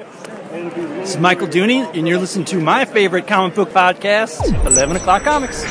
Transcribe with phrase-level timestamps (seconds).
[0.00, 5.24] This is Michael Dooney, and you're listening to my favorite comic book podcast, 11 O'Clock
[5.24, 5.62] Comics.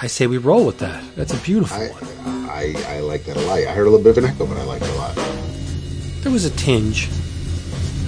[0.00, 1.00] I say we roll with that.
[1.14, 2.50] That's a beautiful I, one.
[2.50, 3.60] I, I like that a lot.
[3.60, 5.14] I heard a little bit of an echo, but I like it a lot.
[6.22, 7.08] There was a tinge,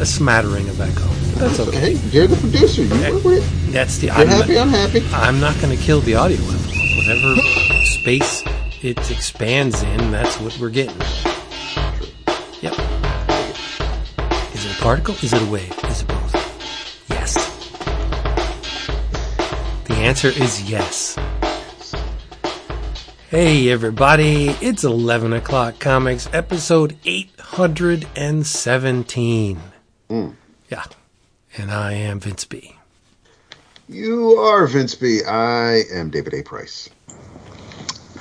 [0.00, 1.06] a smattering of echo.
[1.32, 1.94] But that's okay.
[1.94, 2.82] Hey, you're the producer.
[2.82, 3.44] You work with it.
[3.72, 4.06] That's the.
[4.06, 5.02] You're I'm happy, not, I'm happy.
[5.12, 6.72] I'm not going to kill the audio level.
[6.96, 7.36] Whatever
[7.84, 8.42] space
[8.82, 10.96] it expands in, that's what we're getting.
[12.60, 12.72] Yep.
[14.54, 15.14] Is it a particle?
[15.22, 15.72] Is it a wave?
[15.84, 16.34] Is it both?
[17.08, 17.34] Yes.
[19.84, 21.16] The answer is yes.
[23.28, 29.60] Hey everybody, it's 11 o'clock comics, episode 817.
[30.10, 30.34] Mm.
[30.70, 30.84] Yeah.
[31.56, 32.76] And I am Vince B.
[33.88, 35.20] You are Vince B.
[35.26, 36.42] I am David A.
[36.42, 36.90] Price.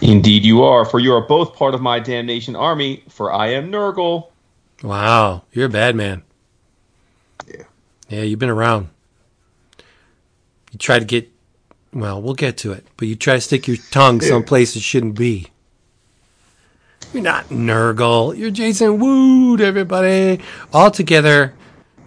[0.02, 3.72] Indeed, you are, for you are both part of my damnation army, for I am
[3.72, 4.30] Nurgle.
[4.84, 6.22] Wow, you're a bad man.
[7.48, 7.64] Yeah.
[8.10, 8.90] Yeah, you've been around.
[10.72, 11.32] You try to get,
[11.94, 14.28] well, we'll get to it, but you try to stick your tongue Yeah.
[14.28, 15.48] someplace it shouldn't be.
[17.14, 18.38] You're not Nurgle.
[18.38, 20.42] You're Jason Wood, everybody.
[20.74, 21.54] All together,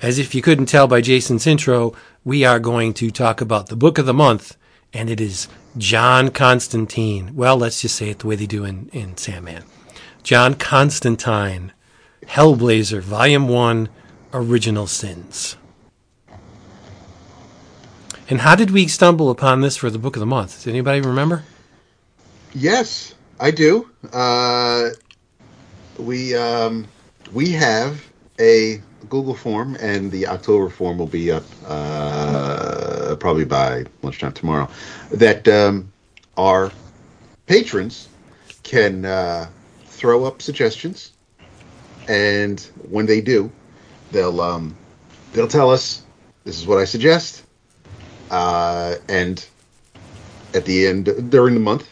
[0.00, 3.76] as if you couldn't tell by Jason's intro, we are going to talk about the
[3.76, 4.56] book of the month,
[4.92, 7.34] and it is John Constantine.
[7.34, 9.64] Well, let's just say it the way they do in, in Sandman.
[10.22, 11.72] John Constantine,
[12.26, 13.88] Hellblazer, Volume 1,
[14.32, 15.56] Original Sins.
[18.30, 20.56] And how did we stumble upon this for the book of the month?
[20.56, 21.44] Does anybody remember?
[22.54, 23.88] Yes, I do.
[24.12, 24.90] Uh,
[25.98, 26.86] we um,
[27.32, 28.04] we have
[28.38, 34.68] a Google form, and the October form will be up uh, probably by lunchtime tomorrow.
[35.10, 35.92] That um,
[36.36, 36.72] our
[37.46, 38.08] patrons
[38.62, 39.48] can uh,
[39.86, 41.12] throw up suggestions,
[42.08, 43.50] and when they do,
[44.12, 44.76] they'll um,
[45.32, 46.02] they'll tell us
[46.44, 47.44] this is what I suggest,
[48.30, 49.44] uh, and
[50.54, 51.88] at the end during the month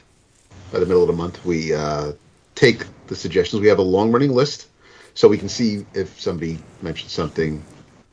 [0.72, 2.12] by the middle of the month, we uh,
[2.54, 3.60] take the suggestions.
[3.60, 4.68] We have a long running list,
[5.16, 7.64] so we can see if somebody mentioned something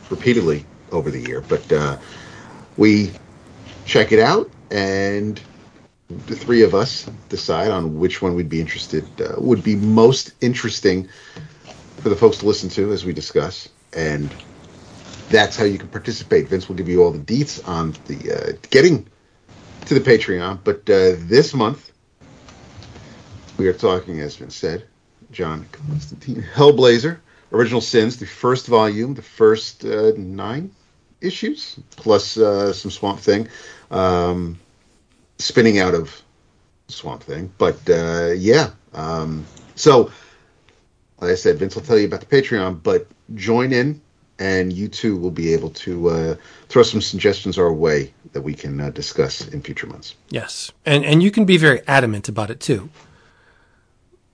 [0.10, 1.42] repeatedly over the year.
[1.42, 1.98] But uh,
[2.78, 3.12] we
[3.86, 5.40] check it out, and
[6.08, 10.32] the three of us decide on which one we'd be interested, uh, would be most
[10.40, 11.10] interesting
[11.98, 13.68] for the folks to listen to as we discuss.
[13.92, 14.34] And
[15.30, 16.48] that's how you can participate.
[16.48, 19.08] Vince will give you all the deets on the uh, getting
[19.88, 20.60] to the Patreon.
[20.64, 21.92] But uh, this month,
[23.58, 24.88] we are talking, as been said,
[25.34, 27.20] John Constantine Hellblazer,
[27.52, 30.72] Original Sins, the first volume, the first uh, nine
[31.22, 33.48] issues, plus uh, some Swamp Thing,
[33.92, 34.60] um,
[35.40, 36.22] spinning out of
[36.88, 37.52] Swamp Thing.
[37.58, 39.46] But uh, yeah, um,
[39.76, 40.12] so
[41.20, 44.02] like I said, Vince will tell you about the Patreon, but join in,
[44.40, 46.36] and you too will be able to uh,
[46.68, 50.16] throw some suggestions our way that we can uh, discuss in future months.
[50.30, 50.72] Yes.
[50.86, 52.90] And and you can be very adamant about it too.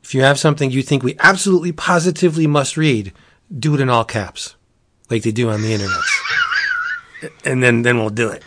[0.03, 3.13] If you have something you think we absolutely positively must read,
[3.57, 4.55] do it in all caps.
[5.09, 7.31] Like they do on the internet.
[7.45, 8.43] and then then we'll do it.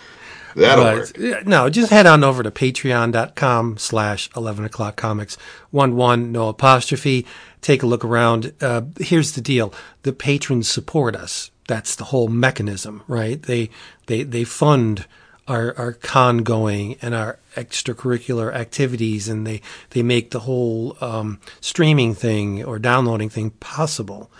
[0.54, 1.46] That'll But, work.
[1.46, 5.36] No, just head on over to patreon.com slash 11 o'clock comics.
[5.70, 7.26] One, one, no apostrophe.
[7.60, 8.52] Take a look around.
[8.60, 9.72] Uh, here's the deal.
[10.02, 11.50] The patrons support us.
[11.68, 13.42] That's the whole mechanism, right?
[13.42, 13.70] They,
[14.06, 15.06] they, they fund
[15.52, 22.14] our, con going and our extracurricular activities and they, they make the whole, um, streaming
[22.14, 24.30] thing or downloading thing possible.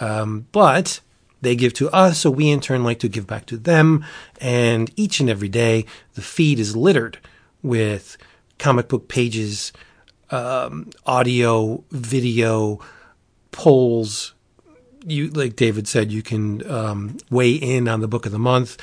[0.00, 1.00] Um, but
[1.40, 4.04] they give to us, so we in turn like to give back to them.
[4.40, 7.18] And each and every day, the feed is littered
[7.62, 8.16] with
[8.58, 9.72] comic book pages,
[10.30, 12.80] um, audio, video,
[13.52, 14.34] polls.
[15.06, 18.76] You, like David said, you can um, weigh in on the book of the month.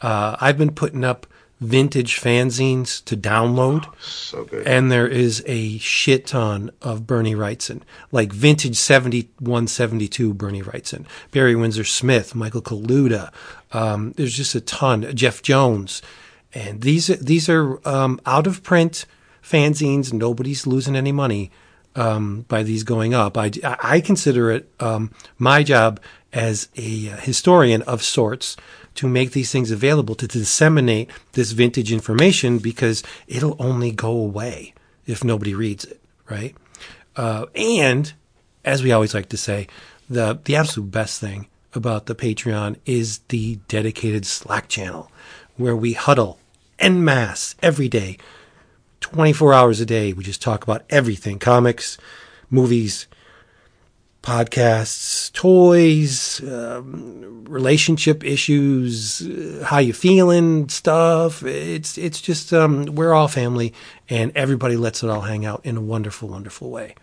[0.00, 1.26] Uh, I've been putting up
[1.62, 3.88] vintage fanzines to download.
[4.00, 4.66] So good.
[4.66, 11.06] And there is a shit ton of Bernie Wrightson, like vintage 71, 72 Bernie Wrightson,
[11.30, 13.32] Barry Windsor Smith, Michael Kaluta.
[13.72, 15.14] Um, there's just a ton.
[15.14, 16.02] Jeff Jones.
[16.52, 19.06] And these, these are um, out of print
[19.42, 20.12] fanzines.
[20.12, 21.50] Nobody's losing any money
[21.94, 23.38] um, by these going up.
[23.38, 26.00] I, I consider it um, my job
[26.32, 28.56] as a historian of sorts
[28.94, 34.74] to make these things available to disseminate this vintage information because it'll only go away
[35.06, 36.54] if nobody reads it, right?
[37.16, 38.12] Uh, and
[38.64, 39.66] as we always like to say,
[40.08, 45.10] the the absolute best thing about the Patreon is the dedicated Slack channel
[45.56, 46.38] where we huddle
[46.78, 48.18] en masse every day,
[49.00, 50.12] 24 hours a day.
[50.12, 51.98] We just talk about everything comics,
[52.50, 53.06] movies,
[54.22, 61.42] podcasts, toys, um, relationship issues, uh, how you feeling, stuff.
[61.42, 63.74] It's it's just um, we're all family,
[64.08, 66.94] and everybody lets it all hang out in a wonderful, wonderful way.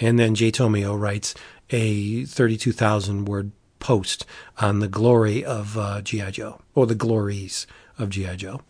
[0.00, 1.34] And then Jay Tomio writes
[1.70, 4.26] a thirty-two thousand word post
[4.58, 7.66] on the glory of uh, GI Joe or the glories
[7.98, 8.60] of GI Joe.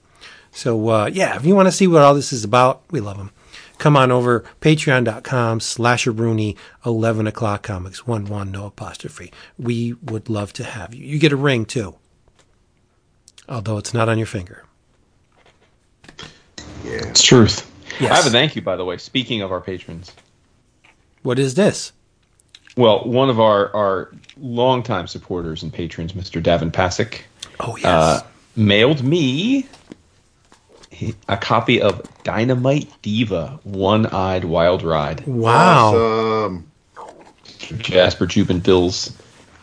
[0.52, 3.16] So uh, yeah, if you want to see what all this is about, we love
[3.16, 3.30] them
[3.78, 6.56] come on over patreon.com slash Rooney
[6.86, 11.32] 11 o'clock comics 1 1 no apostrophe we would love to have you you get
[11.32, 11.94] a ring too
[13.48, 14.64] although it's not on your finger
[16.84, 17.08] Yeah.
[17.08, 17.70] It's truth.
[18.00, 18.10] Yes.
[18.12, 18.98] I have a thank you, by the way.
[18.98, 20.12] Speaking of our patrons,
[21.22, 21.92] what is this
[22.76, 26.42] well, one of our our longtime supporters and patrons, Mr.
[26.42, 27.24] Davin Pasick,
[27.60, 28.20] oh yes uh,
[28.56, 29.66] mailed me he-
[31.28, 35.26] a copy of Dynamite Diva: One Eyed Wild Ride.
[35.26, 36.70] wow Awesome.
[37.78, 39.16] Jasper Jubinville's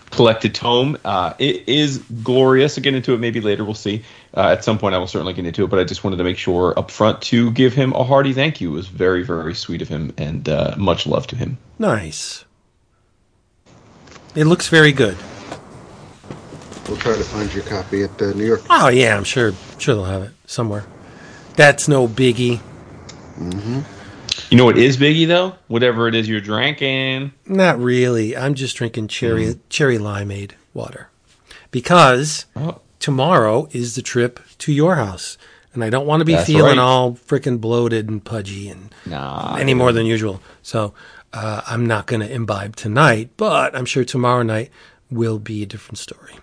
[0.09, 0.97] collected tome.
[1.05, 2.77] Uh, it is glorious.
[2.77, 3.63] I'll get into it maybe later.
[3.63, 4.03] We'll see.
[4.35, 6.23] Uh, at some point, I will certainly get into it, but I just wanted to
[6.23, 8.71] make sure up front to give him a hearty thank you.
[8.71, 11.57] It was very, very sweet of him, and uh, much love to him.
[11.79, 12.45] nice
[14.35, 15.17] it looks very good
[16.87, 18.61] We'll try to find your copy at uh, New York.
[18.69, 20.85] oh yeah i'm sure sure they'll have it somewhere
[21.56, 22.59] that's no biggie
[24.50, 25.56] You know what is Biggie, though?
[25.68, 27.33] Whatever it is you're drinking.
[27.45, 31.09] not really i'm just drinking cherry cherry limeade water
[31.71, 35.38] because Oh, tomorrow is the trip to your house.
[35.74, 36.77] And I don't want to be That's feeling right.
[36.80, 39.56] all freaking bloated and pudgy and nah.
[39.56, 40.42] any more than usual.
[40.62, 40.94] So
[41.31, 44.69] uh, I'm not going to imbibe tonight, but I'm sure tomorrow night
[45.09, 46.33] will be a different story.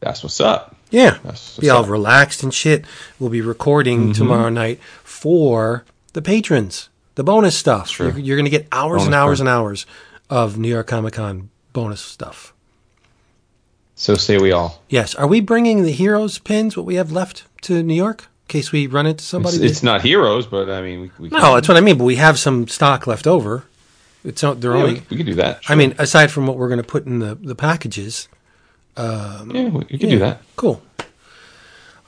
[0.00, 0.74] That's what's up.
[0.92, 1.18] Yeah.
[1.24, 1.90] That's be all up.
[1.90, 2.84] relaxed and shit.
[3.18, 4.12] We'll be recording mm-hmm.
[4.12, 7.88] tomorrow night for the patrons, the bonus stuff.
[7.88, 8.10] Sure.
[8.10, 9.40] You're, you're going to get hours and hours part.
[9.40, 9.86] and hours
[10.30, 12.52] of New York Comic Con bonus stuff.
[13.94, 14.82] So say we all.
[14.88, 15.14] Yes.
[15.14, 18.70] Are we bringing the heroes pins, what we have left, to New York in case
[18.70, 19.56] we run into somebody?
[19.56, 21.96] It's, it's not heroes, but I mean, we, we no, can, that's what I mean.
[21.96, 23.64] But we have some stock left over.
[24.24, 24.60] It's not.
[24.60, 24.94] They're yeah, only.
[24.94, 25.62] we, we can do that.
[25.68, 28.28] I mean, aside from what we're going to put in the the packages.
[28.96, 30.42] Um, yeah, we, we can Yeah, do that.
[30.56, 30.82] Cool.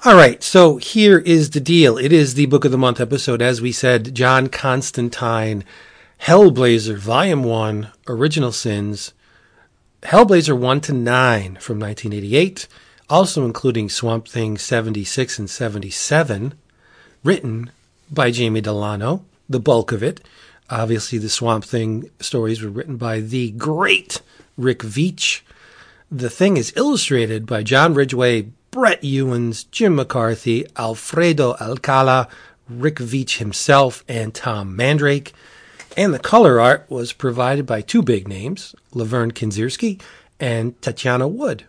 [0.05, 0.43] All right.
[0.43, 1.97] So here is the deal.
[1.97, 4.15] It is the book of the month episode, as we said.
[4.15, 5.65] John Constantine,
[6.23, 9.13] Hellblazer, Volume One, Original Sins.
[10.03, 12.69] Hellblazer 1 to 9 from 1988,
[13.09, 16.53] also including Swamp Thing 76 and 77,
[17.23, 17.71] written
[18.11, 20.21] by Jamie Delano, the bulk of it.
[20.69, 24.21] Obviously, the Swamp Thing stories were written by the great
[24.59, 25.41] Rick Veitch.
[26.11, 32.29] The thing is illustrated by John Ridgway, Brett Ewins, Jim McCarthy, Alfredo Alcala,
[32.69, 35.33] Rick Veitch himself, and Tom Mandrake.
[35.97, 40.01] And the color art was provided by two big names, Lovern Kindzierski
[40.41, 41.65] and Tatiana Wood.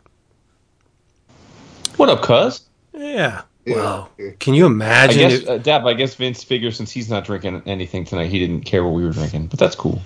[1.97, 2.61] What up, cuz?
[2.93, 3.43] Yeah.
[3.65, 3.75] Yeah.
[3.75, 4.09] Wow.
[4.39, 5.17] Can you I imagine?
[5.29, 8.39] guess, if- uh, Dab, I guess Vince figures since he's not drinking anything tonight, he
[8.39, 10.01] didn't care what we were drinking, but that's cool.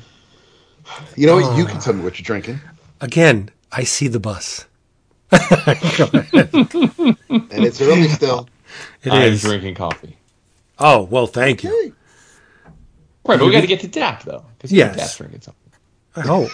[1.15, 1.57] You know what?
[1.57, 2.59] You can tell me what you're drinking.
[3.01, 4.65] again, I see the bus.
[7.51, 8.47] And it's early still.
[9.03, 9.41] It I'm is.
[9.41, 10.17] drinking coffee.
[10.77, 11.69] Oh, well, thank you.
[11.69, 11.93] Hey.
[13.25, 14.43] Right, but we got to get to Dap, though.
[14.57, 14.95] Because Yes.
[14.95, 15.71] Dap's drinking something.
[16.15, 16.49] I hope.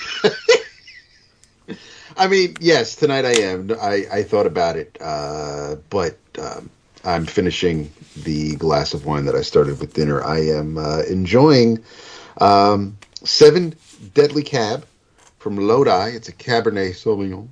[2.17, 3.71] I mean, yes, tonight I am.
[3.81, 6.69] I, I thought about it, uh, but um,
[7.03, 7.91] I'm finishing
[8.23, 10.23] the glass of wine that I started with dinner.
[10.23, 11.83] I am uh, enjoying
[12.39, 13.75] um, Seven
[14.13, 14.85] Deadly Cab
[15.45, 16.09] from Lodi.
[16.09, 17.47] It's a Cabernet Sauvignon,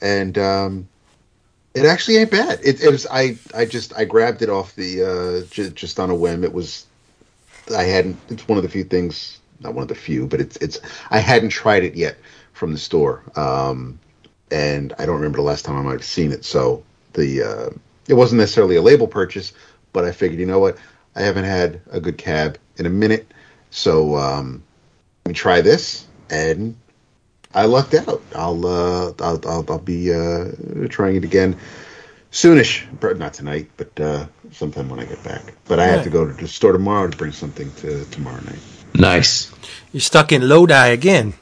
[0.00, 0.88] and um,
[1.74, 2.60] it actually ain't bad.
[2.62, 6.10] It, it was I I just I grabbed it off the uh, j- just on
[6.10, 6.44] a whim.
[6.44, 6.86] It was
[7.76, 8.16] I hadn't.
[8.28, 10.78] It's one of the few things, not one of the few, but it's it's.
[11.10, 12.18] I hadn't tried it yet
[12.52, 13.98] from the store, um,
[14.52, 16.44] and I don't remember the last time I might have seen it.
[16.44, 17.70] So the uh,
[18.06, 19.52] it wasn't necessarily a label purchase,
[19.92, 20.78] but I figured, you know what,
[21.16, 23.26] I haven't had a good cab in a minute,
[23.72, 24.62] so um,
[25.24, 26.76] let me try this, and
[27.54, 28.22] I lucked out.
[28.34, 30.50] I'll uh, I'll, I'll I'll be uh,
[30.88, 31.56] trying it again
[32.34, 32.84] soonish,
[33.16, 35.54] not tonight, but uh, sometime when I get back.
[35.66, 38.58] But I have to go to the store tomorrow to bring something to tomorrow night.
[38.94, 39.52] Nice.
[39.92, 41.34] You're stuck in Lodi again.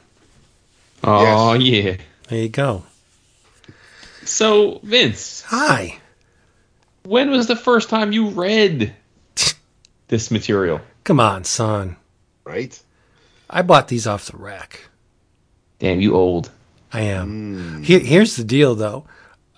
[1.03, 1.97] Oh, yeah.
[2.29, 2.83] There you go.
[4.23, 5.97] So, Vince, Hi.
[7.03, 8.95] when was the first time you read
[10.07, 10.79] this material?
[11.03, 11.97] Come on, son.
[12.45, 12.79] Right?
[13.49, 14.87] I bought these off the rack.
[15.83, 16.49] Damn, you old.
[16.93, 17.83] I am.
[17.83, 19.03] Here, here's the deal, though.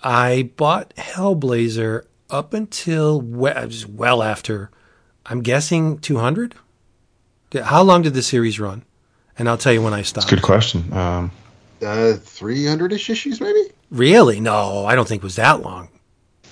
[0.02, 4.72] I bought Hellblazer up until well, just well after.
[5.26, 6.56] I'm guessing 200.
[7.62, 8.84] How long did the series run?
[9.38, 10.28] And I'll tell you when I stopped.
[10.28, 10.92] Good question.
[10.92, 11.30] Um,
[11.80, 13.62] Uh, 300 ish issues, maybe?
[13.92, 14.40] Really?
[14.40, 15.90] No, I don't think it was that long.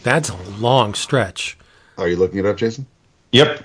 [0.04, 1.58] That's a long stretch.
[1.98, 2.86] Are you looking it up, Jason?
[3.32, 3.64] yep.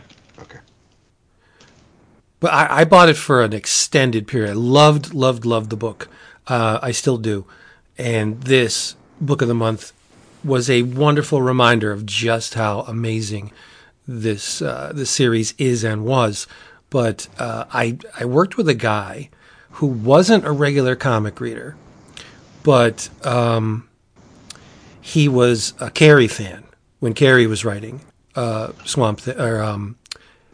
[2.39, 4.51] But I, I bought it for an extended period.
[4.51, 6.07] I loved, loved, loved the book.
[6.47, 7.45] Uh, I still do.
[7.97, 9.93] And this book of the month
[10.43, 13.51] was a wonderful reminder of just how amazing
[14.07, 16.47] this uh, series is and was.
[16.89, 19.29] But uh, I I worked with a guy
[19.73, 21.75] who wasn't a regular comic reader,
[22.63, 23.87] but um,
[24.99, 26.63] he was a Carey fan
[26.99, 28.01] when Carey was writing
[28.35, 29.97] uh, Swamp Th- or um,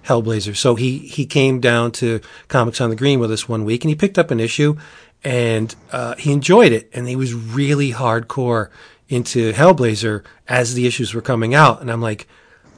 [0.05, 0.55] Hellblazer.
[0.55, 3.89] So he he came down to Comics on the Green with us one week, and
[3.89, 4.77] he picked up an issue,
[5.23, 8.69] and uh, he enjoyed it, and he was really hardcore
[9.09, 12.27] into Hellblazer as the issues were coming out, and I'm like,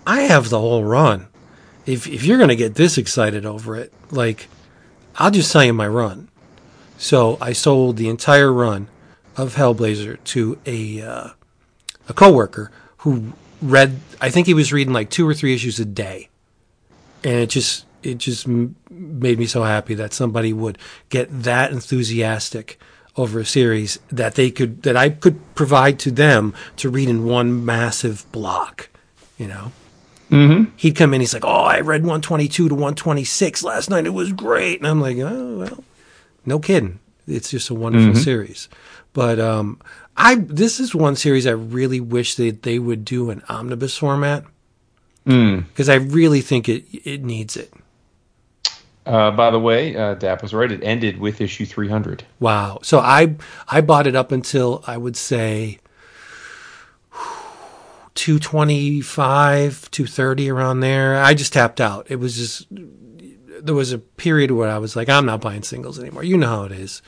[0.05, 1.27] I have the whole run.
[1.85, 4.47] If if you're gonna get this excited over it, like,
[5.15, 6.29] I'll just sell you my run.
[6.97, 8.87] So I sold the entire run
[9.35, 11.29] of Hellblazer to a uh,
[12.09, 13.99] a coworker who read.
[14.19, 16.29] I think he was reading like two or three issues a day,
[17.27, 20.77] and it just it just made me so happy that somebody would
[21.09, 22.79] get that enthusiastic
[23.17, 27.25] over a series that they could that I could provide to them to read in
[27.25, 28.89] one massive block.
[29.37, 29.71] You know.
[30.31, 30.71] Mm-hmm.
[30.75, 31.21] He'd come in.
[31.21, 34.05] He's like, "Oh, I read 122 to 126 last night.
[34.05, 35.83] It was great." And I'm like, "Oh well,
[36.45, 36.99] no kidding.
[37.27, 38.69] It's just a wonderful series."
[39.11, 39.81] But um,
[40.15, 44.45] I this is one series I really wish that they would do an omnibus format
[45.27, 47.73] because I really think it it needs it.
[49.05, 50.71] Uh, by the way, uh, Dap was right.
[50.71, 52.25] It ended with issue 300.
[52.39, 52.79] Wow.
[52.81, 53.35] So I
[53.67, 55.79] I bought it up until I would say
[58.15, 61.21] 225, 230 around there.
[61.21, 62.07] I just tapped out.
[62.09, 62.67] It was just
[63.61, 66.23] there was a period where I was like, I'm not buying singles anymore.
[66.23, 67.01] You know how it is.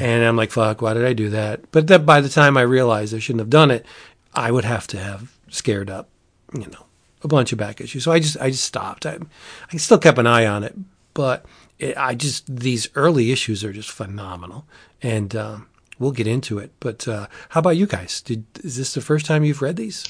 [0.00, 1.70] And I'm like, fuck, why did I do that?
[1.70, 3.86] But that by the time I realized I shouldn't have done it,
[4.34, 6.08] I would have to have scared up,
[6.52, 6.86] you know,
[7.22, 8.04] a bunch of back issues.
[8.04, 9.06] So I just I just stopped.
[9.06, 9.18] I
[9.72, 10.76] I still kept an eye on it,
[11.14, 11.44] but
[11.78, 14.66] it, I just these early issues are just phenomenal,
[15.02, 15.66] and um,
[15.98, 16.72] we'll get into it.
[16.80, 18.20] But uh, how about you guys?
[18.20, 20.04] Did is this the first time you've read these?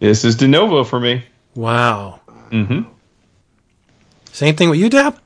[0.00, 1.24] This is de novo for me.
[1.54, 2.20] Wow.
[2.50, 2.90] Mm-hmm.
[4.32, 5.18] Same thing with you, Dab.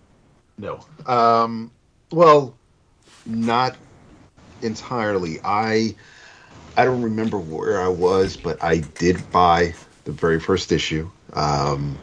[0.59, 0.85] No.
[1.07, 1.71] Um,
[2.11, 2.55] well,
[3.25, 3.77] not
[4.63, 5.41] entirely.
[5.43, 5.95] I
[6.77, 11.11] I don't remember where I was, but I did buy the very first issue.
[11.33, 11.99] Um,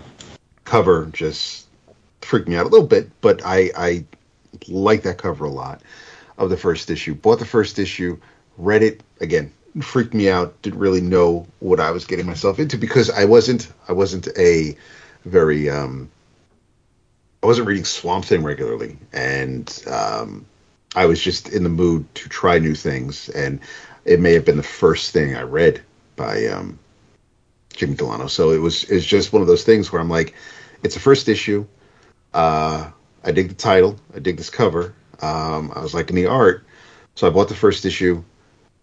[0.64, 1.68] cover just
[2.22, 4.06] freaked me out a little bit, but I I
[4.68, 5.82] like that cover a lot
[6.38, 7.14] of the first issue.
[7.16, 8.20] Bought the first issue,
[8.58, 9.52] read it again,
[9.82, 10.62] freaked me out.
[10.62, 14.76] Didn't really know what I was getting myself into because I wasn't I wasn't a
[15.26, 16.10] very um,
[17.44, 20.46] I wasn't reading Swamp Thing regularly, and um,
[20.96, 23.30] I was just in the mood to try new things.
[23.30, 23.60] And
[24.06, 25.82] it may have been the first thing I read
[26.16, 26.80] by um,
[27.76, 28.28] Jimmy Delano.
[28.28, 30.34] So it was it's just one of those things where I'm like,
[30.84, 31.66] it's the first issue.
[32.34, 32.92] Uh,
[33.24, 33.98] I dig the title.
[34.16, 34.94] I dig this cover.
[35.22, 36.66] Um, I was liking the art,
[37.16, 38.24] so I bought the first issue,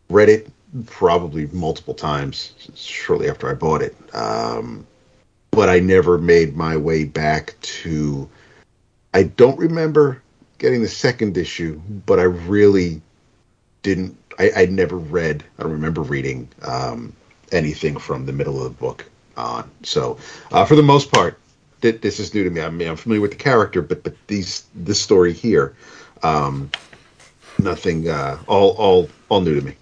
[0.08, 0.48] read it
[0.86, 3.94] probably multiple times shortly after I bought it.
[4.14, 4.86] Um,
[5.50, 8.28] but I never made my way back to.
[9.12, 10.22] I don't remember
[10.56, 13.02] getting the second issue, but I really
[13.82, 14.16] didn't.
[14.38, 15.44] I, I never read.
[15.58, 17.12] I don't remember reading um,
[17.52, 19.04] anything from the middle of the book
[19.36, 19.70] on.
[19.82, 20.18] So,
[20.50, 21.38] uh, for the most part,
[21.80, 22.60] th- this is new to me.
[22.60, 25.74] I mean, I'm familiar with the character, but but these this story here,
[26.22, 26.70] um,
[27.58, 28.08] nothing.
[28.08, 29.76] Uh, all all all new to me.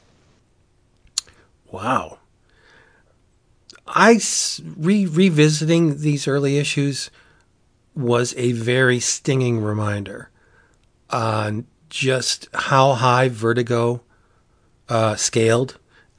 [1.70, 2.18] Wow.
[3.86, 4.20] I
[4.76, 7.10] re- revisiting these early issues
[7.94, 10.30] was a very stinging reminder
[11.10, 14.02] on just how high Vertigo
[14.88, 15.78] uh, scaled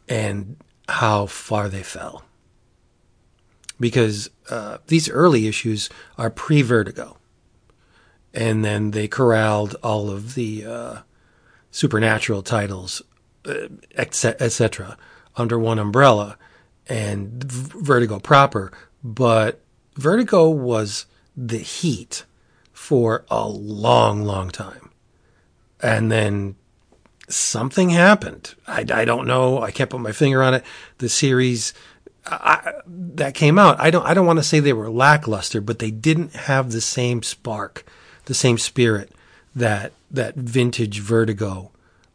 [0.09, 0.57] and
[0.91, 2.23] how far they fell.
[3.79, 7.17] Because uh, these early issues are pre-Vertigo,
[8.33, 10.97] and then they corralled all of the uh,
[11.71, 13.01] supernatural titles,
[13.45, 13.67] uh,
[13.97, 14.97] etc.,
[15.35, 16.37] under one umbrella,
[16.87, 18.71] and Vertigo proper.
[19.03, 19.61] But
[19.95, 21.05] Vertigo was
[21.35, 22.25] the heat
[22.71, 24.91] for a long, long time,
[25.81, 26.55] and then
[27.31, 28.55] something happened.
[28.67, 29.61] I, I don't know.
[29.61, 30.63] I can't put my finger on it.
[30.97, 31.73] The series
[32.25, 34.05] I, that came out, I don't.
[34.05, 37.85] I don't want to say they were lackluster, but they didn't have the same spark,
[38.25, 39.11] the same spirit
[39.55, 41.71] that that vintage Vertigo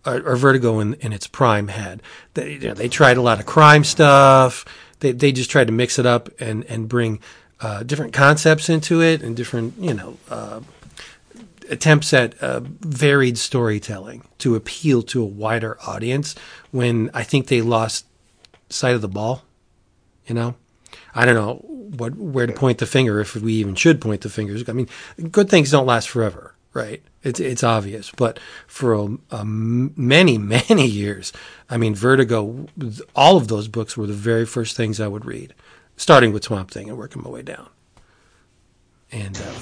[0.06, 2.02] or, or Vertigo in, in its prime had.
[2.34, 4.64] They, you know, they tried a lot of crime stuff.
[5.00, 7.20] They they just tried to mix it up and and bring
[7.60, 10.60] uh, different concepts into it and different you know uh,
[11.70, 16.34] attempts at uh, varied storytelling to appeal to a wider audience.
[16.70, 18.06] When I think they lost
[18.70, 19.42] sight of the ball,
[20.26, 20.54] you know.
[21.14, 24.28] I don't know what where to point the finger if we even should point the
[24.28, 24.68] fingers.
[24.68, 24.88] I mean,
[25.30, 27.02] good things don't last forever, right?
[27.22, 30.36] It's it's obvious, but for a, a many
[30.68, 31.32] many years,
[31.70, 32.66] I mean, Vertigo,
[33.14, 35.54] all of those books were the very first things I would read,
[35.96, 37.68] starting with Swamp Thing and working my way down.
[39.10, 39.52] And uh,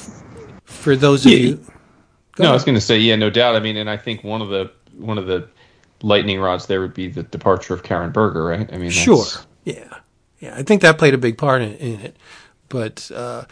[0.65, 1.39] for those of Yeah.
[1.39, 1.65] you,
[2.39, 3.55] No, I was going to say, yeah, no doubt.
[3.55, 5.49] I mean, and I think one of the one of the
[6.03, 8.69] lightning rods there would be the departure of Karen Berger, right?
[8.73, 9.25] I mean, that's- Sure.
[9.65, 9.99] Yeah.
[10.41, 10.55] Yeah.
[10.57, 12.17] I think that played a big part in, in it.
[12.69, 13.45] But uh,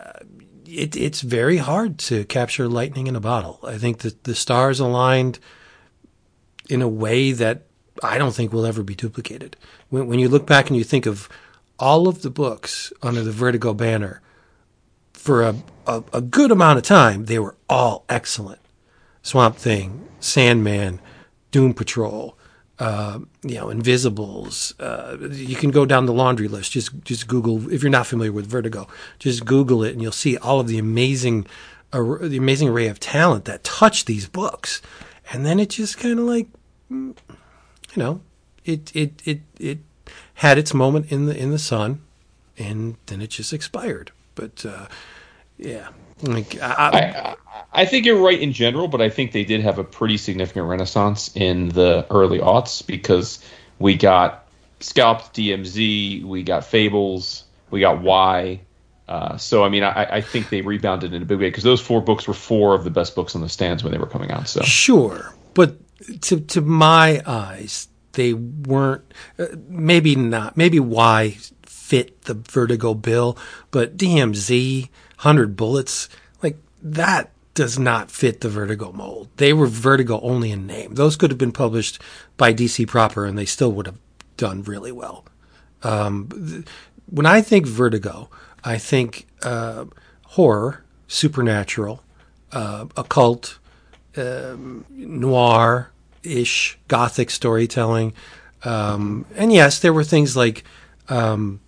[0.00, 0.12] uh,
[0.66, 3.60] it, it's very hard to capture lightning in a bottle.
[3.62, 5.38] I think that the stars aligned
[6.68, 7.62] in a way that
[8.02, 9.56] I don't think will ever be duplicated.
[9.90, 11.28] When, when you look back and you think of
[11.78, 14.20] all of the books under the Vertigo banner,
[15.12, 15.54] for a,
[15.86, 18.60] a, a good amount of time, they were all excellent.
[19.22, 21.00] Swamp Thing, Sandman,
[21.50, 22.36] Doom Patrol,
[22.78, 24.74] uh, you know, Invisibles.
[24.80, 26.72] Uh, you can go down the laundry list.
[26.72, 28.88] Just just Google if you're not familiar with Vertigo.
[29.18, 31.46] Just Google it, and you'll see all of the amazing,
[31.92, 34.82] uh, the amazing array of talent that touched these books.
[35.32, 36.48] And then it just kind of like,
[36.90, 37.16] mm,
[37.94, 38.20] you know,
[38.64, 39.78] it it it it
[40.34, 42.02] had its moment in the in the sun,
[42.58, 44.10] and then it just expired.
[44.34, 44.86] But uh,
[45.62, 45.88] yeah,
[46.22, 47.36] like I, I, I,
[47.72, 50.66] I think you're right in general, but I think they did have a pretty significant
[50.66, 53.44] renaissance in the early aughts because
[53.78, 54.48] we got
[54.80, 58.60] Scalped DMZ, we got Fables, we got Y.
[59.08, 61.80] Uh, so I mean, I, I think they rebounded in a big way because those
[61.80, 64.30] four books were four of the best books on the stands when they were coming
[64.30, 64.48] out.
[64.48, 65.76] So Sure, but
[66.22, 69.02] to to my eyes, they weren't.
[69.38, 70.56] Uh, maybe not.
[70.56, 73.36] Maybe Y fit the Vertigo bill,
[73.70, 74.88] but DMZ,
[75.22, 76.08] Hundred Bullets,
[76.42, 79.28] like that does not fit the Vertigo mold.
[79.36, 80.94] They were Vertigo only in name.
[80.94, 82.02] Those could have been published
[82.36, 84.00] by DC proper, and they still would have
[84.36, 85.24] done really well.
[85.84, 86.64] Um, th-
[87.06, 88.30] when I think Vertigo,
[88.64, 89.84] I think uh,
[90.26, 92.02] horror, supernatural,
[92.50, 93.60] uh, occult,
[94.16, 95.92] noir
[96.24, 98.12] ish gothic storytelling.
[98.64, 100.64] Um, and yes, there were things like
[101.08, 101.60] um,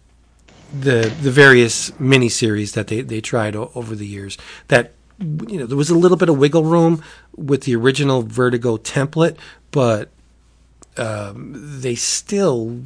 [0.80, 4.37] the the various miniseries that they, they tried o- over the years
[4.68, 7.02] that you know there was a little bit of wiggle room
[7.37, 9.37] with the original Vertigo template,
[9.70, 10.10] but
[10.96, 12.82] um, they still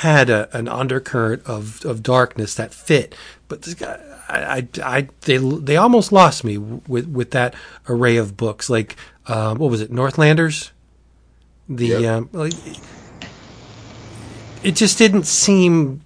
[0.00, 3.14] had a, an undercurrent of, of darkness that fit.
[3.48, 7.54] But this guy, I, I, I, they they almost lost me with with that
[7.88, 8.68] array of books.
[8.68, 8.96] Like
[9.26, 10.72] um, what was it, Northlanders?
[11.68, 12.04] The Yep.
[12.04, 12.54] um, like,
[14.62, 16.03] it just didn't seem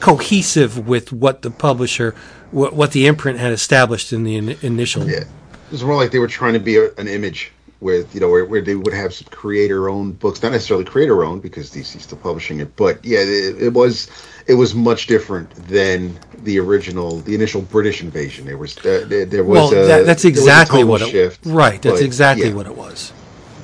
[0.00, 2.14] cohesive with what the publisher,
[2.50, 5.08] what, what the imprint had established in the in, initial.
[5.08, 8.20] Yeah, it was more like they were trying to be a, an image with you
[8.20, 12.18] know where, where they would have some creator-owned books, not necessarily creator-owned because DC's still
[12.18, 14.08] publishing it, but yeah, it, it was
[14.46, 18.46] it was much different than the original, the initial British invasion.
[18.46, 21.80] There was uh, there, there was Well, that, that's exactly what it shift, right.
[21.80, 22.54] That's but, exactly yeah.
[22.54, 23.12] what it was.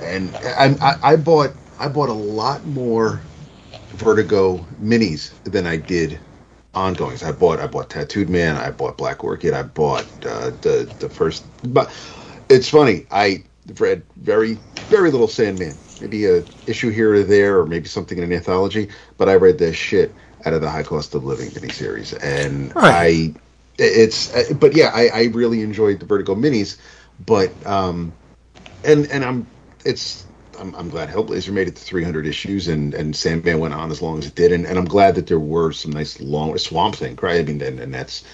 [0.01, 3.21] and I, I, I bought I bought a lot more
[3.95, 6.23] Vertigo minis than I did
[6.75, 7.25] ongoings.
[7.25, 11.11] I bought I bought Tattooed Man, I bought Black Orchid, I bought uh, the the
[11.11, 11.49] first.
[11.63, 11.93] But
[12.51, 13.45] it's funny, I
[13.81, 18.25] read very very little Sandman, maybe a issue here or there, or maybe something in
[18.25, 18.91] an anthology.
[19.19, 22.85] But I read the shit out of the High Cost of Living miniseries, and Right.
[22.85, 23.37] I
[23.79, 26.79] it's but yeah, I, I really enjoyed the Vertigo minis,
[27.19, 28.17] but um
[28.85, 29.53] and and I'm
[29.85, 30.27] it's
[30.59, 34.03] I'm, I'm glad Hellblazer made it to 300 issues and and Sandman went on as
[34.03, 34.53] long as it did.
[34.53, 37.41] And, and I'm glad that there were some nice long Swamp Thing right?
[37.41, 38.25] I mean and, and that's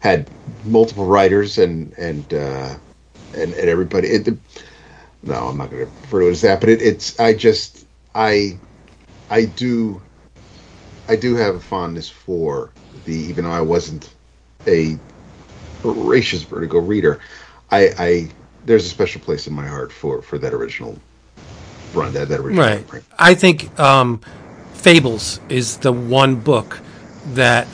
[0.00, 0.30] had
[0.64, 2.76] multiple writers and and uh
[3.34, 4.28] and, and everybody it
[5.22, 7.86] no I'm not going to refer to it as that but it, it's I just
[8.14, 8.60] I
[9.30, 10.02] I do
[11.08, 14.14] I do have a fondness for the even though I wasn't
[14.68, 15.00] a
[15.82, 17.20] voracious Vertigo reader
[17.70, 18.30] I I
[18.64, 21.00] there's a special place in my heart for for that original
[21.94, 22.86] run that that original Right.
[22.86, 23.04] print.
[23.18, 24.20] I think um,
[24.74, 26.80] Fables is the one book
[27.32, 27.66] that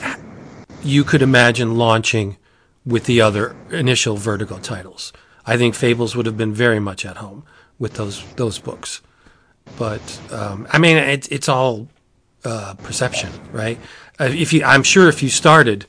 [0.83, 2.37] you could imagine launching
[2.85, 5.13] with the other initial Vertigo titles.
[5.45, 7.43] I think Fables would have been very much at home
[7.79, 9.01] with those those books.
[9.77, 11.87] But um, I mean, it's it's all
[12.43, 13.77] uh, perception, right?
[14.19, 15.85] Uh, if you, I'm sure if you started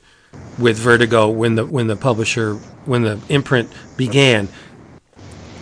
[0.57, 4.47] with Vertigo when the when the publisher when the imprint began,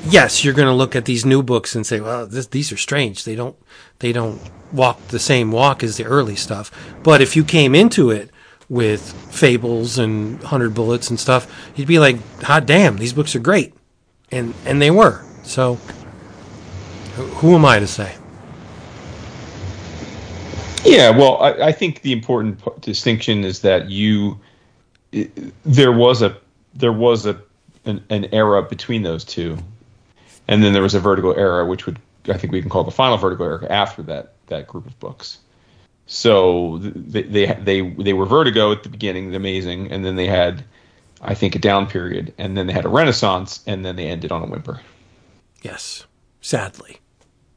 [0.05, 2.77] yes, you're going to look at these new books and say, well, this, these are
[2.77, 3.23] strange.
[3.23, 3.55] They don't
[3.99, 6.71] they don't walk the same walk as the early stuff.
[7.03, 8.29] But if you came into it
[8.69, 13.39] with fables and hundred bullets and stuff, you'd be like, hot damn, these books are
[13.39, 13.73] great,
[14.31, 15.23] and and they were.
[15.43, 15.75] So,
[17.15, 18.15] who am I to say?
[20.83, 24.39] Yeah, well, I, I think the important p- distinction is that you
[25.13, 25.29] i
[25.65, 26.37] there was a
[26.73, 27.41] there was a
[27.85, 29.57] an, an era between those two,
[30.47, 32.91] and then there was a Vertigo era, which would I think we can call the
[32.91, 35.39] final Vertigo era after that that group of books.
[36.05, 40.27] So they they they, they were Vertigo at the beginning, the amazing, and then they
[40.27, 40.63] had
[41.21, 44.31] I think a down period, and then they had a renaissance, and then they ended
[44.31, 44.81] on a whimper.
[45.61, 46.05] Yes,
[46.41, 46.97] sadly,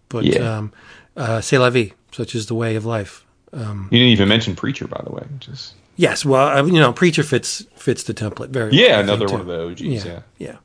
[0.08, 0.58] but Yeah.
[0.58, 0.72] um,
[1.16, 1.92] uh, c'est la vie.
[2.12, 3.24] Such is the way of life.
[3.52, 7.64] You didn't even mention Preacher, by the way, is Yes, well, you know, preacher fits
[7.76, 8.70] fits the template very.
[8.70, 9.32] well, yeah think, another too.
[9.32, 9.80] one of the OGs.
[10.04, 10.56] Yeah, yeah, yeah.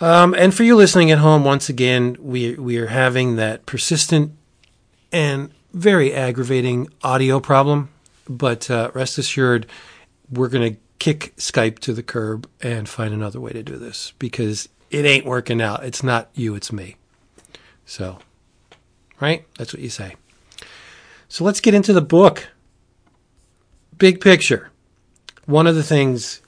[0.00, 4.32] Um, and for you listening at home, once again, we we are having that persistent
[5.12, 7.90] and very aggravating audio problem.
[8.28, 9.66] But uh, rest assured,
[10.30, 14.12] we're going to kick Skype to the curb and find another way to do this
[14.18, 15.84] because it ain't working out.
[15.84, 16.96] It's not you, it's me.
[17.84, 18.18] So,
[19.20, 19.46] right?
[19.58, 20.16] That's what you say.
[21.28, 22.48] So let's get into the book.
[23.98, 24.70] Big picture.
[25.46, 26.40] One of the things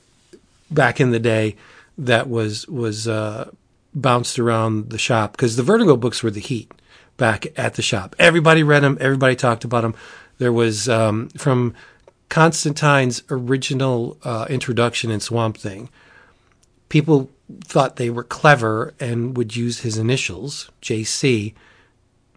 [0.71, 1.57] back in the day
[1.99, 3.51] that was was uh,
[3.95, 6.71] bounced around the shop because the Vertigo books were the heat
[7.17, 8.15] back at the shop.
[8.19, 8.99] Everybody read them.
[9.01, 9.95] Everybody talked about them.
[10.39, 11.75] There was um, from
[12.29, 15.89] Constantine's original uh, introduction in Swamp Thing.
[16.89, 17.31] People
[17.65, 21.55] thought they were clever and would use his initials, JC.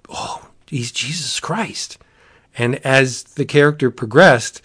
[0.08, 1.98] Oh, he's Jesus Christ.
[2.58, 4.62] And as the character progressed,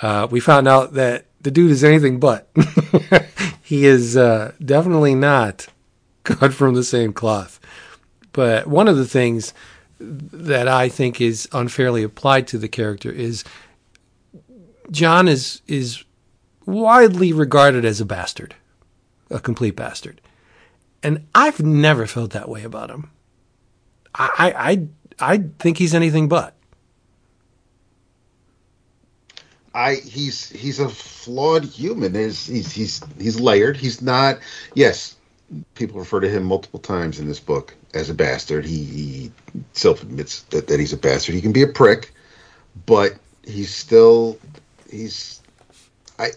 [0.00, 2.48] uh, we found out that the dude is anything but.
[3.66, 5.66] he is uh, definitely not
[6.22, 7.58] cut from the same cloth.
[8.30, 9.52] But one of the things
[9.98, 13.42] that I think is unfairly applied to the character is
[14.92, 16.04] John is is
[16.64, 18.54] widely regarded as a bastard,
[19.30, 20.20] a complete bastard,
[21.02, 23.10] and I've never felt that way about him.
[24.14, 26.54] I I I think he's anything but.
[29.76, 32.14] I he's he's a flawed human.
[32.14, 33.76] He's he's he's he's layered.
[33.76, 34.38] He's not.
[34.74, 35.16] Yes,
[35.74, 38.64] people refer to him multiple times in this book as a bastard.
[38.64, 39.32] He, he
[39.74, 41.34] self admits that, that he's a bastard.
[41.34, 42.14] He can be a prick,
[42.86, 44.38] but he's still
[44.90, 45.42] he's
[46.18, 46.30] I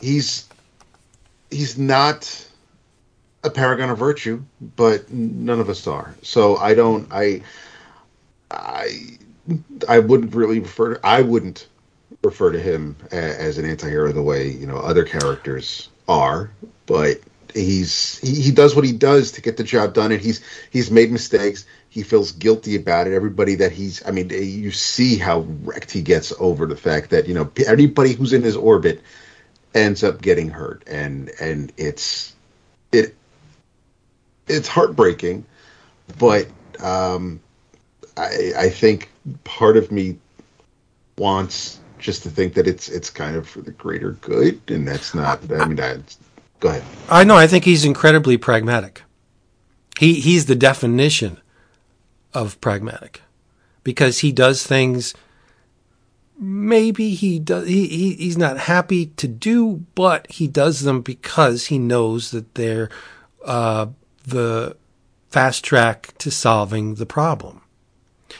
[0.00, 0.48] he's
[1.50, 2.48] he's not
[3.44, 4.42] a paragon of virtue,
[4.74, 6.14] but none of us are.
[6.22, 7.42] So I don't I
[8.50, 9.18] I
[9.86, 11.66] I wouldn't really refer to I wouldn't
[12.24, 16.50] refer to him as an anti-hero the way you know other characters are
[16.86, 17.20] but
[17.54, 20.90] he's he, he does what he does to get the job done and he's he's
[20.90, 21.64] made mistakes.
[21.88, 23.14] He feels guilty about it.
[23.14, 27.28] Everybody that he's i mean you see how wrecked he gets over the fact that
[27.28, 29.00] you know anybody who's in his orbit
[29.74, 32.34] ends up getting hurt and and it's
[32.92, 33.14] it
[34.48, 35.44] it's heartbreaking
[36.18, 36.46] but
[36.80, 37.40] um
[38.16, 39.10] i i think
[39.44, 40.18] part of me
[41.16, 45.14] wants just to think that it's it's kind of for the greater good, and that's
[45.14, 45.40] not.
[45.50, 46.18] I mean, that's,
[46.60, 46.84] go ahead.
[47.08, 47.36] I know.
[47.36, 49.02] I think he's incredibly pragmatic.
[49.98, 51.40] He he's the definition
[52.32, 53.22] of pragmatic
[53.84, 55.14] because he does things.
[56.38, 57.68] Maybe he does.
[57.68, 62.54] He, he he's not happy to do, but he does them because he knows that
[62.54, 62.90] they're
[63.44, 63.86] uh,
[64.24, 64.76] the
[65.28, 67.60] fast track to solving the problem.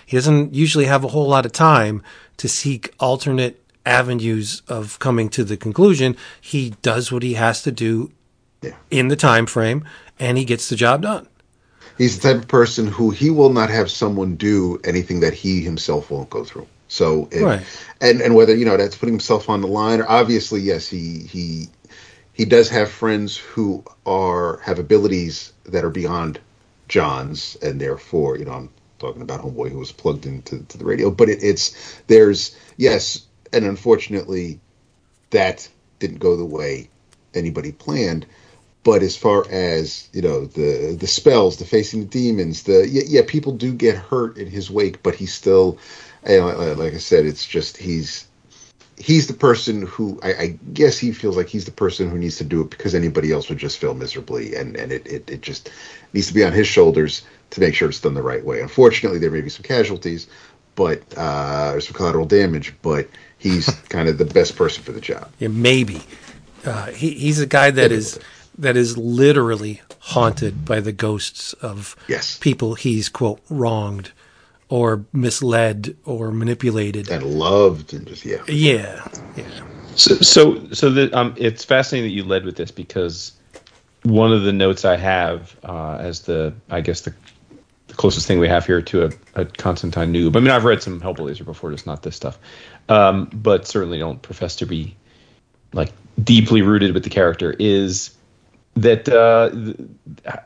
[0.07, 2.03] He doesn't usually have a whole lot of time
[2.39, 6.17] to seek alternate avenues of coming to the conclusion.
[6.41, 8.11] He does what he has to do
[8.63, 8.73] Yeah.
[8.91, 9.85] in the time frame,
[10.19, 11.29] and he gets the job done.
[11.99, 15.61] He's the type of person who he will not have someone do anything that he
[15.63, 16.67] himself won't go through.
[16.89, 17.63] So, if, Right.
[18.01, 21.21] and and whether you know that's putting himself on the line, or obviously, yes, he
[21.31, 21.69] he
[22.33, 26.41] he does have friends who are have abilities that are beyond
[26.89, 28.69] John's, and therefore, you know, I'm
[29.05, 31.11] talking about homeboy who was plugged into to the radio.
[31.11, 34.61] But it, it's there's yes, and unfortunately,
[35.31, 36.89] that didn't go the way
[37.35, 38.27] anybody planned.
[38.83, 43.03] But as far as you know, the the spells, the facing the demons, the yeah,
[43.07, 45.79] yeah people do get hurt in his wake, but he's still,
[46.29, 48.27] you know, like- like I said, it's just he's
[48.99, 52.37] he's the person who I, I guess he feels like he's the person who needs
[52.39, 55.41] to do it because anybody else would just fail miserably, and and it it, it
[55.41, 55.71] just
[56.13, 57.23] needs to be on his shoulders
[57.55, 58.61] to make sure it's done the right way.
[58.61, 60.27] Unfortunately, there may be some casualties,
[60.75, 65.01] but uh, or some collateral damage, but he's kind of the best person for the
[65.01, 65.31] job.
[65.39, 66.03] Yeah, maybe
[66.65, 68.19] uh, he, he's a guy that is
[68.59, 72.39] that is literally haunted by the ghosts of Yes.
[72.39, 74.13] people he's quote wronged
[74.69, 77.11] or misled or manipulated.
[77.11, 78.43] And loved and just yeah.
[78.49, 79.45] Yeah, yeah.
[79.97, 83.33] So, so, so that um, it's fascinating that you led with this because
[84.03, 87.15] one of the notes I have uh, as the, I guess the,
[87.95, 90.37] the closest thing we have here to a, a Constantine noob.
[90.37, 92.39] I mean, I've read some Hellblazer before, just not this stuff,
[92.89, 94.97] um, but certainly don't profess to be
[95.73, 97.55] like deeply rooted with the character.
[97.59, 98.15] Is
[98.75, 100.41] that uh, th-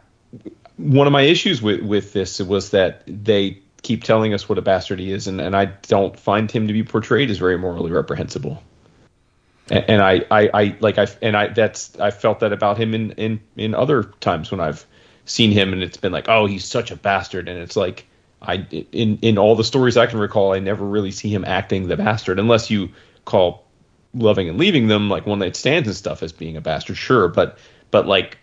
[0.76, 4.62] one of my issues with with this was that they keep telling us what a
[4.62, 7.90] bastard he is, and, and I don't find him to be portrayed as very morally
[7.90, 8.62] reprehensible
[9.70, 12.94] and, and I, I, I like I and I that's I felt that about him
[12.94, 14.86] in in in other times when I've
[15.28, 17.48] seen him and it's been like oh he's such a bastard.
[17.48, 18.06] And it's like
[18.42, 21.88] I in in all the stories I can recall I never really see him acting
[21.88, 22.90] the bastard unless you
[23.24, 23.64] call
[24.14, 27.28] loving and leaving them like one night stands and stuff as being a bastard sure.
[27.28, 27.58] But
[27.90, 28.38] but like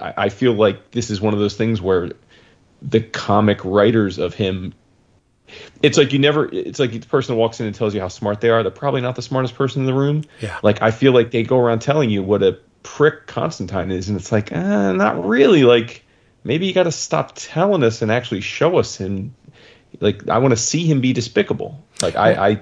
[0.00, 2.12] I, I feel like this is one of those things where
[2.82, 4.72] the comic writers of him
[5.82, 8.40] it's like you never it's like the person walks in and tells you how smart
[8.40, 8.62] they are.
[8.62, 10.22] They're probably not the smartest person in the room.
[10.40, 10.58] Yeah.
[10.62, 14.08] like i feel like they go around telling you what a prick constantine is.
[14.08, 15.64] And it's like uh, not really.
[15.64, 16.04] Like
[16.44, 19.34] maybe you got to stop telling us and actually show us him
[20.00, 22.60] like i want to see him be despicable like I, I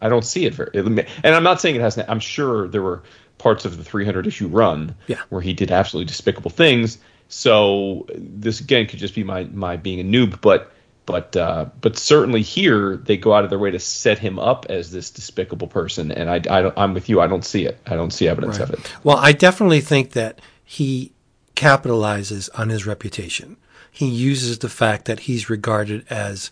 [0.00, 2.08] i don't see it very and i'm not saying it hasn't.
[2.08, 3.02] i'm sure there were
[3.38, 5.20] parts of the 300 issue run Yeah.
[5.28, 10.00] where he did absolutely despicable things so this again could just be my my being
[10.00, 10.72] a noob but
[11.06, 14.66] but uh, but certainly here they go out of their way to set him up
[14.68, 17.20] as this despicable person, and I, I don't, I'm with you.
[17.20, 17.78] I don't see it.
[17.86, 18.80] I don't see evidence of it.
[19.04, 21.12] Well, I definitely think that he
[21.56, 23.56] capitalizes on his reputation.
[23.90, 26.50] He uses the fact that he's regarded as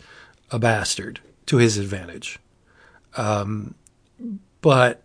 [0.50, 2.38] a bastard to his advantage.
[3.16, 3.74] Um,
[4.60, 5.02] but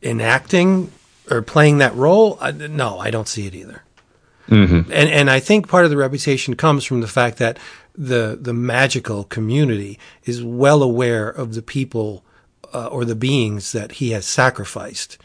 [0.00, 0.92] in acting
[1.30, 3.82] or playing that role, I, no, I don't see it either.
[4.90, 7.58] And and I think part of the reputation comes from the fact that
[7.94, 12.24] the the magical community is well aware of the people
[12.72, 15.18] uh, or the beings that he has sacrificed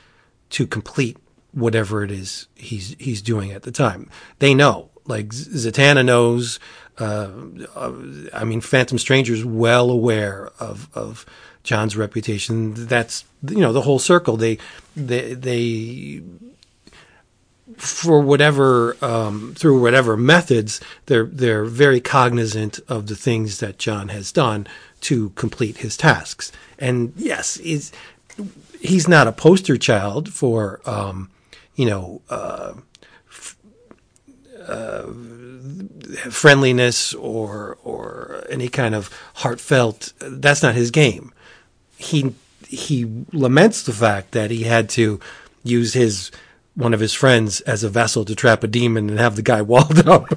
[0.50, 1.18] to complete
[1.54, 4.10] whatever it is he's he's doing at the time.
[4.40, 6.60] They know, like Zatanna knows.
[7.00, 7.30] Uh,
[7.76, 7.92] uh,
[8.34, 11.26] I mean, Phantom Stranger is well aware of of
[11.64, 12.74] John's reputation.
[12.74, 14.38] That's you know the whole circle.
[14.38, 14.58] They
[14.96, 16.22] they they
[17.78, 24.10] for whatever um, through whatever methods they're they're very cognizant of the things that John
[24.10, 24.68] has done
[25.02, 26.52] to complete his tasks.
[26.78, 27.92] And yes, is
[28.80, 31.30] he's not a poster child for um,
[31.76, 32.74] you know uh,
[34.68, 35.04] uh,
[36.30, 40.14] friendliness or or any kind of heartfelt.
[40.20, 41.34] That's not his game.
[41.98, 42.34] He
[42.68, 45.20] he laments the fact that he had to
[45.64, 46.32] use his
[46.76, 49.62] one of his friends as a vessel to trap a demon and have the guy
[49.74, 50.28] walled up.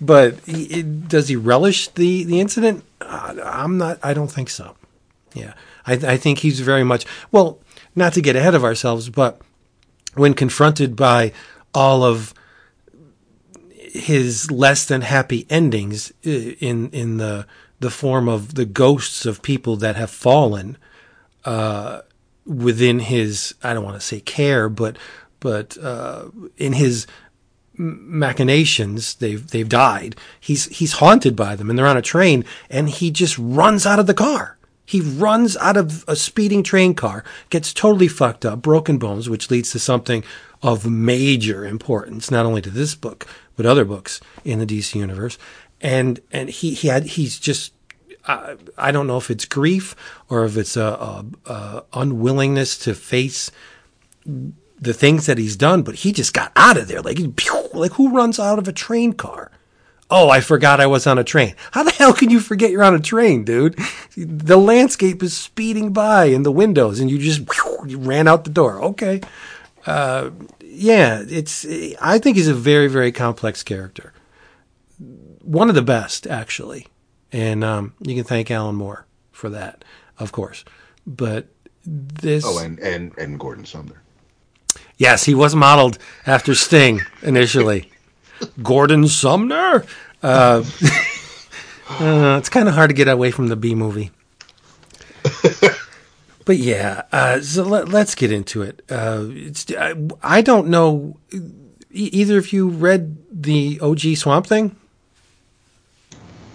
[0.00, 2.84] but he, it, does he relish the the incident?
[3.00, 3.98] Uh, I'm not.
[4.02, 4.76] I don't think so.
[5.34, 5.54] Yeah,
[5.86, 7.58] I, I think he's very much well.
[7.94, 9.40] Not to get ahead of ourselves, but
[10.14, 11.32] when confronted by
[11.74, 12.34] all of
[13.78, 17.46] his less than happy endings uh, in in the
[17.80, 20.78] the form of the ghosts of people that have fallen
[21.44, 22.00] uh,
[22.46, 24.96] within his I don't want to say care, but
[25.40, 27.06] but uh, in his
[27.74, 30.16] machinations they've they've died.
[30.40, 33.98] He's he's haunted by them, and they're on a train, and he just runs out
[33.98, 34.56] of the car.
[34.84, 39.50] He runs out of a speeding train car, gets totally fucked up, broken bones, which
[39.50, 40.24] leads to something
[40.62, 45.38] of major importance, not only to this book but other books in the DC universe.
[45.80, 47.72] And and he he had he's just
[48.26, 49.94] I, I don't know if it's grief
[50.28, 53.50] or if it's a, a, a unwillingness to face
[54.24, 57.02] the things that he's done, but he just got out of there.
[57.02, 59.51] Like, pew, like who runs out of a train car?
[60.14, 61.54] Oh, I forgot I was on a train.
[61.70, 63.78] How the hell can you forget you're on a train, dude?
[64.14, 68.44] The landscape is speeding by in the windows, and you just pew, you ran out
[68.44, 68.82] the door.
[68.82, 69.22] Okay,
[69.86, 70.28] uh,
[70.60, 71.64] yeah, it's.
[72.00, 74.12] I think he's a very, very complex character.
[75.40, 76.88] One of the best, actually,
[77.32, 79.82] and um, you can thank Alan Moore for that,
[80.18, 80.62] of course.
[81.06, 81.46] But
[81.86, 82.44] this.
[82.46, 84.02] Oh, and and and Gordon Sumner.
[84.98, 85.96] Yes, he was modeled
[86.26, 87.88] after Sting initially.
[88.62, 89.84] Gordon Sumner.
[90.22, 90.62] Uh,
[91.90, 94.10] uh, it's kind of hard to get away from the B movie.
[96.44, 98.82] but yeah, uh, so let, us get into it.
[98.90, 101.16] Uh, it's, I, I don't know.
[101.32, 101.40] e-
[101.90, 104.74] Either of you read the OG Swamp Thing?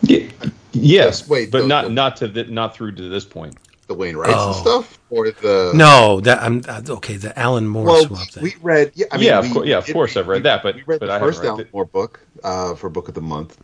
[0.02, 0.28] Yeah,
[0.73, 3.56] yes, wait, but the- not the- not to the, not through to this point.
[3.88, 4.47] The Wainwrights Oh.
[4.47, 7.15] and stuff, or the No, that I'm uh, okay.
[7.15, 8.43] The Alan Moore Well, Swamp Thing.
[8.43, 8.91] we read.
[8.95, 10.76] Yeah, I mean, Yeah, of we- yeah, of we- course I've read we- that, but-
[10.76, 11.73] we read but the I first read Alan it.
[11.73, 13.58] Moore book uh, for book of the month.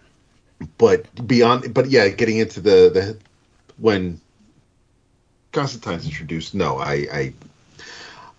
[0.77, 3.17] But beyond, but yeah, getting into the the
[3.77, 4.21] when
[5.51, 7.33] Constantine's introduced, no, I I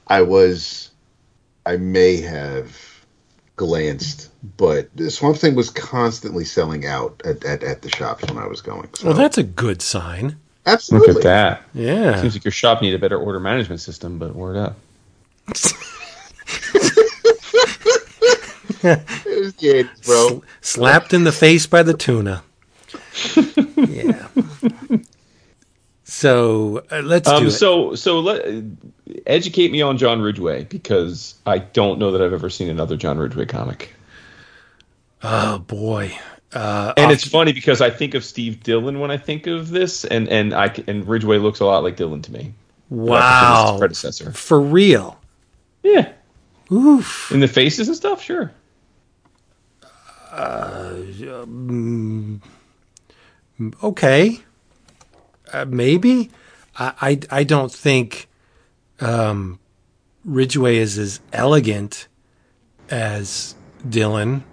[0.06, 0.90] I was
[1.66, 2.74] I may have
[3.56, 8.46] glanced, but Swamp Thing was constantly selling out at, at, at the shops when I
[8.46, 8.88] was going.
[8.94, 10.36] So well, that's a good sign.
[10.66, 11.62] Absolutely Look at that.
[11.74, 12.20] Yeah.
[12.20, 14.76] Seems like your shop needed a better order management system, but word up.
[18.86, 20.28] It was the 80s, bro.
[20.28, 22.42] Sl- slapped in the face by the tuna.
[23.76, 24.28] yeah.
[26.04, 27.50] So uh, let's do Um, it.
[27.52, 28.44] so so let,
[29.26, 33.18] educate me on John Ridgway because I don't know that I've ever seen another John
[33.18, 33.92] Ridgway comic.
[35.22, 36.16] oh boy.
[36.54, 40.04] Uh, And it's funny because I think of Steve Dillon when I think of this,
[40.04, 42.54] and and I and Ridgway looks a lot like Dillon to me.
[42.90, 43.76] Wow.
[43.78, 44.30] predecessor.
[44.32, 45.18] For real.
[45.82, 46.12] Yeah,
[46.72, 47.30] Oof.
[47.32, 48.22] in the faces and stuff.
[48.22, 48.52] Sure.
[50.30, 50.94] Uh,
[53.82, 54.40] okay,
[55.52, 56.30] uh, maybe.
[56.76, 56.92] I,
[57.30, 58.28] I I don't think
[59.00, 59.58] um,
[60.24, 62.08] Ridgway is as elegant
[62.90, 63.54] as
[63.88, 64.44] Dillon.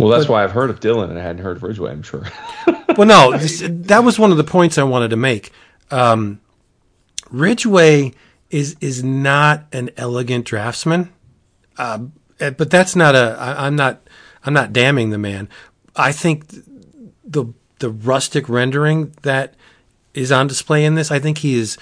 [0.00, 1.92] Well, that's why I've heard of Dillon and I hadn't heard of Ridgway.
[1.92, 2.24] I'm sure.
[2.96, 5.52] Well, no, this, that was one of the points I wanted to make.
[5.92, 6.40] Um,
[7.30, 8.12] Ridgway
[8.50, 11.12] is is not an elegant draftsman,
[11.78, 11.98] uh,
[12.38, 13.36] but that's not a.
[13.38, 14.02] I, I'm not.
[14.44, 15.48] I'm not damning the man.
[15.94, 16.48] I think
[17.24, 19.54] the the rustic rendering that
[20.12, 21.10] is on display in this.
[21.10, 21.78] I think he is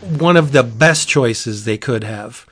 [0.00, 2.46] one of the best choices they could have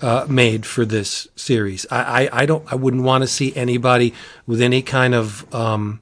[0.00, 1.86] uh, made for this series.
[1.90, 4.14] I, I, I don't I wouldn't want to see anybody
[4.46, 6.00] with any kind of um,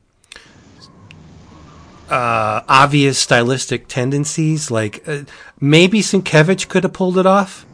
[2.11, 4.71] uh, obvious stylistic tendencies.
[4.71, 5.23] Like uh,
[5.61, 7.67] maybe Sienkiewicz could have pulled it off,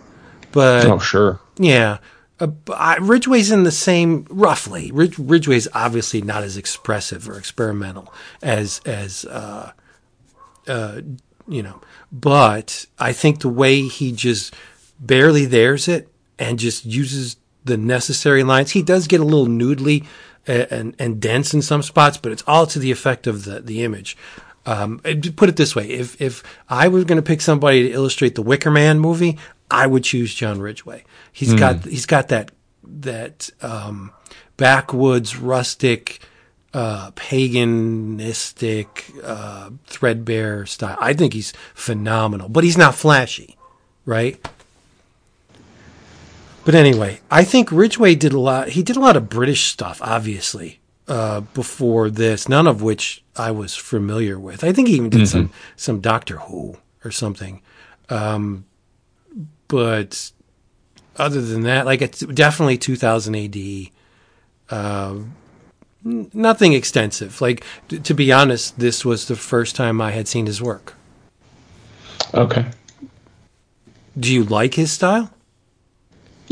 [0.53, 1.41] but oh, sure.
[1.59, 1.99] yeah.
[2.41, 4.91] Uh, I, Ridgway's in the same roughly.
[4.93, 9.73] Ridge, Ridgway's obviously not as expressive or experimental as as uh,
[10.67, 11.01] uh,
[11.49, 11.81] you know,
[12.11, 14.55] but I think the way he just
[15.01, 16.09] barely there's it
[16.39, 18.73] and just uses the necessary lines.
[18.73, 20.05] He does get a little noodly
[20.47, 23.61] and, and, and dense in some spots, but it's all to the effect of the
[23.61, 24.17] the image.
[24.65, 28.35] Um, put it this way: if if I were going to pick somebody to illustrate
[28.35, 29.39] the Wicker Man movie,
[29.71, 31.05] I would choose John Ridgway.
[31.33, 32.53] He's got he's got that
[32.85, 34.13] that um,
[34.57, 36.21] backwoods rustic
[36.75, 38.87] uh, paganistic,
[39.23, 40.97] uh, threadbare style.
[41.01, 43.57] I think he's phenomenal, but he's not flashy,
[44.07, 44.43] right?
[46.65, 48.71] But anyway, I think Ridgway did a lot.
[48.71, 52.49] He did a lot of British stuff, obviously, uh, before this.
[52.49, 54.63] None of which I was familiar with.
[54.63, 57.63] I think he even did some some Doctor Who or something.
[58.09, 58.65] Um,
[59.67, 60.31] but
[61.17, 63.91] other than that, like it's definitely 2000 AD.
[64.71, 65.35] Um,
[66.05, 67.41] nothing extensive.
[67.41, 70.95] Like t- to be honest, this was the first time I had seen his work.
[72.35, 72.67] Okay.
[74.19, 75.31] Do you like his style?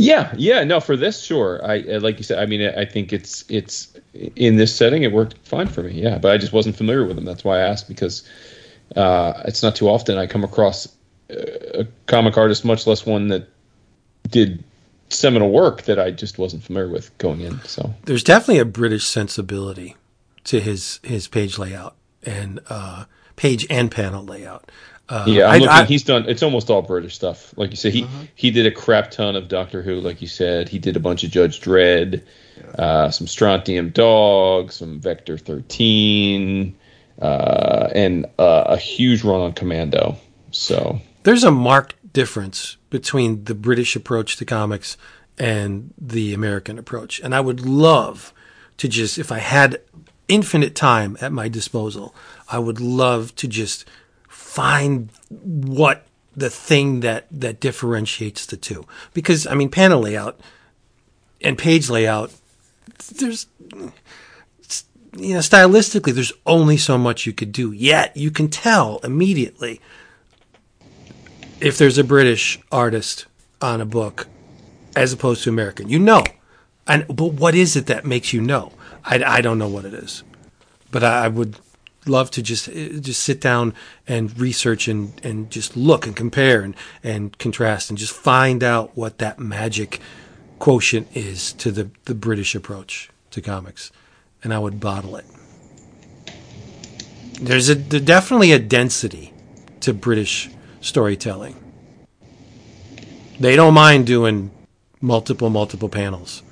[0.01, 1.61] Yeah, yeah, no, for this, sure.
[1.63, 2.39] I uh, like you said.
[2.39, 3.93] I mean, I think it's it's
[4.35, 5.93] in this setting, it worked fine for me.
[5.93, 7.27] Yeah, but I just wasn't familiar with him.
[7.27, 8.27] That's why I asked because
[8.97, 10.87] uh, it's not too often I come across
[11.31, 13.49] uh, a comic artist, much less one that
[14.31, 14.65] did
[15.11, 17.61] seminal work that I just wasn't familiar with going in.
[17.65, 19.97] So There's definitely a British sensibility
[20.45, 23.05] to his his page layout and uh,
[23.37, 24.71] page and panel layout.
[25.11, 25.69] Uh, yeah, I'm I- looking.
[25.69, 26.25] I- he's done.
[26.29, 27.53] It's almost all British stuff.
[27.57, 30.01] Like you said, he he did a crap ton of Doctor Who.
[30.01, 32.23] Like you said, he did a bunch of Judge Dredd,
[32.79, 36.77] uh, some Strontium Dog, some Vector Thirteen,
[37.21, 40.17] uh, and uh, a huge run on Commando.
[40.53, 44.97] So there's a marked difference between the British approach to comics
[45.39, 47.21] and the American approach.
[47.21, 48.33] And I would love
[48.79, 49.81] to just, if I had
[50.29, 52.15] infinite time at my disposal,
[52.49, 53.85] I would love to just
[54.51, 58.85] find what the thing that, that differentiates the two.
[59.15, 60.41] Because, I mean, panel layout
[61.41, 62.35] and page layout,
[63.15, 63.47] there's,
[65.17, 67.71] you know, stylistically, there's only so much you could do.
[67.71, 69.81] Yet you can tell immediately
[71.61, 73.27] if there's a British artist
[73.63, 74.27] on a book
[74.97, 75.89] as opposed to American.
[75.89, 76.25] You know.
[76.89, 78.73] And but what is it that makes you know?
[79.05, 80.25] I, I don't know what it is.
[80.91, 81.57] But I, I would
[82.07, 83.75] love to just just sit down
[84.09, 86.75] and research and, and just look and compare and,
[87.05, 90.01] and contrast and just find out what that magic
[90.59, 93.93] quotient is to the, the British approach to comics.
[94.45, 95.27] And I would bottle it.
[97.41, 99.33] there's a there's definitely a density
[99.81, 101.57] to British storytelling.
[103.41, 104.51] They don't mind doing
[105.01, 106.43] multiple multiple panels,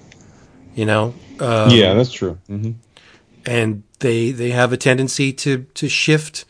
[0.74, 1.14] you know.
[1.40, 2.38] Um, yeah, that's true.
[2.48, 2.72] hmm
[3.46, 6.44] and they they have a tendency to to shift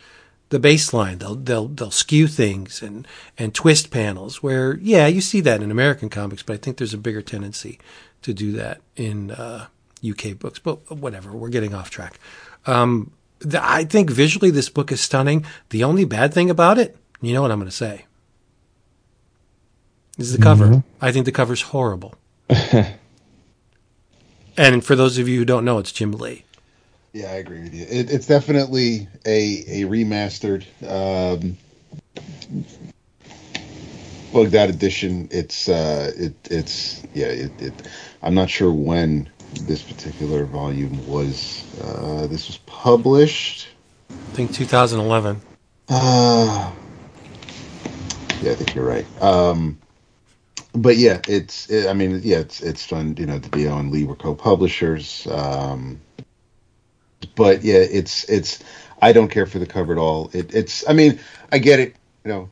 [0.50, 1.18] the baseline.
[1.18, 4.42] They'll they'll they'll skew things and and twist panels.
[4.42, 7.78] Where yeah, you see that in American comics, but I think there's a bigger tendency
[8.22, 9.66] to do that in uh,
[10.08, 10.58] UK books.
[10.58, 12.18] But whatever, we're getting off track.
[12.66, 15.44] Um, the, I think visually this book is stunning.
[15.70, 18.06] The only bad thing about it, you know what I'm going to say,
[20.16, 20.82] is the cover.
[21.00, 22.14] I think the cover's horrible.
[24.56, 26.44] and for those of you who don't know, it's Jim Lee.
[27.18, 27.84] Yeah, I agree with you.
[27.84, 31.56] It, it's definitely a a remastered, um,
[34.32, 35.26] bugged out edition.
[35.32, 37.26] It's uh, it it's yeah.
[37.26, 37.88] It, it
[38.22, 39.28] I'm not sure when
[39.62, 41.64] this particular volume was.
[41.82, 43.66] Uh, this was published.
[44.10, 45.40] I think 2011.
[45.88, 46.72] Uh,
[48.42, 49.06] yeah, I think you're right.
[49.20, 49.76] Um,
[50.72, 51.68] but yeah, it's.
[51.68, 53.16] It, I mean, yeah, it's it's fun.
[53.18, 55.26] You know, DiDio and Lee were co-publishers.
[55.26, 56.00] Um,
[57.34, 58.62] but yeah, it's it's.
[59.00, 60.30] I don't care for the cover at all.
[60.32, 60.88] It, it's.
[60.88, 61.20] I mean,
[61.52, 61.96] I get it.
[62.24, 62.48] You know,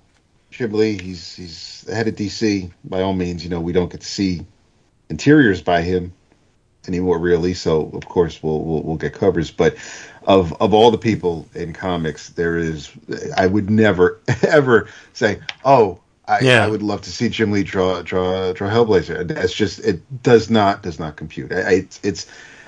[0.51, 2.71] Jim Lee, he's he's the head of DC.
[2.85, 4.47] By all means, you know, we don't get to see
[5.09, 6.13] interiors by him
[6.87, 7.55] anymore, really.
[7.55, 9.51] So of course we'll we'll, we'll get covers.
[9.51, 9.77] But
[10.25, 12.91] of of all the people in comics, there is.
[13.37, 16.01] I would never ever say, oh.
[16.29, 16.65] I, Yeah.
[16.65, 19.29] I would love to see Jim Lee draw draw draw Hellblazer.
[19.29, 21.53] That's just it does not does not compute.
[21.53, 22.27] I, I, it's it's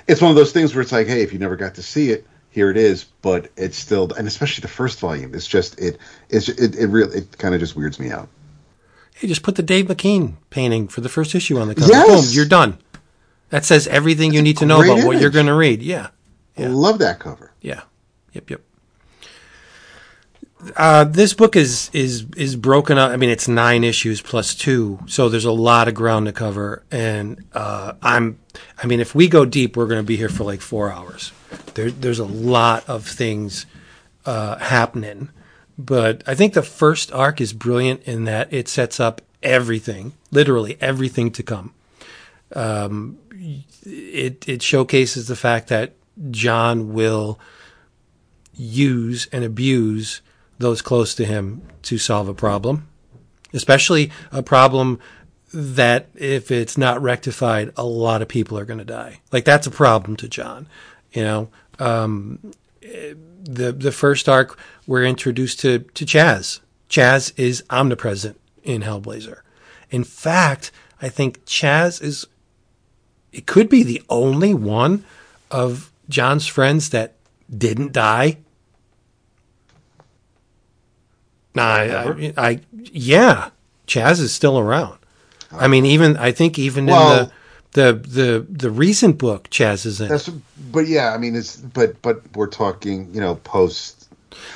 [0.09, 2.11] it's one of those things where it's like, hey, if you never got to see
[2.11, 3.05] it, here it is.
[3.23, 5.99] But it's still, and especially the first volume, it's just it
[6.31, 8.29] it's it it really it kind of just weirds me out.
[9.15, 11.93] Hey, just put the Dave McKean painting for the first issue on the cover.
[11.93, 12.27] Yes!
[12.27, 12.79] Boom, you're done.
[13.51, 15.83] That says everything you need to know about what you're going to read.
[15.83, 16.09] Yeah,
[16.57, 17.53] I love that cover.
[17.61, 17.83] yeah,
[18.33, 18.61] yep, yep.
[20.77, 23.13] Uh, this book is is is broken up.
[23.13, 26.83] I mean, it's nine issues plus two, so there's a lot of ground to cover.
[26.91, 28.41] And uh, I'm,
[28.83, 31.33] I mean, if we go deep, we're going to be here for like four hours.
[31.75, 33.67] There, there's a lot of things
[34.27, 35.31] uh, happening,
[35.79, 40.77] but I think the first arc is brilliant in that it sets up everything, literally
[40.81, 41.73] everything to come.
[42.53, 43.19] Um,
[43.85, 45.95] it it showcases the fact that
[46.33, 47.39] John will
[48.55, 50.21] use and abuse
[50.59, 52.89] those close to him to solve a problem,
[53.53, 54.99] especially a problem
[55.53, 59.21] that if it's not rectified, a lot of people are going to die.
[59.33, 60.67] Like that's a problem to John,
[61.13, 61.49] you know.
[61.79, 66.61] Um, the the first arc we're introduced to to Chaz.
[66.89, 69.41] Chaz is omnipresent in Hellblazer.
[69.91, 72.27] In fact, I think Chaz is
[73.33, 75.05] it could be the only one
[75.51, 77.15] of John's friends that
[77.55, 78.39] didn't die.
[81.59, 82.61] Nah, I, I, I
[82.93, 83.51] yeah,
[83.87, 84.99] Chaz is still around.
[85.53, 87.33] I mean, even I think even Well- in the,
[87.73, 90.09] the the the recent book, Chaz is in.
[90.09, 93.99] That's but yeah, I mean it's but but we're talking you know post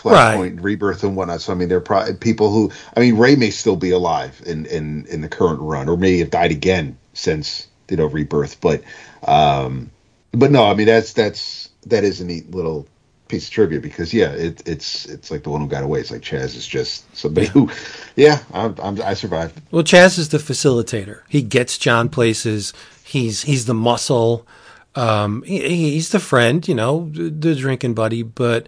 [0.05, 0.37] Right.
[0.37, 1.41] Flashpoint rebirth and whatnot.
[1.41, 4.41] So I mean there are probably people who I mean Ray may still be alive
[4.47, 8.61] in in in the current run or may have died again since you know rebirth.
[8.61, 8.83] But
[9.27, 9.91] um
[10.33, 12.87] but no, I mean that's that's that is a neat little
[13.33, 16.01] piece of trivia because yeah, it, it's it's like the one who got away.
[16.01, 17.71] It's like Chaz is just somebody who,
[18.15, 19.59] yeah, I'm, I'm I survived.
[19.71, 21.23] Well, Chaz is the facilitator.
[21.29, 22.75] He gets John places.
[23.03, 24.47] He's he's the muscle.
[24.95, 28.23] Um, he, he's the friend, you know, the, the drinking buddy.
[28.23, 28.67] But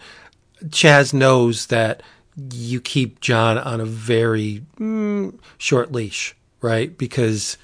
[0.68, 2.02] Chaz knows that
[2.52, 6.96] you keep John on a very mm, short leash, right?
[6.96, 7.58] Because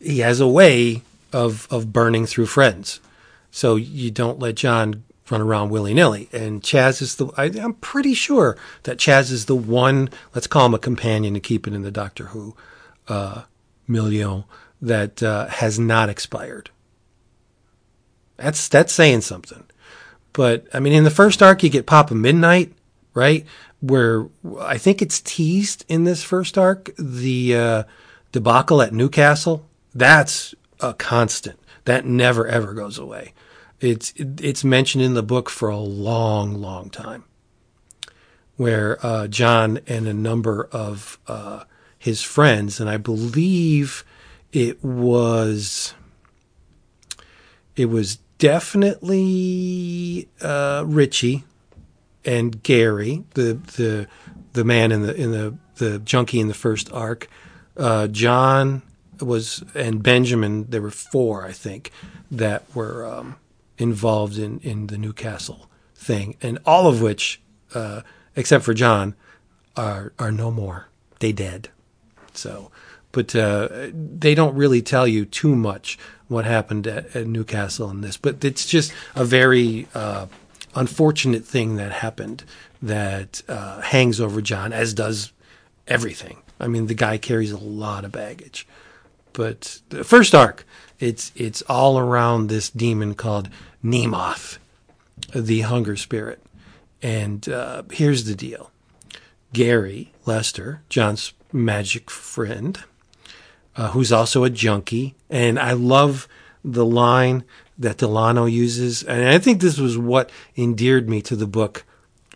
[0.00, 1.02] he has a way
[1.34, 3.00] of of burning through friends.
[3.50, 6.28] So you don't let John run around willy nilly.
[6.32, 10.66] And Chaz is the, I, I'm pretty sure that Chaz is the one, let's call
[10.66, 12.54] him a companion to keep it in the Doctor Who
[13.08, 13.42] uh,
[13.86, 14.42] milieu,
[14.82, 16.70] that uh, has not expired.
[18.36, 19.64] That's, that's saying something.
[20.32, 22.72] But I mean, in the first arc, you get Papa Midnight,
[23.14, 23.46] right?
[23.80, 24.26] Where
[24.60, 27.82] I think it's teased in this first arc, the uh,
[28.32, 29.64] debacle at Newcastle.
[29.94, 31.58] That's a constant.
[31.84, 33.32] That never ever goes away.
[33.80, 37.24] It's it's mentioned in the book for a long, long time,
[38.56, 41.64] where uh, John and a number of uh,
[41.98, 44.04] his friends, and I believe
[44.52, 45.94] it was
[47.76, 51.44] it was definitely uh, Richie
[52.24, 54.06] and Gary, the the
[54.52, 57.28] the man in the in the the junkie in the first arc.
[57.76, 58.82] Uh, John
[59.20, 60.66] was and Benjamin.
[60.70, 61.90] There were four, I think,
[62.30, 63.36] that were um,
[63.78, 67.40] involved in in the Newcastle thing, and all of which
[67.74, 68.02] uh,
[68.36, 69.14] except for John,
[69.76, 70.88] are are no more.
[71.18, 71.68] They dead.
[72.32, 72.70] So,
[73.12, 75.98] but uh, they don't really tell you too much
[76.28, 78.16] what happened at, at Newcastle in this.
[78.16, 80.26] But it's just a very uh,
[80.74, 82.44] unfortunate thing that happened
[82.82, 85.32] that uh, hangs over John, as does
[85.86, 86.42] everything.
[86.60, 88.66] I mean, the guy carries a lot of baggage.
[89.32, 90.64] But the first arc,
[91.04, 93.50] it's it's all around this demon called
[93.82, 94.58] Nemoth,
[95.34, 96.42] the hunger spirit.
[97.02, 98.70] And uh, here's the deal:
[99.52, 102.82] Gary Lester, John's magic friend,
[103.76, 106.26] uh, who's also a junkie, and I love
[106.64, 107.44] the line
[107.76, 111.84] that Delano uses, and I think this was what endeared me to the book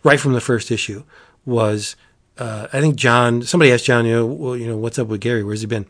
[0.03, 1.03] right from the first issue.
[1.43, 1.95] Was
[2.37, 3.41] uh, I think John?
[3.41, 5.43] Somebody asked John, you know, well, you know, what's up with Gary?
[5.43, 5.87] Where's he been?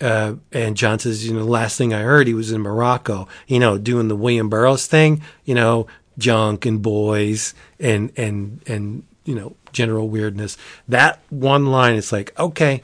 [0.00, 3.28] Uh, and John says, you know, the last thing I heard, he was in Morocco,
[3.46, 5.86] you know, doing the William Burroughs thing, you know,
[6.18, 10.56] junk and boys and and and you know, general weirdness.
[10.88, 12.82] That one line, it's like, okay,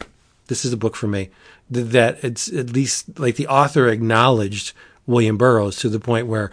[0.48, 1.30] this is a book for me.
[1.70, 4.72] That it's at least like the author acknowledged
[5.06, 6.50] William Burroughs to the point where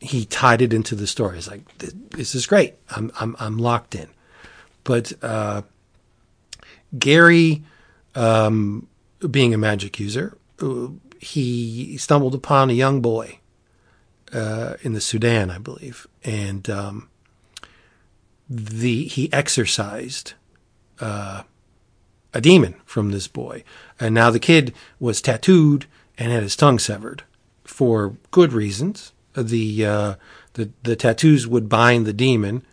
[0.00, 1.38] he tied it into the story.
[1.38, 2.74] It's like this is great.
[2.90, 4.08] I'm I'm I'm locked in.
[4.84, 5.62] But uh,
[6.98, 7.62] Gary,
[8.14, 8.86] um,
[9.30, 10.88] being a magic user, uh,
[11.20, 13.38] he stumbled upon a young boy
[14.32, 17.08] uh, in the Sudan, I believe, and um,
[18.48, 20.34] the he exorcised
[21.00, 21.42] uh,
[22.34, 23.64] a demon from this boy,
[23.98, 25.86] and now the kid was tattooed
[26.18, 27.24] and had his tongue severed
[27.64, 29.12] for good reasons.
[29.34, 30.14] The uh,
[30.54, 32.64] the the tattoos would bind the demon,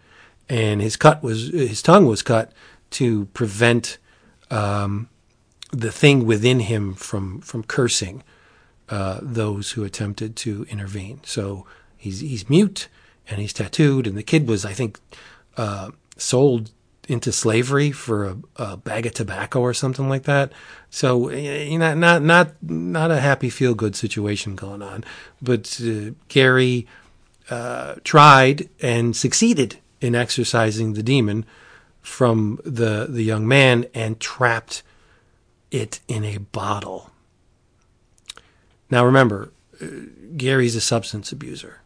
[0.49, 2.51] and his cut was his tongue was cut
[2.91, 3.97] to prevent
[4.51, 5.09] um,
[5.73, 8.23] the thing within him from from cursing
[8.89, 11.19] uh, those who attempted to intervene.
[11.23, 11.65] So
[11.97, 12.87] he's he's mute
[13.27, 14.99] and he's tattooed, and the kid was I think
[15.57, 16.71] uh, sold
[17.09, 20.53] into slavery for a, a, bag of tobacco or something like that.
[20.89, 25.03] So you know, not not not a happy feel good situation going on.
[25.41, 26.87] But uh, Gary
[27.49, 31.45] uh, tried and succeeded in exorcising the demon
[32.01, 34.83] from the the young man and trapped
[35.73, 37.09] it in a bottle.
[38.89, 39.51] Now remember,
[39.81, 39.87] uh,
[40.37, 41.81] Gary's a substance abuser,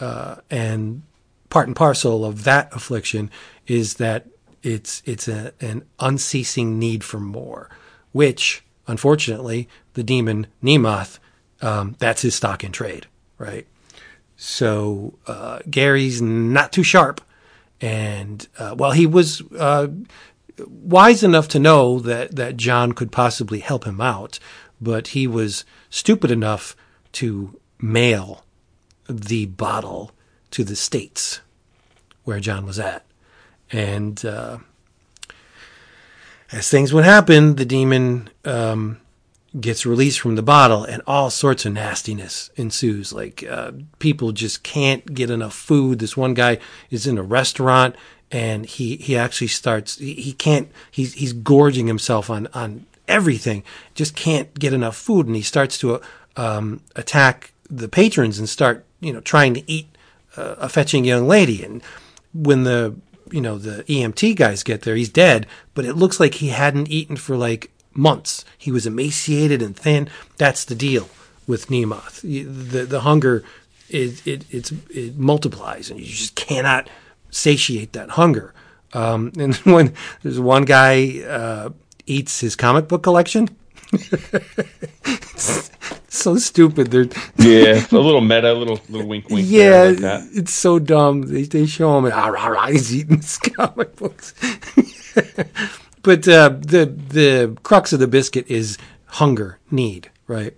[0.00, 1.02] uh, and
[1.48, 3.30] part and parcel of that affliction
[3.66, 4.26] is that
[4.62, 7.70] it's it's a, an unceasing need for more,
[8.10, 11.18] which unfortunately the demon Nemoth,
[11.62, 13.06] um, that's his stock in trade,
[13.38, 13.66] right?
[14.36, 17.20] So uh, Gary's not too sharp,
[17.80, 19.88] and uh, well, he was uh,
[20.58, 24.38] wise enough to know that that John could possibly help him out,
[24.80, 26.76] but he was stupid enough
[27.12, 28.44] to mail
[29.08, 30.12] the bottle
[30.50, 31.40] to the states
[32.24, 33.04] where John was at.
[33.70, 34.58] And uh,
[36.52, 39.00] as things would happen, the demon um,
[39.58, 43.12] gets released from the bottle, and all sorts of nastiness ensues.
[43.12, 45.98] Like uh, people just can't get enough food.
[45.98, 46.58] This one guy
[46.90, 47.96] is in a restaurant,
[48.30, 49.98] and he he actually starts.
[49.98, 50.68] He, can't.
[50.90, 53.62] He's he's gorging himself on on everything.
[53.94, 56.00] Just can't get enough food, and he starts to
[56.36, 59.88] um, attack the patrons and start you know trying to eat
[60.36, 61.82] uh, a fetching young lady and
[62.32, 62.94] when the
[63.30, 66.88] you know the EMT guys get there, he's dead, but it looks like he hadn't
[66.88, 68.44] eaten for like months.
[68.56, 70.08] He was emaciated and thin.
[70.36, 71.08] That's the deal
[71.46, 72.20] with Nemoth.
[72.20, 73.44] The the hunger
[73.88, 76.88] it it it multiplies, and you just cannot
[77.36, 78.54] satiate that hunger.
[78.92, 81.70] Um, and when there's one guy uh,
[82.06, 83.48] eats his comic book collection.
[86.08, 86.90] so stupid.
[86.90, 87.08] They're
[87.38, 89.46] yeah, a little meta, a little little wink, wink.
[89.48, 91.22] Yeah, like it's so dumb.
[91.22, 94.34] They they show him ah, rah, rah, he's eating his comic books.
[96.02, 98.76] but uh, the the crux of the biscuit is
[99.06, 100.54] hunger, need, right?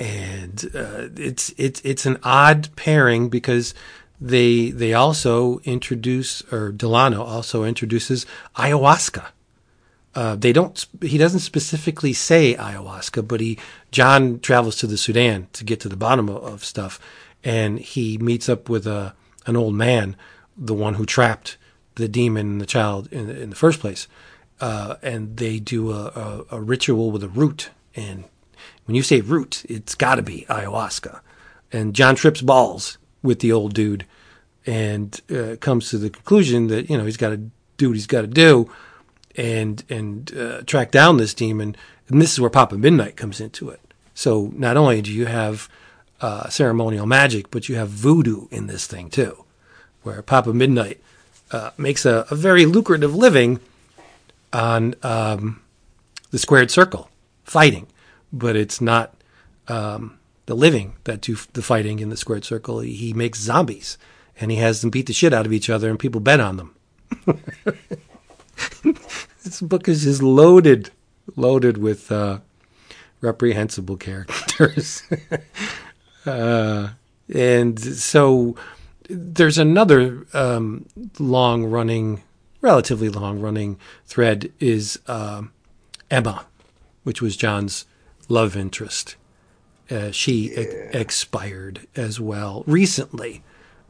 [0.00, 3.74] And uh, it's it's it's an odd pairing because
[4.20, 9.28] they they also introduce or Delano also introduces ayahuasca
[10.14, 10.86] uh, they don't.
[11.02, 13.58] He doesn't specifically say ayahuasca, but he
[13.92, 16.98] John travels to the Sudan to get to the bottom of, of stuff,
[17.44, 19.14] and he meets up with a
[19.46, 20.16] an old man,
[20.56, 21.56] the one who trapped
[21.94, 24.08] the demon and the child in, in the first place,
[24.60, 26.06] uh, and they do a,
[26.50, 27.70] a, a ritual with a root.
[27.94, 28.24] And
[28.86, 31.20] when you say root, it's got to be ayahuasca.
[31.72, 34.04] And John trips balls with the old dude,
[34.66, 37.40] and uh, comes to the conclusion that you know he's got to
[37.76, 38.70] do what he's got to do
[39.36, 41.76] and and uh, track down this demon.
[42.08, 43.80] And this is where Papa Midnight comes into it.
[44.14, 45.68] So not only do you have
[46.20, 49.44] uh, ceremonial magic, but you have voodoo in this thing too.
[50.02, 51.00] where Papa Midnight
[51.50, 53.60] uh, makes a, a very lucrative living
[54.52, 55.62] on um,
[56.30, 57.08] the squared circle,
[57.44, 57.86] fighting,
[58.32, 59.14] but it's not
[59.68, 60.18] um,
[60.50, 62.80] the living that do the fighting in the squared circle.
[62.80, 63.96] He, makes zombies,
[64.40, 66.56] and he has them beat the shit out of each other, and people bet on
[66.56, 66.74] them.
[69.44, 70.90] this book is just loaded,
[71.36, 72.40] loaded with uh,
[73.20, 75.04] reprehensible characters.
[76.26, 76.88] uh,
[77.32, 78.56] and so
[79.08, 80.84] there's another um,
[81.20, 82.24] long running,
[82.60, 85.42] relatively long running thread is uh,
[86.10, 86.46] Emma,
[87.04, 87.86] which was John's
[88.28, 89.14] love interest.
[89.90, 93.42] Uh, she e- expired as well recently,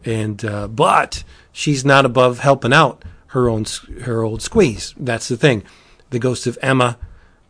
[0.05, 3.65] and uh, but she's not above helping out her own
[4.03, 4.95] her old squeeze.
[4.99, 5.63] That's the thing.
[6.11, 6.99] The ghost of Emma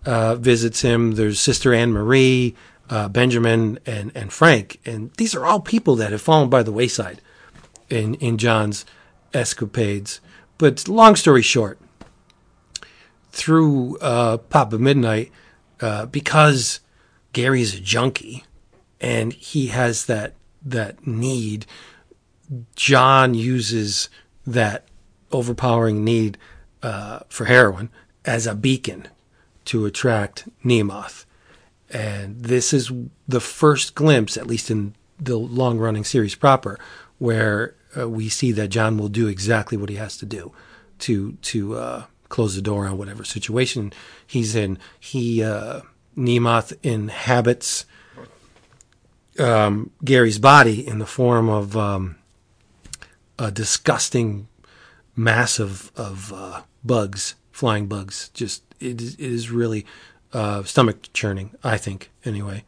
[0.04, 1.12] uh, visits him.
[1.12, 2.54] There's Sister Anne Marie,
[2.88, 6.72] uh, Benjamin, and and Frank, and these are all people that have fallen by the
[6.72, 7.20] wayside
[7.88, 8.84] in in John's
[9.32, 10.20] escapades.
[10.58, 11.78] But long story short,
[13.30, 15.30] through uh, Papa Midnight,
[15.80, 16.80] uh, because
[17.32, 18.44] Gary's a junkie
[19.00, 21.66] and he has that that need,
[22.76, 24.08] John uses
[24.46, 24.84] that
[25.32, 26.36] overpowering need
[26.82, 27.90] uh, for heroin
[28.24, 29.08] as a beacon
[29.66, 31.24] to attract Nemoth.
[31.88, 32.92] And this is
[33.26, 36.78] the first glimpse, at least in the long running series proper,
[37.18, 40.52] where uh, we see that John will do exactly what he has to do
[41.00, 43.92] to to uh, close the door on whatever situation
[44.26, 44.78] he's in.
[44.98, 45.80] He uh,
[46.16, 47.86] Nemoth inhabits
[49.38, 52.16] um, Gary's body in the form of um,
[53.38, 54.48] a disgusting
[55.16, 58.30] mass of of uh, bugs, flying bugs.
[58.34, 59.86] Just it is, it is really
[60.32, 61.50] uh, stomach churning.
[61.62, 62.64] I think anyway,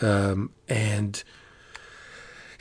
[0.00, 1.22] um, and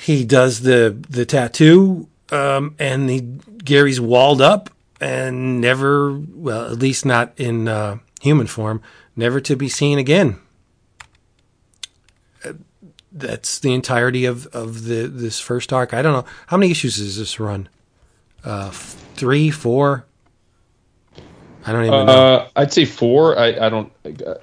[0.01, 3.21] he does the the tattoo, um, and the
[3.63, 4.69] Gary's walled up
[5.01, 8.81] and never, well, at least not in uh, human form,
[9.15, 10.39] never to be seen again.
[13.11, 15.93] That's the entirety of, of the this first arc.
[15.93, 17.69] I don't know how many issues is this run.
[18.43, 20.05] Uh, f- three, four.
[21.65, 22.11] I don't even know.
[22.11, 23.39] Uh, I'd say four.
[23.39, 24.35] I, I don't I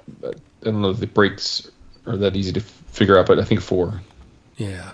[0.63, 1.69] don't know if the breaks
[2.07, 4.01] are that easy to figure out, but I think four.
[4.57, 4.93] Yeah.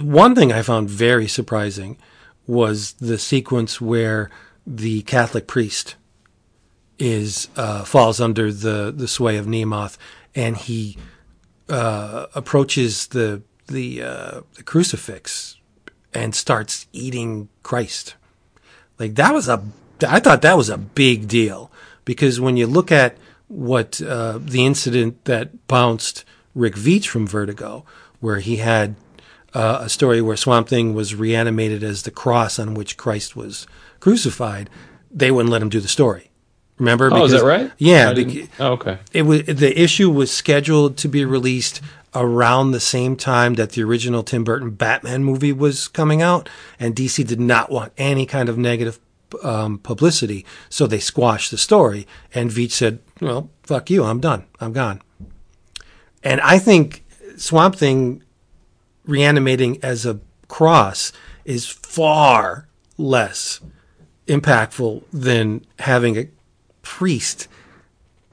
[0.00, 1.98] One thing I found very surprising
[2.46, 4.30] was the sequence where
[4.66, 5.96] the Catholic priest
[7.00, 9.96] is uh, falls under the, the sway of Nemoth,
[10.34, 10.96] and he
[11.68, 15.56] uh, approaches the the uh, the crucifix
[16.12, 18.14] and starts eating Christ.
[18.98, 19.64] Like that was a,
[20.06, 21.70] I thought that was a big deal
[22.04, 23.16] because when you look at
[23.48, 26.24] what uh, the incident that bounced
[26.54, 27.84] Rick Veitch from Vertigo,
[28.20, 28.96] where he had
[29.54, 33.66] uh, a story where Swamp Thing was reanimated as the cross on which Christ was
[33.98, 34.68] crucified,
[35.10, 36.29] they wouldn't let him do the story.
[36.80, 37.10] Remember?
[37.12, 37.70] Oh, is that right?
[37.76, 38.14] Yeah.
[38.16, 38.98] I oh, okay.
[39.12, 41.82] it was the issue was scheduled to be released
[42.14, 46.48] around the same time that the original Tim Burton Batman movie was coming out,
[46.80, 48.98] and DC did not want any kind of negative
[49.44, 52.06] um, publicity, so they squashed the story.
[52.34, 55.02] And Veitch said, "Well, fuck you, I'm done, I'm gone."
[56.24, 57.04] And I think
[57.36, 58.22] Swamp Thing
[59.04, 60.18] reanimating as a
[60.48, 61.12] cross
[61.44, 63.60] is far less
[64.26, 66.28] impactful than having a
[66.82, 67.48] priest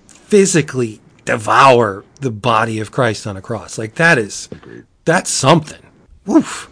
[0.08, 3.78] physically devour the body of Christ on a cross.
[3.78, 4.50] Like that is
[5.06, 5.82] that's something.
[6.26, 6.70] Woof.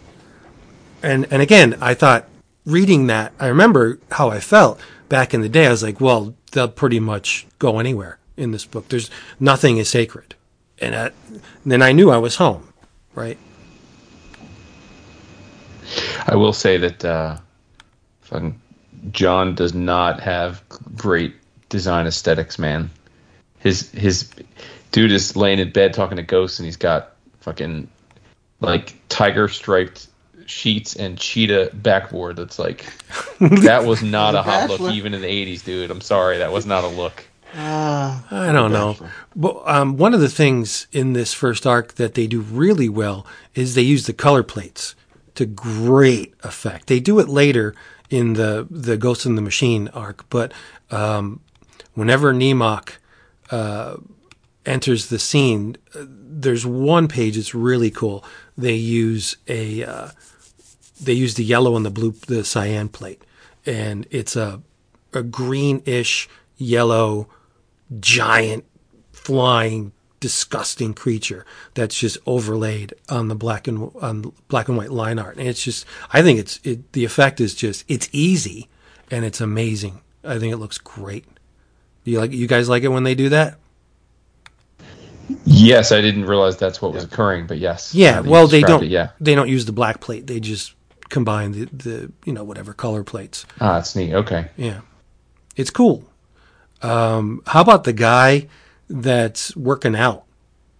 [1.02, 2.28] And and again, I thought
[2.66, 5.66] reading that, I remember how I felt back in the day.
[5.66, 8.88] I was like, well, they'll pretty much go anywhere in this book.
[8.88, 9.10] There's
[9.40, 10.34] nothing is sacred.
[10.78, 12.72] And, I, and then I knew I was home,
[13.14, 13.38] right?
[16.26, 17.38] I will say that uh,
[19.12, 20.62] John does not have
[20.96, 21.34] great
[21.68, 22.90] design aesthetics, man.
[23.58, 24.30] His his
[24.92, 27.88] dude is laying in bed talking to ghosts, and he's got fucking
[28.60, 30.08] like tiger striped
[30.46, 32.36] sheets and cheetah backboard.
[32.36, 32.86] That's like
[33.40, 35.90] that was not a hot look even in the '80s, dude.
[35.90, 37.24] I'm sorry, that was not a look.
[38.30, 38.96] I don't know.
[39.34, 43.26] But um, one of the things in this first arc that they do really well
[43.54, 44.94] is they use the color plates
[45.36, 46.86] to great effect.
[46.86, 47.74] They do it later
[48.10, 50.52] in the the Ghost in the Machine arc, but
[50.90, 51.40] um,
[51.96, 52.98] whenever Nemoth
[53.50, 53.96] uh,
[54.64, 58.24] enters the scene, uh, there's one page that's really cool.
[58.56, 60.08] They use a uh,
[61.00, 63.22] they use the yellow and the blue the cyan plate,
[63.64, 64.62] and it's a
[65.12, 67.28] a greenish yellow
[68.00, 68.64] giant
[69.12, 71.44] flying disgusting creature
[71.74, 75.36] that's just overlaid on the black and on black and white line art.
[75.36, 78.68] And it's just, I think it's it, the effect is just it's easy
[79.10, 80.00] and it's amazing.
[80.24, 81.24] I think it looks great.
[82.06, 83.58] You like you guys like it when they do that?
[85.44, 87.94] Yes, I didn't realize that's what was occurring, but yes.
[87.94, 88.12] Yeah.
[88.12, 88.84] Now that you Well, they don't.
[88.84, 89.10] it, yeah.
[89.20, 90.26] They don't use the black plate.
[90.26, 90.74] They just
[91.08, 93.44] combine the, the you know whatever color plates.
[93.60, 94.12] Ah, that's neat.
[94.14, 94.48] Okay.
[94.56, 94.80] Yeah,
[95.56, 96.04] it's cool.
[96.82, 98.46] Um, how about the guy
[98.88, 100.24] that's working out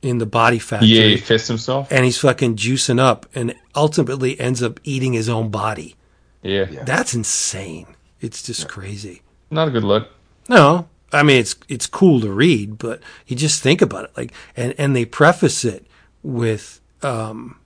[0.03, 1.91] in the body factory Yeah, he fists himself.
[1.91, 5.97] and he's fucking juicing up and ultimately ends up eating his own body?
[6.43, 6.66] Yeah.
[6.85, 7.87] That's insane.
[8.20, 9.22] It's just crazy.
[9.51, 10.09] Not a good look.
[10.49, 14.33] No, I mean it's it's cool to read, but you just think about it like
[14.57, 15.87] and and they preface it
[16.23, 17.59] with um,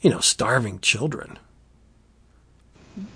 [0.00, 1.38] you know starving children.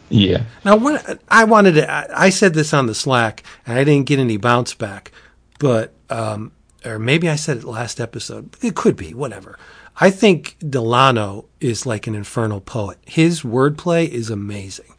[0.08, 0.44] Yeah.
[0.64, 4.06] Now, when I wanted to, I I said this on the Slack, and I didn't
[4.06, 5.12] get any bounce back,
[5.58, 6.52] but um,
[6.84, 8.56] or maybe I said it last episode.
[8.62, 9.58] It could be, whatever.
[10.00, 12.98] I think Delano is like an infernal poet.
[13.04, 14.94] His wordplay is amazing.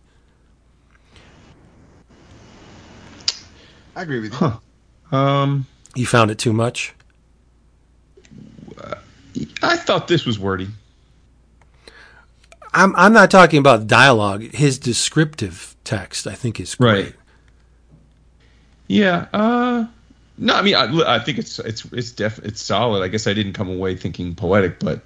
[3.95, 5.17] I agree with you.
[5.17, 5.65] Um,
[5.95, 6.93] You found it too much.
[9.61, 10.67] I thought this was wordy.
[12.73, 14.41] I'm I'm not talking about dialogue.
[14.53, 17.05] His descriptive text, I think, is great.
[17.05, 17.15] Right.
[18.87, 19.25] Yeah.
[19.33, 19.87] Uh,
[20.37, 23.01] no, I mean, I, I think it's it's it's def it's solid.
[23.03, 25.01] I guess I didn't come away thinking poetic, but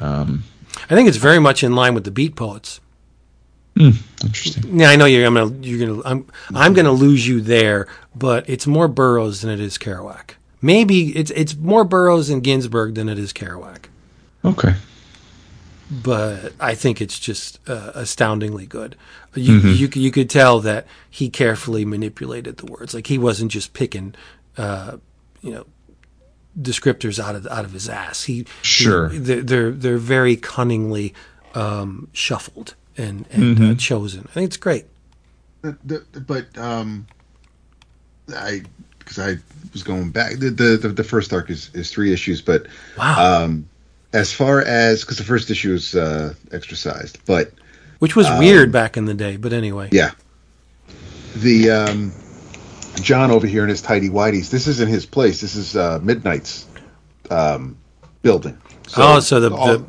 [0.00, 0.44] um,
[0.90, 2.80] I think it's very much in line with the beat poets.
[3.76, 4.78] Interesting.
[4.80, 5.26] Yeah, I know you're.
[5.26, 5.54] I'm gonna.
[5.62, 6.02] You're gonna.
[6.04, 6.26] I'm.
[6.54, 10.32] I'm gonna lose you there, but it's more Burroughs than it is Kerouac.
[10.60, 13.86] Maybe it's it's more Burroughs and Ginsberg than it is Kerouac.
[14.44, 14.74] Okay.
[15.90, 18.96] But I think it's just uh, astoundingly good.
[19.34, 22.94] You, you c- you could tell that he carefully manipulated the words.
[22.94, 24.14] Like he wasn't just picking,
[24.56, 24.96] uh,
[25.42, 25.66] you know,
[26.58, 28.24] descriptors out of out of his ass.
[28.24, 29.10] He Sure.
[29.10, 31.12] he- they're they're, they're very cunningly
[31.54, 34.26] um, shuffled and and uh, chosen.
[34.30, 34.86] I think it's great.
[35.62, 35.76] The,
[36.12, 37.06] the, but um,
[38.34, 38.62] I
[38.98, 39.36] because I
[39.72, 40.38] was going back.
[40.38, 42.66] The, the the the first arc is is three issues, but
[42.98, 43.44] Wow.
[43.44, 43.68] um,
[44.12, 47.52] as far as because the first issue is uh, exercised, but
[47.98, 49.36] which was weird back in the day.
[49.36, 50.10] But anyway, yeah,
[51.36, 52.12] the um,
[52.96, 54.50] John over here in his tidy whities.
[54.50, 55.40] This isn't his place.
[55.40, 56.66] This is uh, Midnight's
[57.30, 57.76] um,
[58.22, 58.58] building.
[58.88, 59.84] So oh, so the, all- the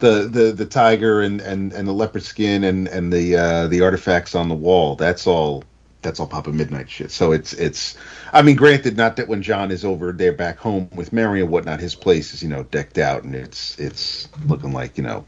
[0.00, 3.82] the the the tiger and and and the leopard skin and and the uh the
[3.82, 5.64] artifacts on the wall that's all
[6.02, 7.10] that's all papa midnight shit.
[7.10, 7.96] So it's it's
[8.32, 11.50] i mean granted not that when john is over there back home with mary and
[11.50, 15.26] whatnot his place is you know decked out and it's it's looking like you know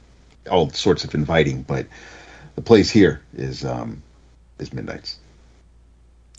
[0.51, 1.87] all sorts of inviting but
[2.57, 4.03] the place here is um
[4.59, 5.19] is midnight's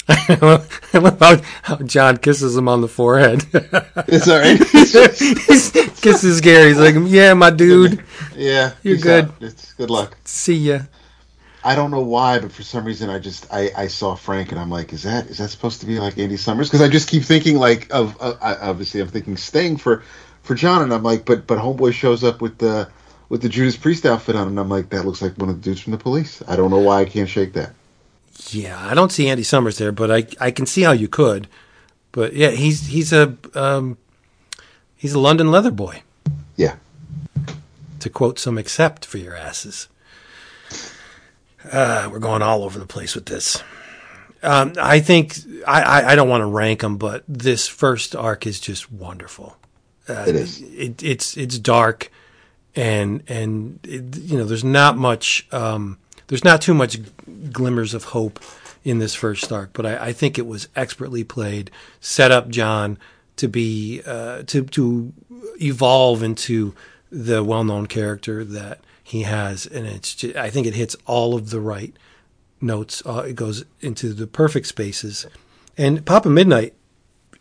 [0.09, 0.37] I
[0.97, 3.45] love how, how John kisses him on the forehead.
[3.53, 4.59] it's all right
[6.01, 6.69] kisses Gary.
[6.69, 8.03] He's like, "Yeah, my dude.
[8.35, 9.31] yeah You're good.
[9.39, 10.79] it's good luck See ya."
[11.65, 14.59] I don't know why, but for some reason I just I, I saw Frank and
[14.59, 16.67] I'm like, is that is that supposed to be like Andy Summers?
[16.69, 20.03] Because I just keep thinking like of uh, I, obviously I'm thinking Sting for
[20.41, 22.89] for John, and I'm like, but but Homeboy shows up with the
[23.29, 25.61] with the Judas Priest outfit on, and I'm like, that looks like one of the
[25.61, 26.43] dudes from the Police.
[26.47, 27.73] I don't know why I can't shake that.
[28.49, 31.47] Yeah, I don't see Andy Summers there, but I I can see how you could.
[32.11, 33.97] But yeah, he's he's a um,
[34.95, 36.03] he's a London leather boy.
[36.55, 36.75] Yeah,
[37.99, 39.87] To quote some accept for your asses.
[41.71, 43.63] Uh, we're going all over the place with this.
[44.43, 48.45] Um, I think I, I, I don't want to rank them, but this first arc
[48.45, 49.57] is just wonderful.
[50.07, 50.61] it is.
[50.61, 52.11] it, it's it's dark
[52.75, 56.99] and and it, you know there's not much um, there's not too much
[57.51, 58.39] glimmers of hope
[58.83, 62.97] in this first arc but I, I think it was expertly played set up John
[63.37, 65.13] to be uh, to to
[65.61, 66.73] evolve into
[67.11, 71.49] the well-known character that he has and it's just, I think it hits all of
[71.49, 71.93] the right
[72.61, 75.27] notes uh, it goes into the perfect spaces.
[75.77, 76.73] And Papa Midnight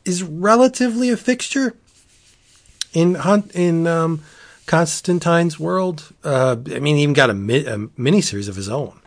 [0.04, 1.76] is relatively a fixture
[2.92, 4.22] in Hunt in um,
[4.72, 6.14] Constantine's world.
[6.24, 8.98] Uh, I mean, he even got a, mi- a miniseries of his own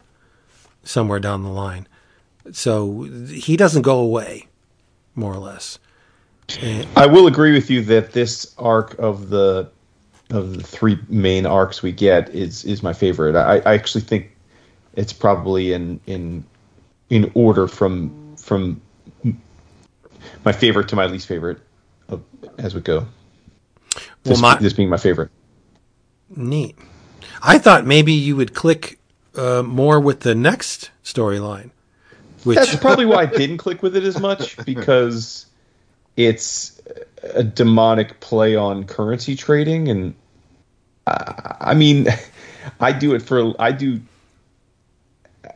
[0.84, 1.88] somewhere down the line.
[2.51, 3.01] So
[3.32, 4.45] he doesn't go away,
[5.16, 5.80] more or less.
[6.95, 9.72] I will agree with you that this arc of the
[10.30, 13.36] of the three main arcs we get is is my favorite.
[13.36, 14.38] I, I actually think
[14.93, 16.45] it's probably in in
[17.09, 18.80] in order from from
[20.43, 21.57] my favorite to my least favorite
[22.07, 22.22] of,
[22.59, 23.07] as we go.
[24.22, 25.32] This, my- this being my favorite.
[26.30, 26.78] Neat.
[27.41, 28.99] I thought maybe you would click
[29.36, 31.69] uh, more with the next storyline,
[32.43, 35.45] which That's probably why I didn't click with it as much because
[36.15, 36.82] it's
[37.23, 40.15] a demonic play on currency trading, and
[41.07, 42.07] I, I mean,
[42.80, 44.01] I do it for I do.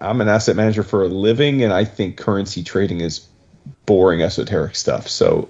[0.01, 3.27] I'm an asset manager for a living, and I think currency trading is
[3.85, 5.07] boring esoteric stuff.
[5.07, 5.49] So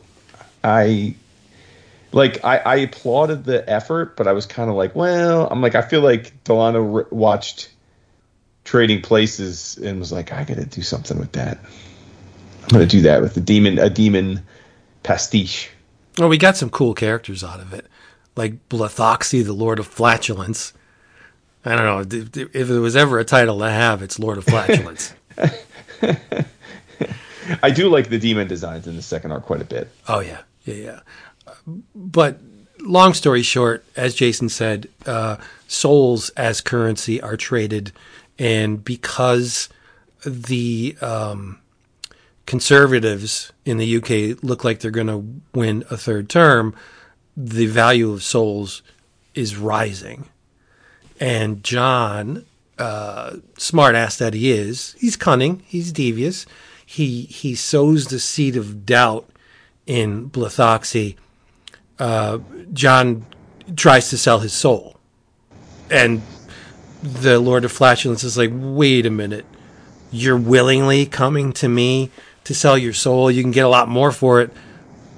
[0.64, 1.16] I
[2.12, 5.76] like I, I applauded the effort, but I was kind of like, well, I'm like
[5.76, 7.70] I feel like Delano re- watched
[8.64, 11.60] Trading Places and was like, I got to do something with that.
[12.64, 14.44] I'm gonna do that with the demon, a demon
[15.04, 15.70] pastiche.
[16.18, 17.88] Well, we got some cool characters out of it,
[18.36, 20.74] like Blathoxi, the Lord of Flatulence.
[21.66, 24.46] I don't know if if there was ever a title to have, it's Lord of
[24.46, 25.14] Flatulence.
[27.64, 29.90] I do like the demon designs in the second arc quite a bit.
[30.08, 31.00] Oh yeah, yeah, yeah.
[31.96, 32.40] But
[32.80, 37.92] long story short, as Jason said, uh, souls as currency are traded,
[38.38, 39.70] and because
[40.26, 41.60] the um,
[42.46, 46.76] conservatives in the UK look like they're going to win a third term,
[47.36, 48.82] the value of souls
[49.34, 50.28] is rising.
[51.20, 52.46] And John,
[52.78, 56.46] uh, smart ass that he is, he's cunning, he's devious.
[56.86, 59.30] He he sows the seed of doubt
[59.86, 61.18] in Blathoxi.
[62.00, 62.40] Uh,
[62.74, 63.26] John
[63.76, 64.98] tries to sell his soul,
[65.92, 66.22] and
[67.04, 69.46] the Lord of Flatulence is like, "Wait a minute,
[70.12, 72.10] you're willingly coming to me
[72.46, 73.30] to sell your soul.
[73.30, 74.52] You can get a lot more for it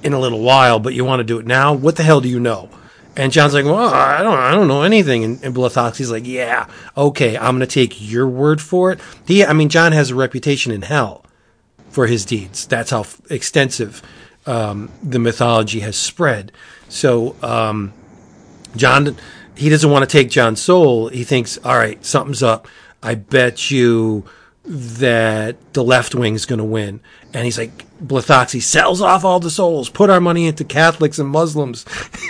[0.04, 1.72] in a little while, but you want to do it now.
[1.74, 2.70] What the hell do you know?"
[3.16, 6.68] And John's like, "Well, I don't, I don't know anything." And, and Blathoxi's like, "Yeah,
[6.98, 10.72] okay, I'm to take your word for it." He, I mean, John has a reputation
[10.72, 11.26] in hell
[11.90, 12.66] for his deeds.
[12.66, 14.02] That's how f- extensive
[14.46, 16.52] um, the mythology has spread.
[16.90, 17.94] So um,
[18.76, 19.16] John,
[19.56, 21.10] he doesn't want to take John's soul.
[21.10, 22.68] He thinks, all right, something's up.
[23.04, 24.26] I bet you
[24.64, 27.00] that the left wing's going to win.
[27.34, 31.30] And he's like, Blathoxi sells off all the souls, put our money into Catholics and
[31.30, 31.86] Muslims.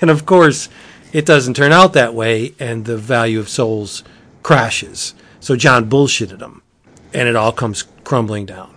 [0.00, 0.68] and of course,
[1.12, 4.02] it doesn't turn out that way, and the value of souls
[4.42, 5.14] crashes.
[5.40, 6.62] So John bullshitted him,
[7.12, 8.71] and it all comes crumbling down.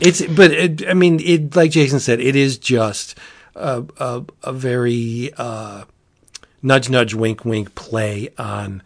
[0.00, 3.16] It's, but it, I mean, it like Jason said, it is just
[3.54, 5.84] a, a, a very uh,
[6.62, 8.82] nudge, nudge, wink, wink play on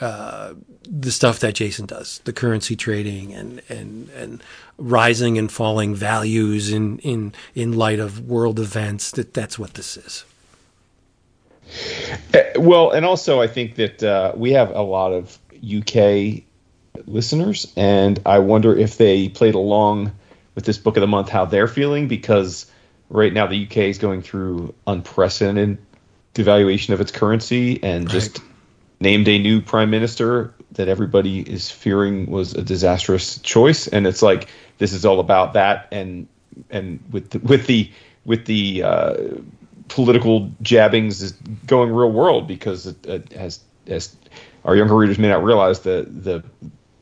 [0.00, 0.54] uh,
[0.88, 4.42] the stuff that Jason does, the currency trading and and and
[4.76, 9.10] rising and falling values in in in light of world events.
[9.12, 10.24] That that's what this is.
[12.34, 16.42] Uh, Well, and also I think that uh, we have a lot of UK
[17.06, 20.12] listeners, and I wonder if they played along
[20.54, 22.70] with this book of the month, how they're feeling, because
[23.10, 25.78] right now the UK is going through unprecedented
[26.34, 28.40] devaluation of its currency and just
[29.00, 34.22] named a new prime minister that everybody is fearing was a disastrous choice, and it's
[34.22, 34.48] like
[34.78, 36.26] this is all about that, and
[36.70, 37.90] and with the, with the
[38.24, 39.14] with the uh,
[39.88, 41.32] political jabbings is
[41.66, 44.16] going real world because it, it has as
[44.64, 46.42] our younger readers may not realize the the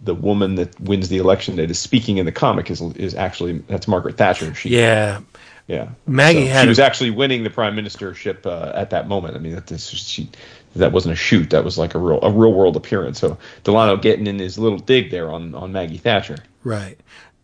[0.05, 3.59] the woman that wins the election that is speaking in the comic is is actually
[3.69, 4.53] that's Margaret Thatcher.
[4.55, 5.21] She, Yeah,
[5.69, 5.91] yeah.
[6.07, 9.37] Maggie So had she a- was actually winning the prime ministership uh, at that moment.
[9.37, 10.29] I mean, that this, she
[10.75, 11.51] that wasn't a shoot.
[11.51, 13.21] That was like a real a real world appearance.
[13.21, 16.39] So Delano getting in his little dig there on on Maggie Thatcher.
[16.65, 16.99] Right.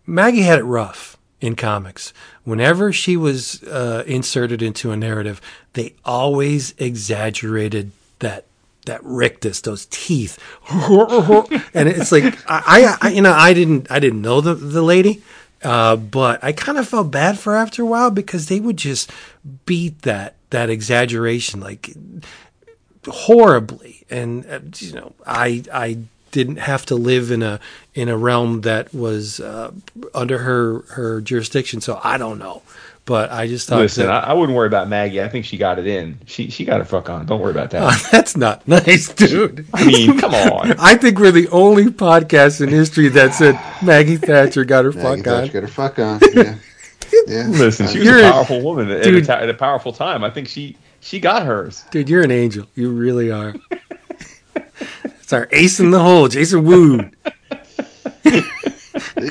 [0.07, 2.13] Maggie had it rough in comics.
[2.45, 5.41] Whenever she was uh, inserted into a narrative,
[5.75, 8.47] they always exaggerated that
[8.89, 10.39] that rictus, those teeth,
[10.71, 15.23] and it's like I, I, you know, I didn't, I didn't know the the lady,
[15.63, 19.11] uh, but I kind of felt bad for after a while because they would just
[19.65, 21.91] beat that that exaggeration like
[23.07, 24.05] horribly.
[24.11, 25.99] And uh, you know i i
[26.31, 27.59] didn't have to live in a
[27.95, 29.73] in a realm that was uh,
[30.15, 31.81] under her her jurisdiction.
[31.81, 32.63] So i don't know
[33.09, 35.23] but i just thought Listen, I, that, I wouldn't worry about Maggie.
[35.23, 36.19] I think she got it in.
[36.27, 37.25] She she got her fuck on.
[37.25, 38.09] Don't worry about that.
[38.13, 40.75] that's not nice dude I mean, come on.
[40.79, 45.23] i think we're the only podcast in history that said maggie thatcher got her Maggie
[45.23, 46.21] fuck Thatcher on got her fuck on.
[46.35, 46.57] Yeah.
[47.27, 47.47] yeah.
[47.49, 49.27] Listen, she was You're a a- powerful woman at, dude.
[49.27, 50.23] a, at a powerful time.
[50.23, 51.85] I think she she got hers.
[51.91, 53.55] dude you're an angel you really are
[55.05, 57.17] it's our ace in the hole jason wood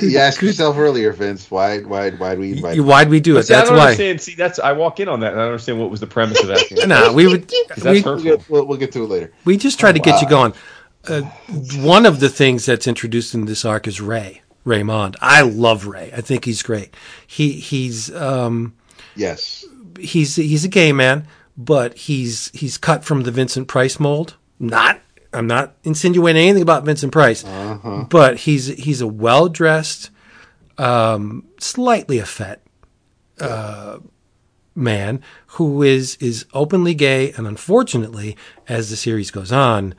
[0.02, 1.50] You asked yourself earlier, Vince.
[1.50, 1.80] Why?
[1.80, 2.12] Why?
[2.12, 2.80] Why do we invite?
[2.80, 3.44] Why'd we do it?
[3.44, 3.84] See, I That's don't why.
[3.86, 4.22] understand.
[4.22, 6.42] See, that's I walk in on that and I don't understand what was the premise
[6.42, 6.88] of that.
[6.88, 7.50] Nah, we would.
[7.68, 9.34] that's We, We'll get, we'll, we'll get to it later.
[9.46, 10.54] we just try to get you going.
[11.08, 11.22] Uh,
[11.78, 15.16] one of the things that's introduced in this arc is Ray Raymond.
[15.22, 16.12] I love Ray.
[16.16, 16.94] I think he's great.
[17.26, 18.76] He he's um,
[19.16, 19.66] Yes.
[20.00, 21.26] he's he's a gay man,
[21.58, 24.36] but he's he's cut from the Vincent Price mold.
[24.60, 25.00] Not
[25.34, 27.44] I'm not insinuating anything about Vincent Price,
[28.10, 30.10] but he's he's a well dressed,
[30.78, 32.60] um, slightly effete
[33.40, 34.00] uh,
[34.76, 39.96] man who is is openly gay, and unfortunately, as the series goes on,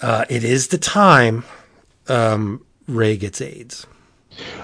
[0.00, 1.44] uh, it is the time
[2.08, 3.86] um, Ray gets AIDS.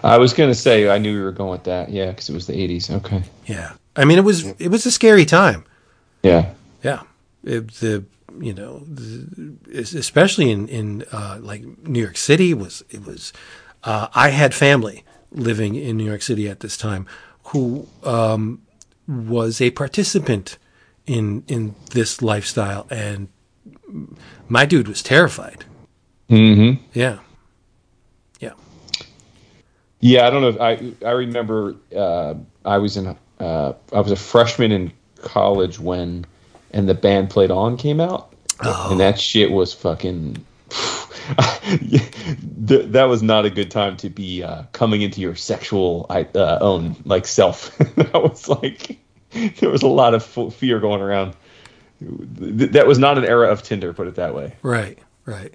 [0.03, 1.91] I was gonna say I knew we were going with that.
[1.91, 2.91] Yeah, because it was the '80s.
[2.91, 3.22] Okay.
[3.47, 5.64] Yeah, I mean it was it was a scary time.
[6.22, 6.53] Yeah.
[6.82, 7.03] Yeah,
[7.45, 8.05] it, the
[8.38, 8.86] you know
[9.74, 13.32] especially in in uh, like New York City was it was.
[13.82, 17.06] Uh, I had family living in New York City at this time
[17.44, 18.62] who um,
[19.08, 20.58] was a participant
[21.06, 23.28] in in this lifestyle, and
[24.48, 25.64] my dude was terrified.
[26.28, 26.82] Mm-hmm.
[26.92, 27.18] Yeah,
[28.38, 28.52] yeah.
[30.00, 30.48] Yeah, I don't know.
[30.48, 35.78] If I I remember uh, I was in uh, I was a freshman in college
[35.78, 36.24] when
[36.72, 40.44] and the band played on came out, and that shit was fucking.
[42.62, 46.96] That was not a good time to be uh, coming into your sexual uh, own
[47.04, 47.76] like self.
[47.78, 48.98] that was like
[49.58, 51.34] there was a lot of fear going around.
[52.00, 54.56] That was not an era of Tinder, put it that way.
[54.62, 55.54] Right, right.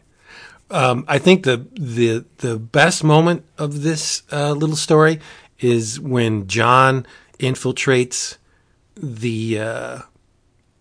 [0.69, 5.19] Um, I think the the the best moment of this uh, little story
[5.59, 7.05] is when John
[7.39, 8.37] infiltrates
[8.95, 9.99] the uh,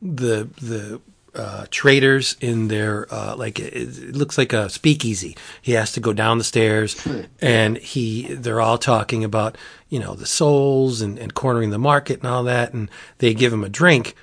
[0.05, 1.01] the the
[1.35, 5.37] uh, traders in their uh, like it, it, looks like a speakeasy.
[5.61, 6.97] He has to go down the stairs,
[7.41, 12.21] and he they're all talking about you know the souls and, and cornering the market
[12.21, 12.89] and all that, and
[13.19, 14.15] they give him a drink,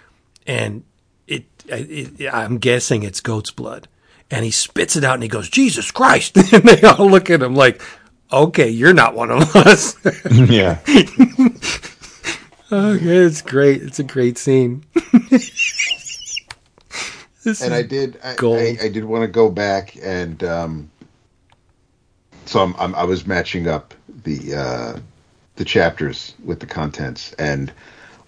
[0.47, 0.83] and
[1.27, 3.89] it, it I'm guessing it's goat's blood,
[4.29, 7.43] and he spits it out and he goes Jesus Christ, and they all look at
[7.43, 7.81] him like,
[8.31, 9.95] okay, you're not one of us.
[10.31, 10.79] yeah.
[12.71, 13.81] Okay, it's great.
[13.81, 14.85] It's a great scene.
[17.45, 20.91] and I did, I, I, I, did want to go back and, um,
[22.45, 23.93] so I'm, I'm, i was matching up
[24.23, 24.99] the uh,
[25.55, 27.71] the chapters with the contents, and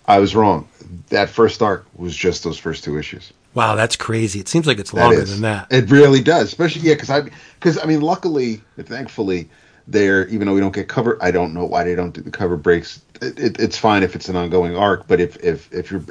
[0.06, 0.68] I was wrong.
[1.10, 3.34] That first arc was just those first two issues.
[3.54, 4.40] Wow, that's crazy.
[4.40, 5.68] It seems like it's longer than that.
[5.72, 7.22] It really does, especially yeah, because I
[7.60, 9.50] because I mean, luckily, thankfully,
[9.88, 12.32] there even though we don't get cover, I don't know why they don't do the
[12.32, 13.02] cover breaks.
[13.22, 16.04] It, it, it's fine if it's an ongoing arc, but if if if you're,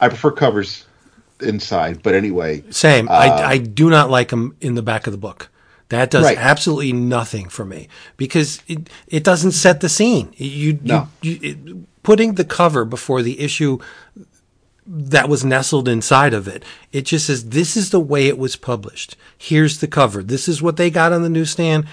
[0.00, 0.86] I prefer covers
[1.40, 2.02] inside.
[2.02, 3.08] But anyway, same.
[3.08, 5.50] Uh, I I do not like them in the back of the book.
[5.90, 6.36] That does right.
[6.36, 10.32] absolutely nothing for me because it it doesn't set the scene.
[10.36, 11.08] You, no.
[11.22, 13.78] you, you it, putting the cover before the issue
[14.86, 16.64] that was nestled inside of it.
[16.92, 19.16] It just says this is the way it was published.
[19.36, 20.22] Here's the cover.
[20.22, 21.86] This is what they got on the newsstand.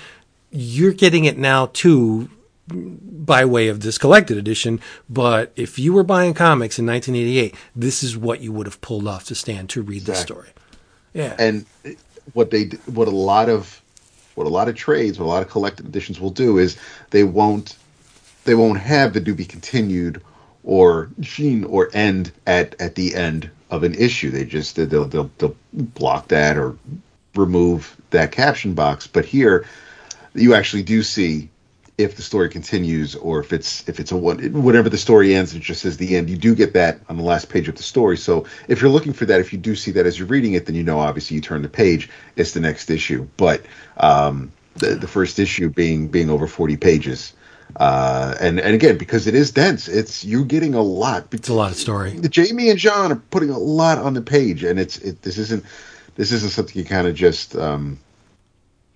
[0.55, 2.29] You're getting it now too
[2.67, 4.79] by way of this collected edition.
[5.09, 9.07] But if you were buying comics in 1988, this is what you would have pulled
[9.07, 10.13] off the stand to read exactly.
[10.13, 10.49] the story.
[11.13, 11.65] Yeah, and
[12.33, 13.81] what they what a lot of
[14.35, 16.77] what a lot of trades, what a lot of collected editions will do is
[17.11, 17.77] they won't
[18.43, 20.21] they won't have the to be continued
[20.63, 24.29] or sheen or end at at the end of an issue.
[24.31, 26.75] They just they'll they'll, they'll block that or
[27.35, 29.07] remove that caption box.
[29.07, 29.65] But here,
[30.35, 31.49] you actually do see
[31.97, 35.55] if the story continues or if it's if it's a one whatever the story ends
[35.55, 36.29] it just says the end.
[36.29, 38.17] You do get that on the last page of the story.
[38.17, 40.65] So if you're looking for that if you do see that as you're reading it
[40.65, 43.27] then you know obviously you turn the page it's the next issue.
[43.37, 43.65] But
[43.97, 47.33] um, the, the first issue being being over 40 pages
[47.77, 51.33] uh, and and again because it is dense it's you're getting a lot.
[51.33, 52.11] It's a lot of story.
[52.11, 55.37] The jamie and john are putting a lot on the page and it's it this
[55.37, 55.63] isn't
[56.15, 57.99] this isn't something you kind of just um,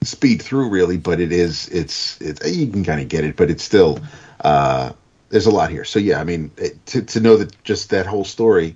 [0.03, 3.49] speed through really, but it is it's it's you can kind of get it, but
[3.49, 3.99] it's still
[4.41, 4.91] uh,
[5.29, 5.83] there's a lot here.
[5.83, 8.75] So yeah, I mean it, to to know that just that whole story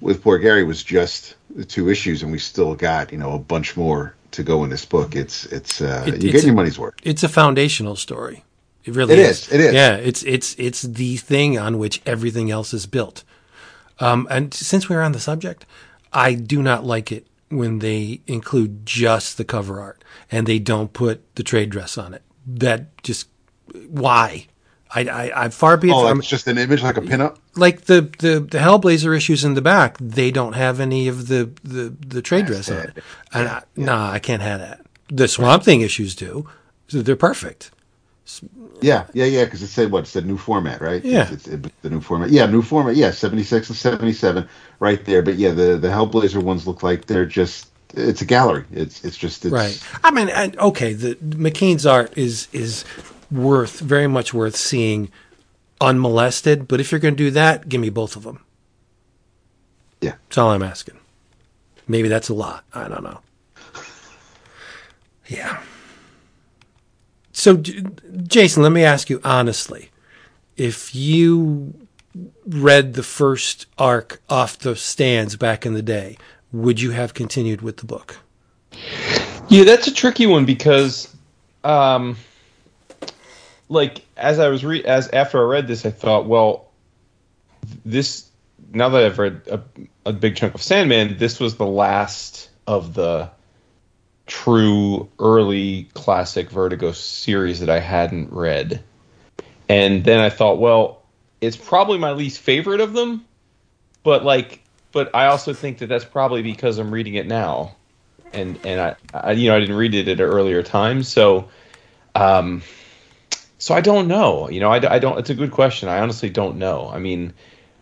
[0.00, 3.38] with poor Gary was just the two issues, and we still got you know a
[3.38, 5.14] bunch more to go in this book.
[5.14, 6.94] It's it's uh, it, you get your money's worth.
[7.02, 8.44] It's a foundational story.
[8.84, 9.48] It really it is.
[9.48, 9.52] is.
[9.52, 9.74] It is.
[9.74, 13.24] Yeah, it's it's it's the thing on which everything else is built.
[14.00, 15.66] Um, and since we're on the subject,
[16.12, 20.92] I do not like it when they include just the cover art and they don't
[20.92, 22.22] put the trade dress on it.
[22.46, 23.28] That just
[23.88, 24.46] why?
[24.90, 27.36] I, I, I far be it oh, from it's just an image like a pinup.
[27.56, 31.50] Like the, the, the Hellblazer issues in the back, they don't have any of the,
[31.62, 32.78] the, the trade That's dress it.
[32.78, 33.04] on it.
[33.32, 33.84] And yeah, I, yeah.
[33.84, 34.86] Nah, I can't have that.
[35.08, 36.48] The Swamp Thing issues do.
[36.88, 37.70] So they're perfect.
[38.80, 39.44] Yeah, yeah, yeah.
[39.44, 40.04] Because it said what?
[40.04, 41.04] It said new format, right?
[41.04, 42.30] Yeah, it's, it's, the new format.
[42.30, 42.96] Yeah, new format.
[42.96, 44.48] Yeah, seventy six and seventy seven,
[44.80, 45.22] right there.
[45.22, 47.68] But yeah, the the Hellblazer ones look like they're just.
[47.94, 48.64] It's a gallery.
[48.70, 49.82] It's it's just it's, right.
[50.04, 52.84] I mean, and, okay, the McKean's art is is
[53.30, 55.10] worth very much worth seeing
[55.80, 56.68] unmolested.
[56.68, 58.44] But if you're going to do that, give me both of them.
[60.02, 60.98] Yeah, that's all I'm asking.
[61.88, 62.64] Maybe that's a lot.
[62.74, 63.20] I don't know.
[65.30, 65.60] Yeah.
[67.38, 69.90] So, Jason, let me ask you honestly:
[70.56, 71.72] if you
[72.44, 76.18] read the first arc off the stands back in the day,
[76.50, 78.16] would you have continued with the book?
[79.48, 81.14] Yeah, that's a tricky one because,
[81.62, 82.16] um,
[83.68, 86.72] like as I was re as after I read this, I thought, well,
[87.84, 88.28] this
[88.72, 89.62] now that I've read a,
[90.06, 93.30] a big chunk of Sandman, this was the last of the
[94.28, 98.82] true early classic Vertigo series that I hadn't read.
[99.68, 101.02] And then I thought, well,
[101.40, 103.24] it's probably my least favorite of them,
[104.02, 104.62] but like,
[104.92, 107.76] but I also think that that's probably because I'm reading it now,
[108.32, 111.48] and and I, I you know I didn't read it at an earlier time, so
[112.14, 112.62] um,
[113.58, 114.48] so I don't know.
[114.48, 115.18] You know, I, I don't.
[115.18, 115.88] It's a good question.
[115.88, 116.88] I honestly don't know.
[116.88, 117.34] I mean,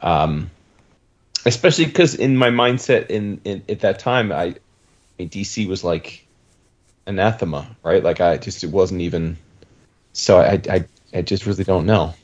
[0.03, 0.51] um,
[1.47, 4.57] especially because in my mindset in, in at that time, I,
[5.19, 6.26] I DC was like
[7.07, 8.03] anathema, right?
[8.03, 9.37] Like I just it wasn't even.
[10.13, 10.85] So I I
[11.15, 12.15] I just really don't know.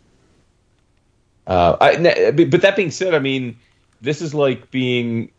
[1.47, 3.59] Uh, I, but that being said, I mean,
[4.01, 5.31] this is like being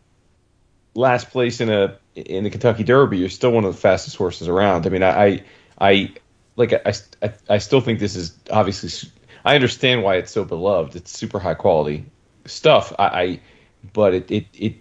[0.95, 3.17] last place in a in the Kentucky Derby.
[3.17, 4.85] You're still one of the fastest horses around.
[4.85, 5.43] I mean, I I
[5.79, 6.13] I
[6.55, 9.09] like I, I, I still think this is obviously.
[9.45, 10.95] I understand why it's so beloved.
[10.95, 12.05] It's super high quality
[12.45, 12.93] stuff.
[12.97, 13.39] I, I
[13.93, 14.75] but it, it it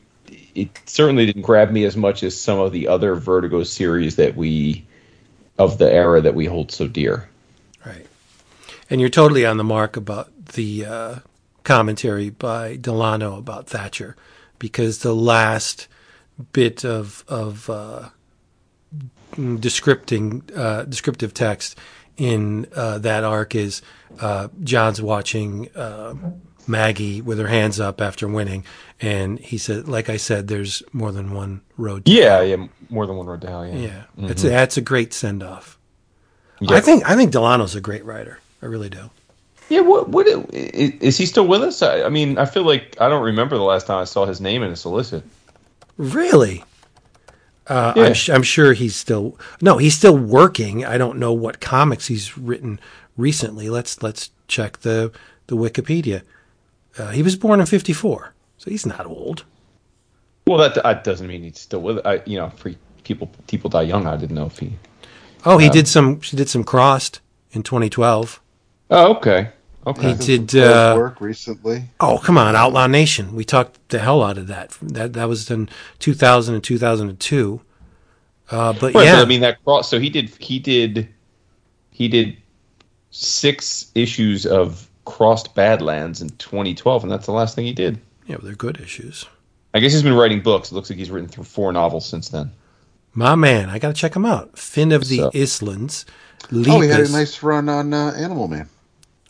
[0.54, 4.36] it certainly didn't grab me as much as some of the other Vertigo series that
[4.36, 4.84] we
[5.58, 7.28] of the era that we hold so dear.
[7.84, 8.06] Right.
[8.90, 11.16] And you're totally on the mark about the uh,
[11.64, 14.16] commentary by Delano about Thatcher,
[14.58, 15.88] because the last
[16.52, 18.08] bit of of uh,
[19.36, 21.78] descripting uh, descriptive text
[22.16, 23.82] in uh, that arc is
[24.20, 26.14] uh, John's watching uh,
[26.66, 28.64] Maggie with her hands up after winning,
[29.00, 32.44] and he said, "Like I said, there's more than one road." yeah, hell.
[32.44, 33.66] yeah, more than one road to hell.
[33.66, 34.26] Yeah, yeah, mm-hmm.
[34.26, 35.78] it's a, that's a great send off.
[36.68, 38.38] I think I think Delano's a great writer.
[38.62, 39.10] I really do.
[39.68, 41.82] Yeah, what what is he still with us?
[41.82, 44.40] I, I mean, I feel like I don't remember the last time I saw his
[44.40, 45.24] name in a solicit.
[45.96, 46.64] Really?
[47.66, 48.02] Uh, yeah.
[48.04, 50.84] I'm, I'm, sure he's still no, he's still working.
[50.84, 52.80] I don't know what comics he's written
[53.16, 53.70] recently.
[53.70, 55.12] Let's let's check the
[55.46, 56.22] the Wikipedia.
[56.98, 59.44] Uh, he was born in '54, so he's not old.
[60.46, 62.04] Well, that, that doesn't mean he's still with.
[62.04, 62.72] I, you know, for
[63.04, 64.06] people people die young.
[64.06, 64.72] I didn't know if he.
[65.44, 66.20] Oh, he um, did some.
[66.20, 67.20] She did some crossed
[67.52, 68.40] in 2012.
[68.90, 69.50] Oh, okay.
[69.84, 70.12] Okay.
[70.12, 71.84] He did uh, work recently.
[71.98, 73.34] Oh, come on, Outlaw Nation.
[73.34, 74.76] We talked the hell out of that.
[74.80, 75.68] That that was in
[75.98, 77.60] 2000 and 2002.
[78.50, 79.88] Uh, but right, yeah, but I mean that cross.
[79.88, 80.30] So he did.
[80.38, 81.08] He did.
[81.90, 82.36] He did
[83.10, 88.00] six issues of crossed Badlands in 2012, and that's the last thing he did.
[88.26, 89.26] Yeah, but they're good issues.
[89.74, 90.70] I guess he's been writing books.
[90.70, 92.52] It looks like he's written through four novels since then.
[93.14, 94.58] My man, I got to check him out.
[94.58, 95.66] Finn of the so.
[95.66, 96.06] Islands.
[96.50, 96.72] Leepus.
[96.72, 98.68] Oh, he had a nice run on uh, Animal Man.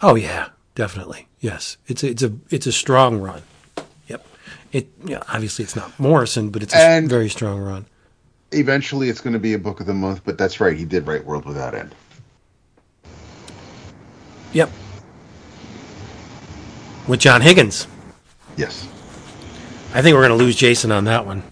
[0.01, 1.29] Oh yeah, definitely.
[1.41, 3.43] Yes, it's a, it's a it's a strong run.
[4.09, 4.27] Yep.
[4.73, 7.87] It yeah, obviously it's not Morrison, but it's a and very strong run.
[8.53, 10.23] Eventually, it's going to be a book of the month.
[10.25, 11.95] But that's right, he did write World Without End.
[14.53, 14.71] Yep.
[17.09, 17.87] With John Higgins.
[18.57, 18.89] Yes.
[19.95, 21.43] I think we're going to lose Jason on that one.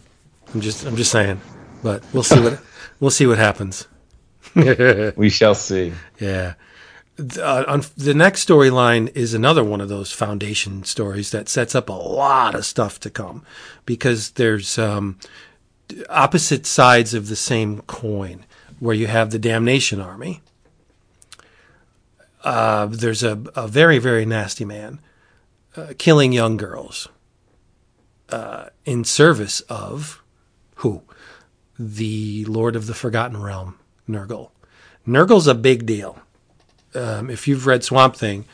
[0.54, 1.40] I'm just I'm just saying,
[1.82, 2.60] but we'll see what
[3.00, 3.86] we'll see what happens.
[4.54, 5.92] we shall see.
[6.18, 6.54] Yeah
[7.38, 11.88] uh, on, the next storyline is another one of those foundation stories that sets up
[11.88, 13.44] a lot of stuff to come
[13.84, 15.18] because there's um,
[16.08, 18.44] opposite sides of the same coin
[18.78, 20.40] where you have the damnation army.
[22.42, 24.98] Uh, there's a, a, very, very nasty man
[25.76, 27.08] uh, killing young girls
[28.30, 30.22] uh, in service of
[30.76, 31.02] who?
[31.78, 33.78] The Lord of the Forgotten Realm,
[34.08, 34.50] Nergal.
[35.06, 36.18] Nergal's a big deal
[36.94, 38.44] um, if you've read Swamp Thing,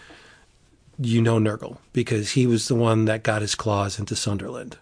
[0.98, 4.78] you know Nergal because he was the one that got his claws into Sunderland,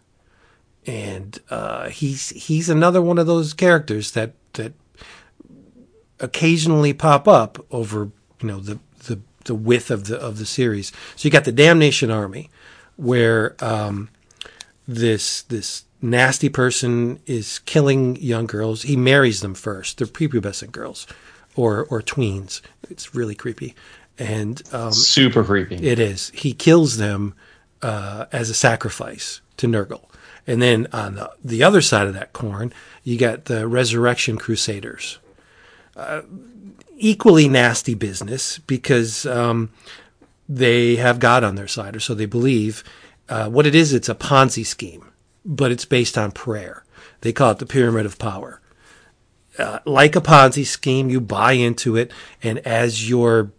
[0.86, 4.72] and uh, he's he's another one of those characters that that
[6.20, 8.78] occasionally pop up over you know the
[9.44, 10.92] the width of the of the series.
[11.16, 12.50] So you got the Damnation Army,
[12.96, 14.10] where um,
[14.86, 18.82] this this nasty person is killing young girls.
[18.82, 19.98] He marries them first.
[19.98, 21.06] They're prepubescent girls
[21.56, 22.60] or or tweens.
[22.90, 23.74] It's really creepy,
[24.18, 25.76] and um, super creepy.
[25.76, 26.30] It is.
[26.34, 27.34] He kills them
[27.82, 30.04] uh, as a sacrifice to Nergal,
[30.46, 32.72] and then on the the other side of that corn,
[33.02, 35.18] you got the Resurrection Crusaders.
[35.96, 36.22] Uh,
[36.96, 39.70] equally nasty business because um,
[40.48, 42.84] they have God on their side, or so they believe.
[43.28, 45.10] Uh, what it is, it's a Ponzi scheme,
[45.44, 46.84] but it's based on prayer.
[47.22, 48.60] They call it the Pyramid of Power
[49.58, 52.12] uh, like a Ponzi scheme, you buy into it,
[52.42, 53.52] and as your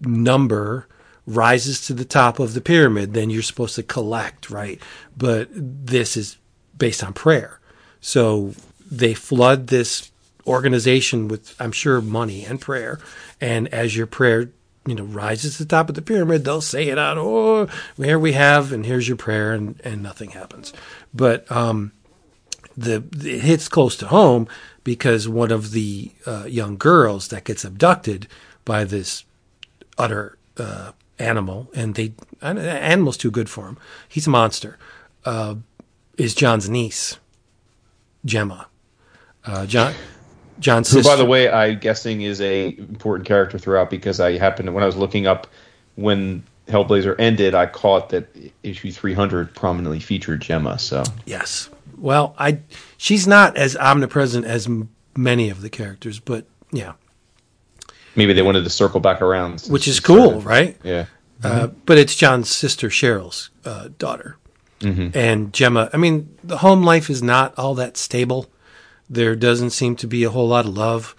[0.00, 0.88] number
[1.26, 4.80] rises to the top of the pyramid, then you're supposed to collect, right?
[5.16, 6.36] But this is
[6.76, 7.60] based on prayer.
[8.00, 8.54] So
[8.90, 10.10] they flood this
[10.46, 12.98] organization with, I'm sure, money and prayer.
[13.40, 14.50] And as your prayer,
[14.86, 18.18] you know, rises to the top of the pyramid, they'll say it out, oh, here
[18.18, 20.72] we have, and here's your prayer, and, and nothing happens.
[21.12, 21.92] But um,
[22.76, 24.48] the it hits close to home
[24.82, 28.26] because one of the uh, young girls that gets abducted
[28.64, 29.24] by this
[29.96, 32.12] utter uh, animal, and they
[32.42, 33.78] animal's too good for him.
[34.08, 34.78] He's a monster.
[35.24, 35.56] Uh,
[36.18, 37.18] is John's niece,
[38.24, 38.66] Gemma.
[39.44, 39.94] Uh, John.
[40.60, 41.10] John's Who, sister.
[41.10, 44.82] by the way, I'm guessing is a important character throughout because I happened to, when
[44.82, 45.46] I was looking up
[45.96, 48.26] when Hellblazer ended, I caught that
[48.62, 50.78] issue 300 prominently featured Gemma.
[50.78, 51.68] So Yes.
[51.98, 52.58] Well, I
[52.96, 56.92] she's not as omnipresent as m- many of the characters, but yeah,
[58.16, 60.44] maybe they wanted to circle back around, which is cool, started.
[60.46, 60.76] right?
[60.82, 61.06] Yeah.
[61.42, 64.36] Uh, but it's John's sister Cheryl's uh, daughter,
[64.80, 65.90] and Gemma.
[65.92, 68.46] I mean, the home life is not all that stable.
[69.08, 71.14] There doesn't seem to be a whole lot of love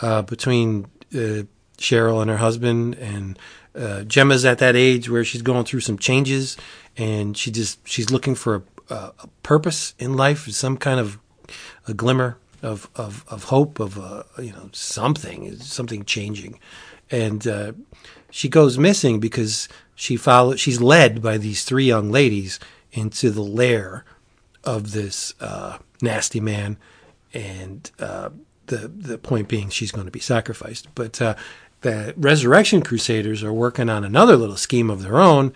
[0.00, 1.44] uh, between uh,
[1.78, 3.38] Cheryl and her husband, and
[3.74, 6.56] uh, Gemma's at that age where she's going through some changes,
[6.96, 11.18] and she just she's looking for a, a, purpose in life, some kind of
[11.86, 16.58] a glimmer of of, of hope of uh, you know something something changing,
[17.10, 17.72] and uh,
[18.30, 22.58] she goes missing because she follow she's led by these three young ladies
[22.92, 24.04] into the lair
[24.64, 26.76] of this uh, nasty man,
[27.34, 28.30] and uh,
[28.66, 30.88] the the point being she's going to be sacrificed.
[30.94, 31.34] But uh,
[31.80, 35.52] the Resurrection Crusaders are working on another little scheme of their own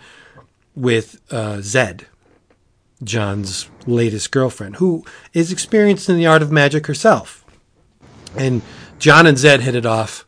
[0.75, 2.07] with uh, Zed,
[3.03, 7.45] John's latest girlfriend, who is experienced in the art of magic herself.
[8.35, 8.61] And
[8.99, 10.25] John and Zed hit it off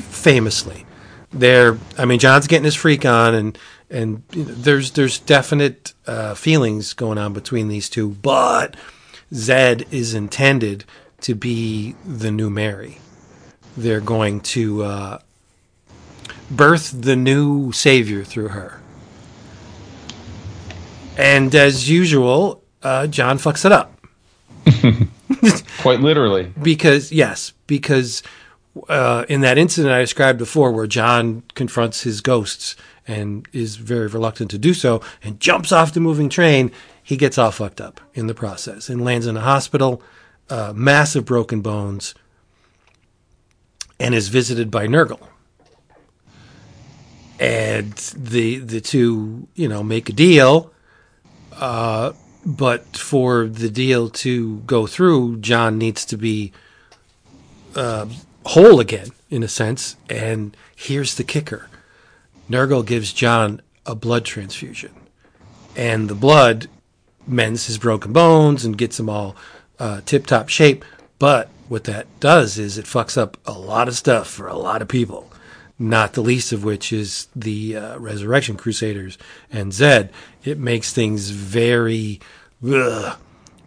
[0.00, 0.86] famously.
[1.32, 3.58] They're, I mean, John's getting his freak on, and
[3.90, 8.76] and you know, there's there's definite uh, feelings going on between these two, but
[9.34, 10.84] Zed is intended
[11.22, 12.98] to be the new Mary.
[13.76, 15.18] They're going to uh,
[16.50, 18.80] birth the new savior through her.
[21.16, 23.92] And as usual, uh, John fucks it up
[25.80, 26.52] Quite literally.
[26.60, 28.22] because yes, because
[28.88, 34.06] uh, in that incident I described before, where John confronts his ghosts and is very
[34.06, 36.72] reluctant to do so, and jumps off the moving train,
[37.04, 40.02] he gets all fucked up in the process and lands in a hospital,
[40.48, 42.14] uh, massive broken bones,
[44.00, 45.28] and is visited by Nergal.
[47.38, 50.72] And the the two, you know, make a deal.
[51.52, 52.12] Uh,
[52.46, 56.52] but for the deal to go through, John needs to be
[57.76, 58.06] uh,
[58.46, 59.96] whole again, in a sense.
[60.08, 61.68] And here's the kicker
[62.48, 64.94] Nergal gives John a blood transfusion.
[65.76, 66.68] And the blood
[67.26, 69.36] mends his broken bones and gets him all
[69.78, 70.84] uh, tip top shape.
[71.18, 74.82] But what that does is it fucks up a lot of stuff for a lot
[74.82, 75.30] of people.
[75.78, 79.18] Not the least of which is the uh, Resurrection Crusaders
[79.50, 80.12] and Zed.
[80.44, 82.20] It makes things very
[82.64, 83.18] ugh,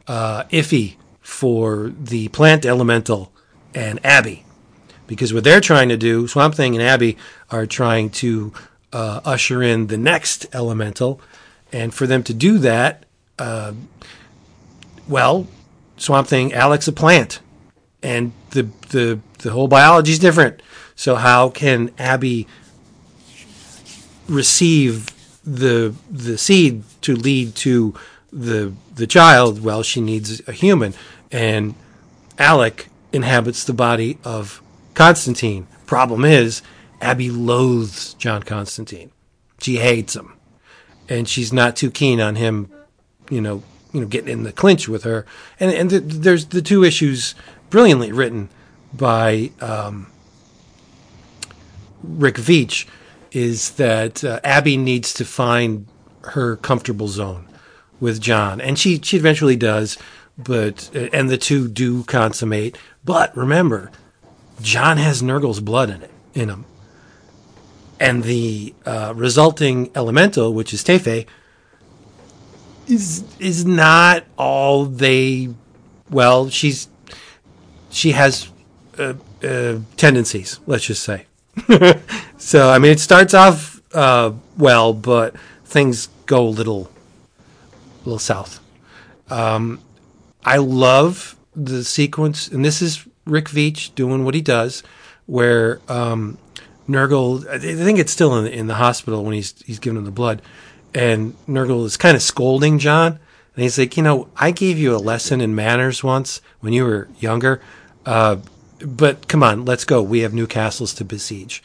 [0.08, 3.34] uh, iffy for the plant elemental
[3.76, 4.46] and Abby
[5.08, 7.18] because what they're trying to do, Swamp Thing and Abby
[7.50, 8.54] are trying to
[8.94, 11.20] uh, usher in the next elemental,
[11.72, 13.06] and for them to do that,
[13.40, 13.74] uh,
[15.08, 15.48] well,
[15.98, 17.40] Swamp Thing, Alex, a plant,
[18.04, 20.62] and the the the whole biology is different.
[20.96, 22.48] So how can Abby
[24.28, 25.12] receive
[25.44, 27.94] the the seed to lead to
[28.32, 29.64] the the child?
[29.64, 30.94] Well, she needs a human,
[31.32, 31.76] and
[32.38, 34.62] Alec inhabits the body of
[34.94, 35.68] Constantine.
[35.86, 36.62] Problem is,
[37.02, 39.12] Abby loathes John Constantine.
[39.62, 40.34] She hates him,
[41.08, 42.70] and she's not too keen on him.
[43.30, 43.64] You know,
[43.94, 45.26] you know, getting in the clinch with her.
[45.60, 47.36] And and th- there's the two issues
[47.70, 48.50] brilliantly written
[48.94, 50.08] by um,
[52.04, 52.88] Rick Veitch.
[53.32, 55.86] Is that uh, Abby needs to find
[56.24, 57.48] her comfortable zone
[58.00, 59.98] with John, and she she eventually does.
[60.38, 62.78] But uh, and the two do consummate.
[63.04, 63.92] But remember,
[64.62, 66.66] John has Nergal's blood in it in him,
[68.00, 71.26] and the uh, resulting elemental, which is Tefe,
[72.88, 75.50] is is not all they.
[76.10, 76.88] Well, she's
[77.90, 78.50] she has
[78.98, 80.60] uh, uh, tendencies.
[80.66, 81.26] Let's just say.
[82.38, 85.36] so I mean, it starts off uh, well, but
[85.66, 86.90] things go a little,
[88.02, 88.60] a little south.
[89.30, 89.82] Um,
[90.44, 94.84] I love the sequence, and this is Rick Veitch doing what he does,
[95.26, 96.38] where um,
[96.88, 100.12] Nergal, I think it's still in, in the hospital when he's he's giving him the
[100.12, 100.42] blood,
[100.98, 103.20] and Nergal is kind of scolding John,
[103.56, 106.86] and he's like, you know, I gave you a lesson in manners once when you
[106.86, 107.62] were younger,
[108.06, 108.38] uh,
[108.82, 110.02] but come on, let's go.
[110.02, 111.62] We have new castles to besiege,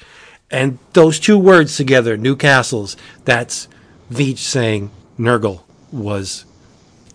[0.51, 3.69] and those two words together, new castles, that's
[4.11, 6.45] Veitch saying Nergal was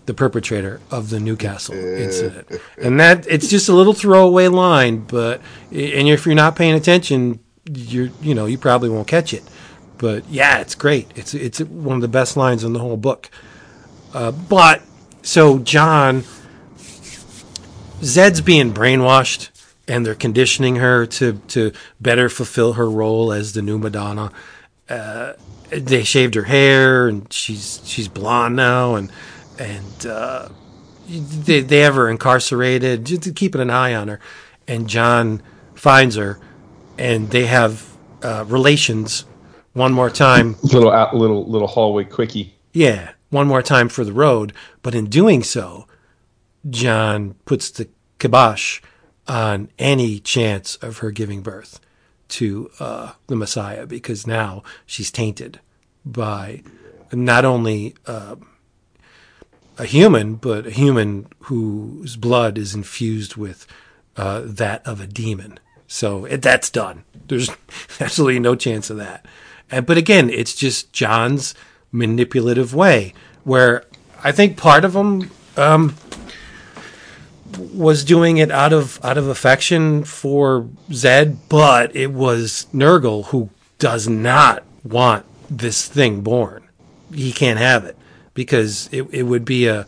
[0.06, 2.48] the perpetrator of the Newcastle incident.
[2.80, 5.40] And that it's just a little throwaway line, but
[5.70, 7.40] and if you're not paying attention,
[7.70, 9.44] you're you know, you probably won't catch it.
[9.98, 11.10] But yeah, it's great.
[11.14, 13.30] It's it's one of the best lines in the whole book.
[14.14, 14.82] Uh, but
[15.22, 16.24] so John
[18.02, 19.50] Zed's being brainwashed
[19.86, 24.30] and they're conditioning her to to better fulfill her role as the new Madonna.
[24.88, 25.34] Uh,
[25.70, 29.10] they shaved her hair and she's she's blonde now and
[29.58, 30.48] and uh,
[31.08, 34.20] they they have her incarcerated, just keeping an eye on her.
[34.66, 35.42] And John
[35.74, 36.38] finds her,
[36.98, 39.24] and they have uh, relations
[39.78, 40.56] one more time.
[40.62, 42.54] Little out, little little hallway quickie.
[42.72, 44.52] Yeah, one more time for the road.
[44.82, 45.86] But in doing so,
[46.68, 47.88] John puts the
[48.18, 48.80] kibosh
[49.26, 51.80] on any chance of her giving birth
[52.28, 55.60] to uh, the Messiah because now she's tainted
[56.04, 56.62] by
[57.12, 58.36] not only uh,
[59.78, 63.66] a human, but a human whose blood is infused with
[64.16, 65.58] uh, that of a demon.
[65.86, 67.04] So it, that's done.
[67.28, 67.50] There's
[68.00, 69.24] absolutely no chance of that.
[69.70, 71.54] And, but again, it's just John's
[71.92, 73.14] manipulative way,
[73.44, 73.84] where
[74.22, 75.94] I think part of him um,
[77.58, 83.50] was doing it out of out of affection for Zed, but it was Nergal who
[83.78, 86.62] does not want this thing born.
[87.12, 87.96] He can't have it
[88.34, 89.86] because it, it would be a,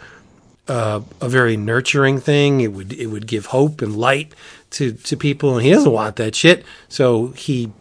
[0.69, 2.61] a a very nurturing thing.
[2.61, 4.35] It would it would give hope and light
[4.70, 6.65] to to people, and he doesn't want that shit.
[6.89, 7.73] So he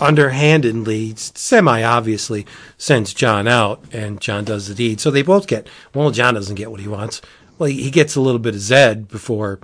[0.00, 2.46] underhandedly, semi obviously,
[2.76, 5.00] sends John out, and John does the deed.
[5.00, 5.68] So they both get.
[5.94, 7.20] Well, John doesn't get what he wants.
[7.58, 9.60] Well, he, he gets a little bit of Zed before.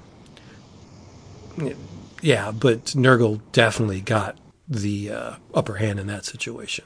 [2.23, 4.39] Yeah, but Nergal definitely got
[4.69, 6.85] the uh, upper hand in that situation.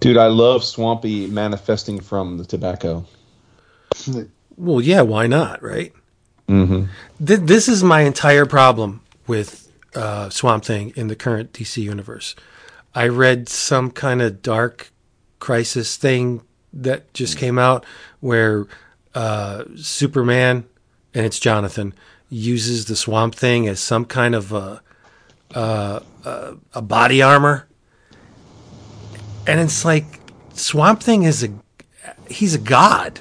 [0.00, 3.06] Dude, I love Swampy manifesting from the tobacco.
[4.56, 5.92] Well, yeah, why not, right?
[6.48, 6.86] Mm-hmm.
[7.24, 9.61] Th- this is my entire problem with
[9.94, 12.34] uh, Swamp Thing in the current DC universe.
[12.94, 14.92] I read some kind of dark
[15.38, 16.42] crisis thing
[16.72, 17.84] that just came out
[18.20, 18.66] where
[19.14, 20.64] uh, Superman,
[21.14, 21.94] and it's Jonathan,
[22.28, 24.82] uses the Swamp Thing as some kind of a,
[25.54, 27.66] uh, uh, a body armor
[29.46, 30.04] and it's like
[30.54, 31.50] Swamp Thing is a
[32.28, 33.20] he's a god.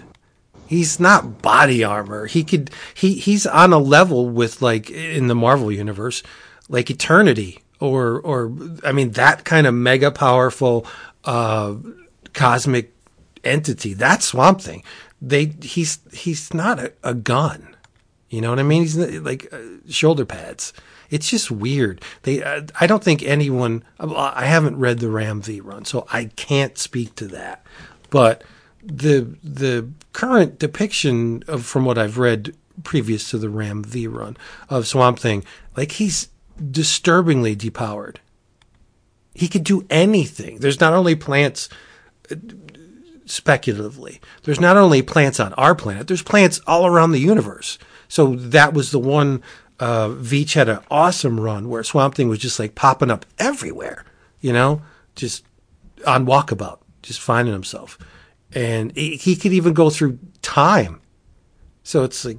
[0.67, 2.27] He's not body armor.
[2.27, 6.23] He could he he's on a level with like in the Marvel universe,
[6.71, 8.51] like Eternity or or
[8.83, 10.87] I mean that kind of mega powerful
[11.25, 11.75] uh
[12.33, 12.93] cosmic
[13.43, 13.93] entity.
[13.93, 14.83] That's Swamp Thing.
[15.21, 17.75] They he's he's not a, a gun.
[18.29, 18.81] You know what I mean?
[18.81, 20.73] He's like uh, shoulder pads
[21.11, 22.01] it's just weird.
[22.23, 23.83] They, uh, I don't think anyone.
[23.99, 27.63] I haven't read the Ram V run, so I can't speak to that.
[28.09, 28.43] But
[28.81, 34.37] the the current depiction of from what I've read previous to the Ram V run
[34.69, 35.43] of Swamp Thing,
[35.75, 36.29] like he's
[36.69, 38.17] disturbingly depowered.
[39.33, 40.59] He could do anything.
[40.59, 41.69] There's not only plants
[42.29, 42.35] uh,
[43.25, 44.19] speculatively.
[44.43, 46.07] There's not only plants on our planet.
[46.07, 47.77] There's plants all around the universe.
[48.07, 49.41] So that was the one
[49.79, 54.05] uh, Veitch had an awesome run where Swamp Thing was just like popping up everywhere,
[54.39, 54.81] you know,
[55.15, 55.43] just
[56.05, 57.97] on walkabout, just finding himself.
[58.53, 61.01] And he, he could even go through time.
[61.83, 62.37] So it's like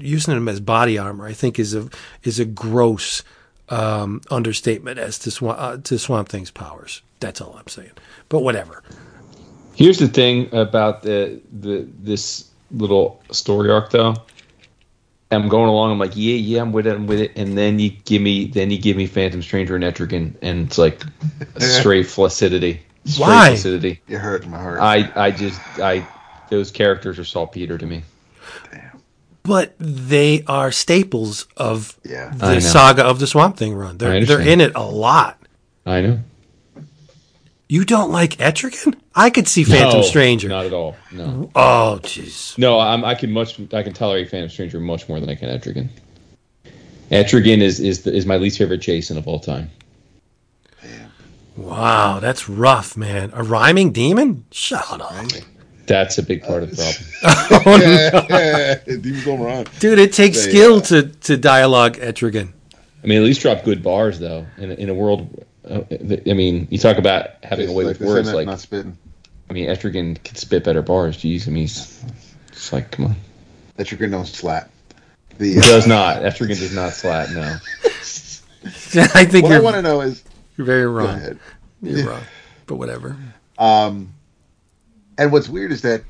[0.00, 1.88] using them as body armor, I think, is a
[2.22, 3.22] is a gross
[3.68, 7.02] um, understatement as to Swamp, uh, to Swamp Thing's powers.
[7.20, 7.92] That's all I'm saying.
[8.28, 8.82] But whatever.
[9.74, 14.14] Here's the thing about the the this little story arc, though.
[15.30, 15.90] I'm going along.
[15.90, 16.94] I'm like, yeah, yeah, I'm with it.
[16.94, 17.32] I'm with it.
[17.36, 20.78] And then you give me, then you give me Phantom Stranger and Etrigan, and it's
[20.78, 21.02] like
[21.58, 22.80] straight flaccidity.
[23.04, 23.48] Straight Why?
[23.48, 24.00] Flaccidity.
[24.06, 24.80] You're hurting my heart.
[24.80, 26.06] I, I just, I,
[26.48, 28.04] those characters are saltpeter to me.
[29.46, 32.32] But they are staples of Yeah.
[32.34, 33.98] The saga of the Swamp Thing run.
[33.98, 35.38] They're they're in it a lot.
[35.84, 36.20] I know.
[37.68, 38.94] You don't like Etrigan?
[39.14, 40.48] I could see Phantom No, Stranger.
[40.48, 40.96] Not at all.
[41.10, 41.50] No.
[41.54, 42.56] Oh, jeez.
[42.58, 45.48] No, I'm, I can much, I can tolerate Phantom Stranger much more than I can
[45.48, 45.88] Etrigan.
[47.10, 49.70] Etrigan is is the, is my least favorite Jason of all time.
[51.56, 53.30] Wow, that's rough, man.
[53.32, 54.44] A rhyming demon?
[54.50, 55.14] Shut up.
[55.86, 57.80] That's a big part of the problem.
[59.02, 59.70] Demons going around.
[59.78, 62.52] Dude, it takes They, skill uh, to, to dialogue Etrigan.
[63.02, 64.46] I mean, at least drop good bars though.
[64.58, 68.00] In a, in a world, uh, I mean, you talk about having a way with
[68.00, 68.32] words.
[68.32, 68.96] Like, not spitting.
[69.48, 71.16] I mean, Etrigan can spit better bars.
[71.18, 72.02] Jeez, I mean, he's,
[72.48, 73.16] it's like, come on.
[73.76, 74.70] That you're gonna slap.
[75.38, 76.22] He The uh, does not.
[76.22, 77.30] Etrigan does not slap.
[77.30, 77.42] No.
[79.14, 80.24] I think what I you're, want to know is
[80.56, 81.08] you're very go wrong.
[81.10, 81.38] ahead.
[81.82, 82.22] You're wrong.
[82.66, 83.16] But whatever.
[83.58, 84.14] Um,
[85.18, 86.02] and what's weird is that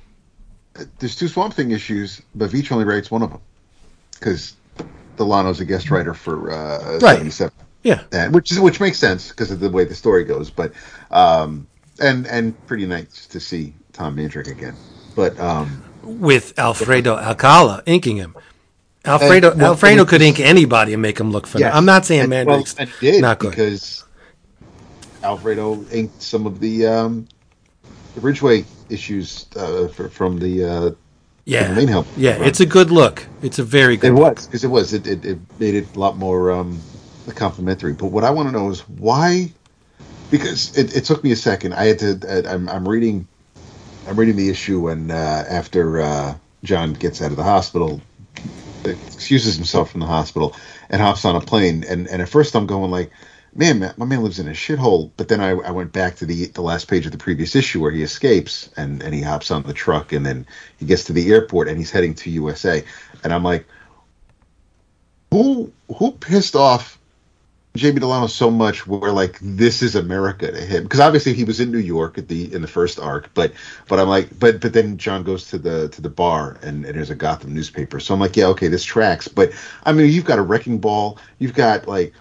[0.79, 3.41] uh, there's two Swamp Thing issues, but Veitch only writes one of them
[4.13, 4.55] because
[5.17, 7.17] Delano's a guest writer for uh, Right.
[7.33, 7.53] 77,
[7.83, 8.03] Yeah.
[8.13, 10.51] and which is which makes sense because of the way the story goes.
[10.51, 10.73] But
[11.11, 11.67] um,
[12.01, 14.75] and and pretty nice to see Tom Mandrake again.
[15.15, 18.37] But um, With Alfredo Alcala inking him.
[19.07, 21.71] Alfredo And, well, Alfredo could ink anybody and make him look phenomenal.
[21.73, 21.79] yes.
[21.79, 23.51] I'm not saying and, Mandrake's well, did not good.
[23.51, 24.05] because
[25.23, 27.29] Alfredo inked some of the um,
[28.15, 30.91] the Ridgway issues uh, for, from the uh,
[31.45, 32.07] yeah, main help.
[32.17, 32.49] yeah, run.
[32.49, 33.27] it's a good look.
[33.43, 34.09] It's a very good.
[34.09, 34.93] It was because it was.
[34.93, 36.81] It, it, it made it a lot more um,
[37.35, 37.93] complimentary.
[37.93, 39.53] But what I want to know is why?
[40.31, 41.75] Because it, it took me a second.
[41.75, 42.21] I had to.
[42.29, 43.29] I, I'm, I'm reading.
[44.09, 46.35] I'm reading the issue when uh, after uh,
[46.65, 48.01] John gets out of the hospital,
[48.85, 50.55] excuses himself from the hospital,
[50.91, 51.85] and hops on a plane.
[51.89, 53.11] And, and at first I'm going like,
[53.57, 55.11] man, ma- my man lives in a shithole.
[55.17, 57.81] But then I, I went back to the the last page of the previous issue
[57.81, 60.47] where he escapes and, and he hops on the truck and then
[60.79, 62.85] he gets to the airport and he's heading to USA.
[63.25, 63.67] And I'm like,
[65.31, 66.99] who who pissed off
[67.77, 71.61] Jamie Delano so much where like this is America to him because obviously he was
[71.61, 73.53] in New York at the in the first arc but
[73.89, 76.95] but I'm like but but then John goes to the to the bar and, and
[76.95, 79.53] there's a Gotham newspaper so I'm like yeah okay this tracks but
[79.85, 82.15] I mean you've got a wrecking ball you've got like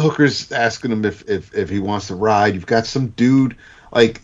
[0.00, 2.54] hookers asking him if if if he wants to ride.
[2.54, 3.56] You've got some dude
[3.92, 4.20] like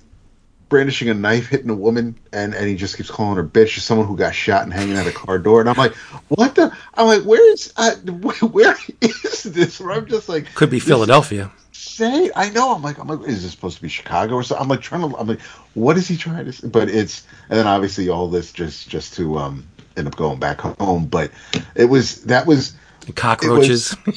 [0.69, 3.77] brandishing a knife hitting a woman and and he just keeps calling her bitch.
[3.77, 5.61] As someone who got shot and hanging out a car door.
[5.61, 5.95] And I'm like
[6.29, 9.81] what the I'm like where is uh, where is this?
[9.81, 11.51] Where I'm just like Could be Philadelphia.
[11.73, 12.75] say I know.
[12.75, 15.09] I'm like I'm like is this supposed to be Chicago or something I'm like trying
[15.09, 15.41] to I'm like
[15.75, 16.69] what is he trying to say?
[16.69, 19.67] but it's and then obviously all this just just to um
[19.97, 21.07] end up going back home.
[21.07, 21.31] But
[21.75, 22.75] it was that was
[23.15, 23.93] Cockroaches.
[23.93, 24.17] it was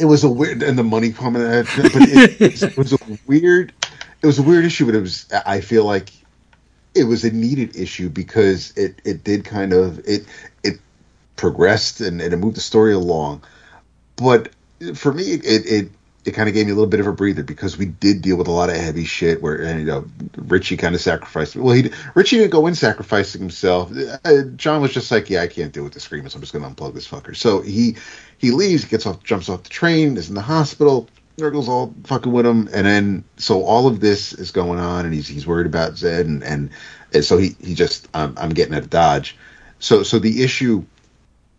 [0.00, 3.72] a weird and the money coming out but it, it was a weird
[4.22, 6.10] it was a weird issue but it was i feel like
[6.94, 10.26] it was a needed issue because it it did kind of it
[10.62, 10.78] it
[11.36, 13.42] progressed and, and it moved the story along
[14.16, 14.50] but
[14.94, 15.90] for me it it
[16.24, 18.36] it kind of gave me a little bit of a breather because we did deal
[18.36, 20.04] with a lot of heavy shit where and, you know
[20.36, 21.56] Richie kind of sacrificed.
[21.56, 23.92] Well, he Richie didn't go in sacrificing himself.
[24.24, 26.34] Uh, John was just like, yeah, I can't deal with the screamers.
[26.34, 27.34] I'm just going to unplug this fucker.
[27.34, 27.96] So he
[28.42, 31.08] he leaves, gets off, jumps off the train, is in the hospital.
[31.38, 35.14] Nergal's all fucking with him, and then so all of this is going on, and
[35.14, 36.68] he's he's worried about Zed, and and,
[37.14, 39.36] and so he he just I'm I'm getting out of Dodge.
[39.78, 40.84] So so the issue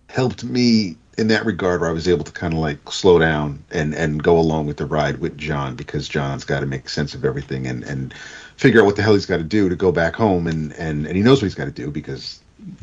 [0.10, 3.64] helped me in that regard where I was able to kind of like slow down
[3.72, 7.16] and and go along with the ride with John because John's got to make sense
[7.16, 8.14] of everything and and
[8.58, 11.08] figure out what the hell he's got to do to go back home and and
[11.08, 12.42] and he knows what he's got to do because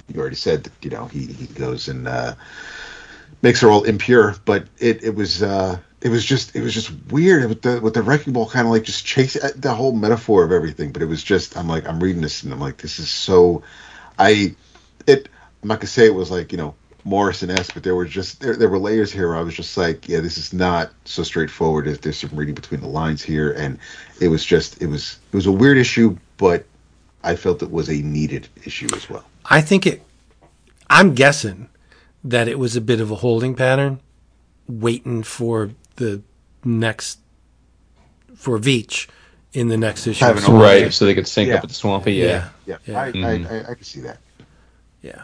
[0.09, 2.35] you already said that you know he he goes and uh
[3.43, 6.91] makes her all impure but it it was uh it was just it was just
[7.11, 10.45] weird with the with the wrecking ball kind of like just chase the whole metaphor
[10.45, 12.99] of everything but it was just I'm like I'm reading this and I'm like this
[12.99, 13.62] is so
[14.19, 14.55] I
[15.07, 15.29] it
[15.62, 18.41] I'm not gonna say it was like you know Morrison esque, but there were just
[18.41, 19.35] there, there were layers here.
[19.35, 21.87] I was just like, yeah, this is not so straightforward.
[21.87, 23.79] There's some reading between the lines here, and
[24.21, 26.65] it was just it was it was a weird issue, but
[27.23, 29.25] I felt it was a needed issue as well.
[29.45, 30.03] I think it.
[30.89, 31.69] I'm guessing
[32.24, 34.01] that it was a bit of a holding pattern,
[34.68, 36.22] waiting for the
[36.64, 37.18] next
[38.34, 39.06] for Veitch
[39.52, 40.24] in the next issue.
[40.24, 41.56] Having a So- Right, so they could sync Yeah.
[41.56, 42.14] up with the Swampy.
[42.14, 42.48] Yeah.
[42.66, 43.01] Yeah, Yeah.
[43.01, 43.51] I, I, Mhm.
[43.68, 44.18] I I can see that.
[45.02, 45.22] yeah.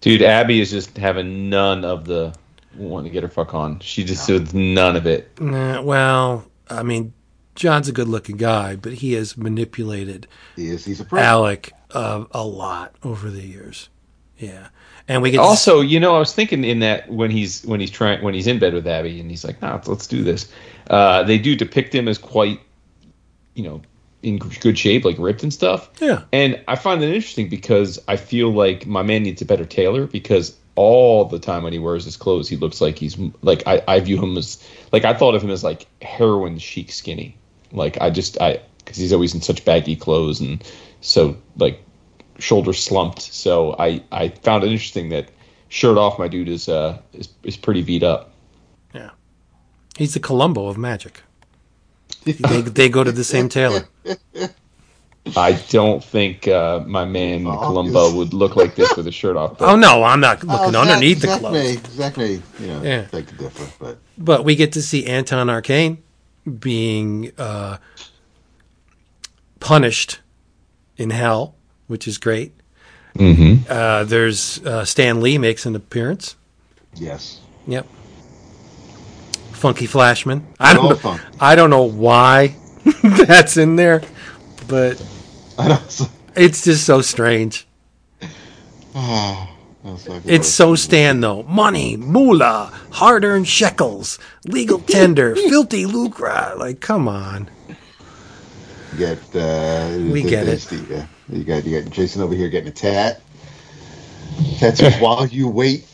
[0.00, 2.34] Dude, Abby is just having none of the
[2.76, 3.78] wanting to get her fuck on.
[3.80, 5.30] She just did none of it.
[5.40, 7.12] Nah, well, I mean,
[7.54, 10.26] John's a good-looking guy, but he has manipulated
[10.56, 11.20] He is he's a pro.
[11.20, 13.90] Alec uh, a lot over the years.
[14.38, 14.68] Yeah,
[15.12, 17.90] and we get Also, you know, I was thinking in that when he's when he's
[17.90, 20.50] trying when he's in bed with Abby and he's like, "Nah, let's do this."
[20.88, 22.60] Uh, they do depict him as quite,
[23.54, 23.82] you know,
[24.22, 25.90] in good shape, like ripped and stuff.
[26.00, 26.22] Yeah.
[26.32, 30.06] And I find that interesting because I feel like my man needs a better tailor
[30.06, 33.82] because all the time when he wears his clothes, he looks like he's like I,
[33.86, 37.36] I view him as like I thought of him as like heroin chic skinny.
[37.70, 40.62] Like I just I because he's always in such baggy clothes and
[41.00, 41.84] so like
[42.38, 43.20] shoulder slumped.
[43.22, 45.30] So I I found it interesting that
[45.68, 48.32] shirt off my dude is uh is is pretty beat up.
[48.94, 49.10] yeah,
[49.96, 51.22] he's the Columbo of magic.
[52.24, 53.88] they they go to the same tailor.
[55.36, 58.14] I don't think uh, my man Oh, Columbo yes.
[58.16, 59.56] would look like this with a shirt off.
[59.58, 61.52] But Oh no, I'm not looking Oh, Zach- underneath the Zach clothes.
[61.52, 63.04] May, Zach may, you know, Yeah.
[63.06, 66.02] take the differ, but But we get to see Anton Arcane
[66.58, 67.76] being uh,
[69.60, 70.18] punished
[70.96, 71.54] in hell,
[71.86, 72.52] which is great.
[73.16, 73.68] Mhm.
[73.68, 76.36] Uh, there's uh, Stan Lee makes an appearance.
[76.94, 77.86] yes, Yep.
[79.52, 80.46] Funky Flashman.
[80.58, 81.18] I don't know.
[81.40, 82.56] I don't know why
[83.02, 84.02] that's in there,
[84.66, 85.00] but
[85.58, 85.78] I
[86.34, 87.66] it's just so strange.
[88.94, 89.48] Oh,
[90.26, 91.42] It's so Stan though.
[91.44, 96.52] Money, moolah, hard-earned shekels, legal tender, filthy lucre.
[96.56, 97.48] Like, come on.
[98.98, 100.60] Get uh, We get it.
[100.60, 103.20] The, uh, you got you got Jason over here getting a tat.
[104.58, 105.86] Tattoos while you wait.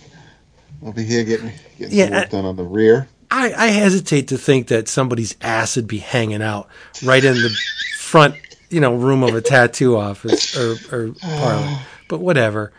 [0.84, 3.08] Over here getting getting Yeah, work I- done on the rear.
[3.30, 6.66] I, I hesitate to think that somebody's ass would be hanging out
[7.04, 7.54] right in the
[7.98, 8.34] front,
[8.70, 11.78] you know, room of a tattoo office or, or parlor.
[12.08, 12.72] But whatever.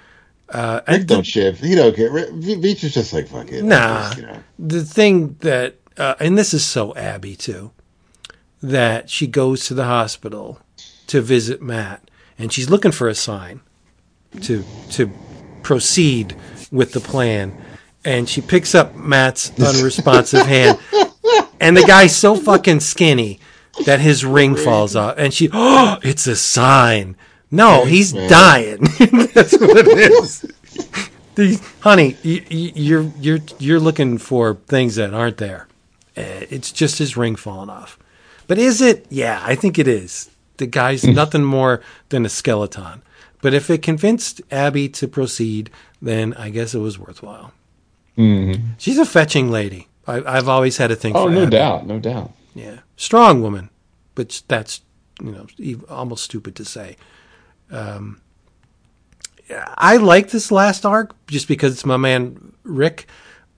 [0.49, 1.63] Uh, Rick don't the, shift.
[1.63, 2.09] He don't care.
[2.09, 3.63] Veitch is just like fuck it.
[3.63, 4.05] Nah.
[4.05, 4.43] Just, you know.
[4.57, 7.69] the thing that, uh, and this is so Abby too,
[8.63, 10.59] that she goes to the hospital
[11.05, 12.08] to visit Matt,
[12.39, 13.61] and she's looking for a sign
[14.41, 15.11] to to
[15.61, 16.35] proceed
[16.71, 17.55] with the plan,
[18.05, 20.79] and she picks up Matt's unresponsive hand,
[21.59, 23.39] and the guy's so fucking skinny
[23.85, 27.15] that his ring falls off, and she, oh, it's a sign.
[27.51, 28.77] No, he's dying.
[29.33, 30.41] That's what it is.
[31.35, 35.67] The, honey, you, you- you're you're you're looking for things that aren't there.
[36.17, 37.97] Uh, It's just his ring falling off.
[38.47, 39.05] But is it?
[39.09, 40.29] Yeah, I think it is.
[40.59, 43.01] The guy's nothing more than a skeleton.
[43.41, 45.69] But if it convinced Abby to proceed,
[46.01, 47.51] then I guess it was worthwhile.
[48.77, 49.87] She's a fetching lady.
[50.05, 51.51] I, I've always had a thing Oh, no Abby.
[51.51, 52.33] doubt, no doubt.
[52.53, 53.69] Yeah, strong woman,
[54.15, 54.81] but that's
[55.21, 55.47] you know
[55.89, 56.97] almost stupid to say.
[57.71, 58.19] Um,
[59.77, 63.05] I like this last arc just because it's my man Rick,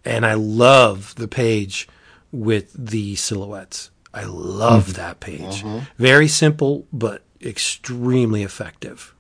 [0.06, 1.88] and I love the page
[2.32, 3.91] with the silhouettes.
[4.14, 5.02] I love mm-hmm.
[5.02, 5.64] that page.
[5.64, 5.80] Mm-hmm.
[5.98, 9.14] Very simple, but extremely effective.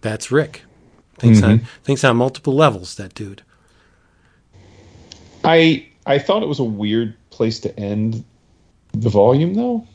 [0.00, 0.62] That's Rick.
[1.18, 1.66] Thinks on mm-hmm.
[1.84, 2.94] thinks on multiple levels.
[2.96, 3.42] That dude.
[5.44, 8.24] I I thought it was a weird place to end
[8.92, 9.86] the volume though,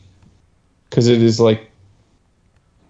[0.90, 1.72] because it is like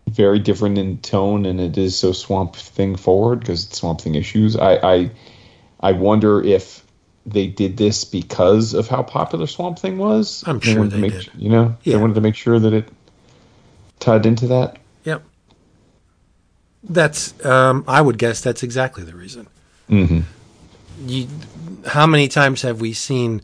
[0.09, 4.15] very different in tone, and it is so Swamp Thing forward because it's Swamp Thing
[4.15, 4.57] issues.
[4.57, 5.11] I I
[5.79, 6.84] I wonder if
[7.25, 10.43] they did this because of how popular Swamp Thing was.
[10.45, 11.29] I'm sure they make, did.
[11.35, 11.95] You know, Yeah.
[11.95, 12.87] they wanted to make sure that it
[13.99, 14.77] tied into that.
[15.03, 15.23] Yep.
[16.83, 19.47] That's um, I would guess that's exactly the reason.
[19.89, 20.21] Mm-hmm.
[21.07, 21.27] You,
[21.87, 23.41] how many times have we seen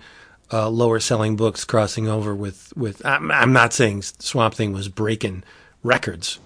[0.53, 3.03] uh, lower selling books crossing over with with?
[3.06, 5.44] I'm, I'm not saying Swamp Thing was breaking
[5.84, 6.38] records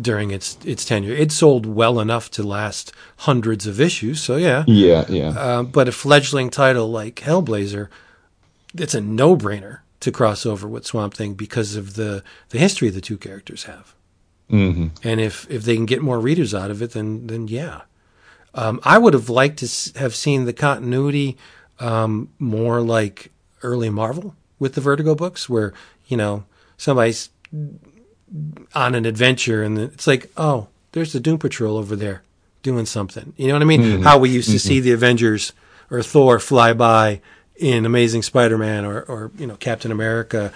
[0.00, 1.14] during its its tenure.
[1.14, 4.22] It sold well enough to last hundreds of issues.
[4.22, 4.64] So yeah.
[4.66, 5.28] Yeah, yeah.
[5.28, 7.88] Uh, but a fledgling title like Hellblazer,
[8.76, 12.90] it's a no brainer to cross over with Swamp Thing because of the the history
[12.90, 13.94] the two characters have.
[14.50, 14.88] mm-hmm.
[15.02, 17.82] And if if they can get more readers out of it, then then yeah.
[18.56, 21.36] Um, I would have liked to have seen the continuity
[21.80, 23.32] um, more like
[23.64, 25.72] early Marvel with the Vertigo books, where
[26.06, 26.44] you know
[26.76, 27.30] somebody's
[28.74, 32.22] on an adventure and it's like, oh, there's the Doom Patrol over there
[32.62, 33.32] doing something.
[33.36, 33.82] You know what I mean?
[33.82, 34.02] Mm-hmm.
[34.02, 34.68] How we used to mm-hmm.
[34.68, 35.52] see the Avengers
[35.90, 37.20] or Thor fly by
[37.56, 40.52] in Amazing Spider-Man or or you know Captain America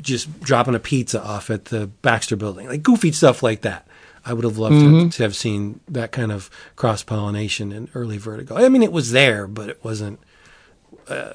[0.00, 3.86] just dropping a pizza off at the Baxter building, like goofy stuff like that.
[4.24, 5.08] I would have loved to, mm-hmm.
[5.10, 8.56] to have seen that kind of cross pollination in early Vertigo.
[8.56, 10.18] I mean, it was there, but it wasn't
[11.08, 11.34] uh,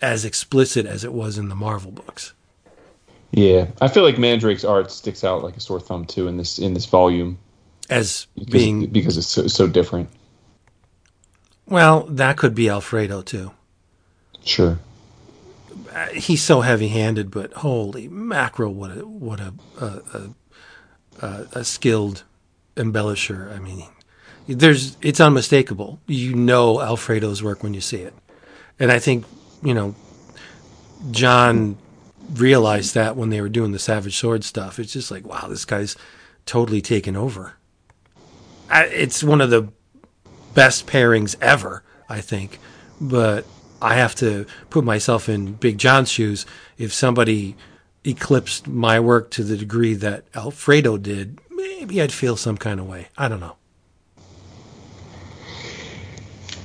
[0.00, 2.32] as explicit as it was in the Marvel books.
[3.32, 6.58] Yeah, I feel like Mandrake's art sticks out like a sore thumb too in this
[6.58, 7.38] in this volume
[7.90, 10.08] As because, being because it's so, so different.
[11.66, 13.52] well, that could be Alfredo too.
[14.44, 14.78] Sure.
[15.94, 21.64] Uh, he's so heavy-handed, but holy mackerel, what a what a a, a, a, a
[21.64, 22.24] skilled
[22.76, 23.54] embellisher.
[23.54, 23.84] I mean,
[24.48, 26.00] there's it's unmistakable.
[26.06, 28.14] You know Alfredo's work when you see it,
[28.78, 29.24] and I think
[29.62, 29.94] you know
[31.10, 31.76] John
[32.32, 34.78] realized that when they were doing the Savage Sword stuff.
[34.78, 35.96] It's just like, wow, this guy's
[36.46, 37.54] totally taken over.
[38.70, 39.68] I, it's one of the
[40.54, 42.58] best pairings ever, I think.
[43.00, 43.46] But
[43.80, 46.46] I have to put myself in Big John's shoes.
[46.76, 47.56] If somebody
[48.04, 52.86] eclipsed my work to the degree that Alfredo did, maybe I'd feel some kind of
[52.86, 53.08] way.
[53.16, 53.56] I don't know.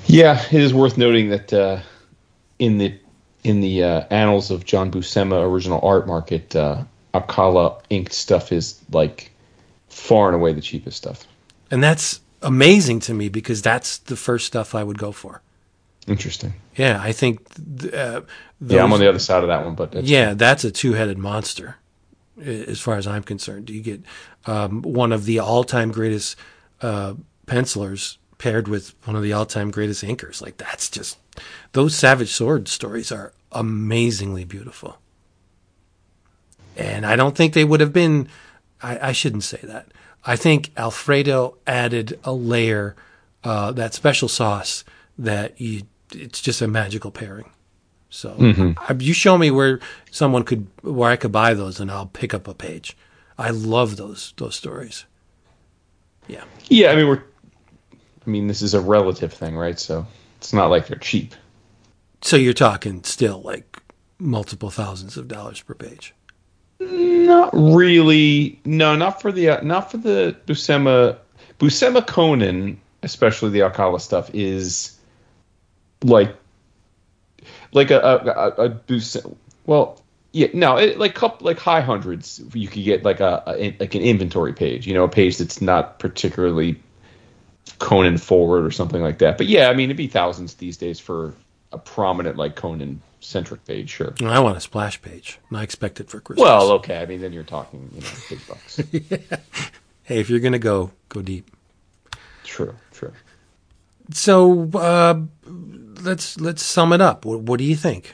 [0.06, 1.80] Yeah, it is worth noting that uh,
[2.60, 3.00] in the
[3.44, 6.84] in the uh, annals of John Buscema original art market, uh,
[7.14, 9.32] Alcala inked stuff is like
[9.90, 11.26] far and away the cheapest stuff.
[11.70, 15.42] And that's amazing to me because that's the first stuff I would go for.
[16.08, 16.54] Interesting.
[16.76, 17.48] Yeah, I think.
[17.80, 18.22] th- Uh,
[18.66, 21.78] Yeah, I'm on the other side of that one, but Yeah, that's a two-headed monster,
[22.44, 23.70] as far as I'm concerned.
[23.70, 24.02] You get
[24.46, 26.36] um, one of the all-time greatest
[26.82, 27.14] uh,
[27.46, 30.42] pencilers paired with one of the all-time greatest inkers.
[30.42, 31.18] Like that's just
[31.72, 34.98] those Savage Sword stories are amazingly beautiful,
[36.76, 38.28] and I don't think they would have been.
[38.82, 39.88] I, I shouldn't say that.
[40.26, 42.96] I think Alfredo added a layer,
[43.44, 44.84] uh, that special sauce
[45.18, 45.84] that you.
[46.12, 47.50] It's just a magical pairing.
[48.10, 48.36] So
[48.78, 49.80] I- you show me where
[50.12, 52.96] someone could where I could buy those, and I'll pick up a page.
[53.38, 55.06] I love those those stories.
[56.28, 56.92] Yeah, yeah.
[56.92, 57.24] I mean, we're.
[58.26, 59.80] I mean, this is a relative thing, right?
[59.80, 60.06] So
[60.38, 61.36] it's not like they're cheap.
[62.22, 63.78] so you're talking still like
[64.20, 66.14] multiple thousands of dollars per page.
[66.80, 68.60] Not really.
[68.66, 71.18] No, not for the uh, not for the Buscema
[71.60, 74.98] Buscema Conan, especially the Alcala stuff is
[76.04, 76.36] like
[77.74, 79.36] like a a, a, a Buscema,
[79.66, 80.00] well
[80.32, 83.96] yeah no it, like couple like high hundreds you could get like a, a like
[83.96, 86.82] an inventory page you know a page that's not particularly
[87.80, 91.00] Conan forward or something like that but yeah I mean it'd be thousands these days
[91.00, 91.34] for
[91.72, 95.40] a prominent like Conan centric page sure I want a splash page.
[95.50, 96.44] and I expect it for Christmas.
[96.44, 98.76] well okay I mean then you're talking you know big bucks
[100.04, 101.50] hey, if you're gonna go, go deep.
[102.44, 103.14] true true
[104.12, 105.22] So uh,
[106.02, 107.24] let's let's sum it up.
[107.26, 108.14] What, what do you think?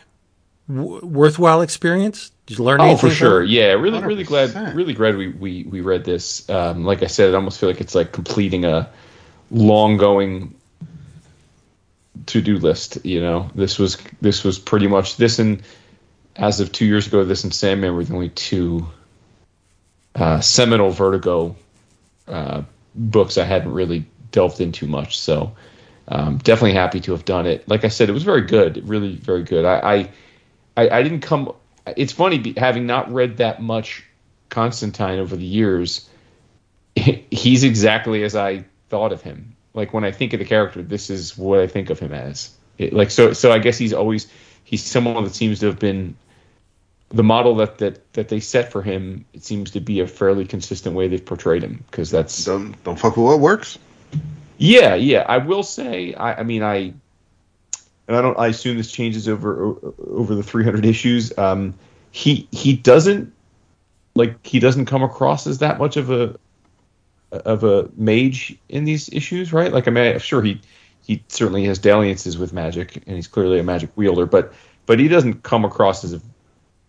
[0.70, 2.32] W- worthwhile experience?
[2.46, 3.10] Did you learn Oh, anything?
[3.10, 3.42] for sure.
[3.42, 3.50] from?
[3.50, 6.48] Yeah, really, really glad, really glad we, we, we read this.
[6.50, 8.88] Um, like I said, I almost feel like it's like completing a
[9.52, 10.56] long going
[12.28, 13.06] to do list.
[13.06, 15.62] You know, this was this was pretty much this and
[16.36, 18.88] as of two years ago, this and Sandman were the only two
[20.16, 21.56] uh, seminal Vertigo
[22.28, 22.64] uh,
[22.96, 25.20] books I hadn't really delved into much.
[25.20, 25.56] So
[26.08, 27.68] um, definitely happy to have done it.
[27.68, 29.66] Like I said, it was very good, really very good.
[29.66, 30.10] I I,
[30.78, 31.54] I, I didn't come.
[31.98, 34.06] It's funny having not read that much
[34.50, 36.08] Constantine over the years.
[36.96, 39.56] He's exactly as I thought of him.
[39.74, 42.52] Like when I think of the character, this is what I think of him as.
[42.78, 44.28] It, like so, so I guess he's always
[44.64, 46.16] he's someone that seems to have been
[47.10, 49.26] the model that that that they set for him.
[49.34, 53.00] It seems to be a fairly consistent way they've portrayed him because that's Don't don't
[53.00, 53.78] fuck with what works.
[54.58, 55.26] yeah, yeah.
[55.28, 56.94] I will say, I, I mean, I,
[58.08, 58.38] and I don't.
[58.40, 59.76] I assume this changes over
[60.08, 61.38] over the 300 issues.
[61.38, 61.76] Um,
[62.12, 63.34] he he doesn't
[64.16, 66.36] like he doesn't come across as that much of a
[67.32, 69.72] of a mage in these issues, right?
[69.72, 70.62] Like, I mean, I'm sure he
[71.06, 74.54] he certainly has dalliances with magic, and he's clearly a magic wielder, but
[74.86, 76.22] but he doesn't come across as a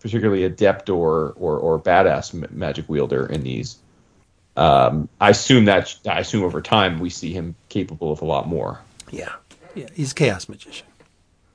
[0.00, 3.78] particularly adept or or, or badass ma- magic wielder in these.
[4.56, 8.48] Um, I assume that I assume over time we see him capable of a lot
[8.48, 8.80] more.
[9.10, 9.32] Yeah,
[9.74, 9.86] yeah.
[9.94, 10.86] He's a chaos magician.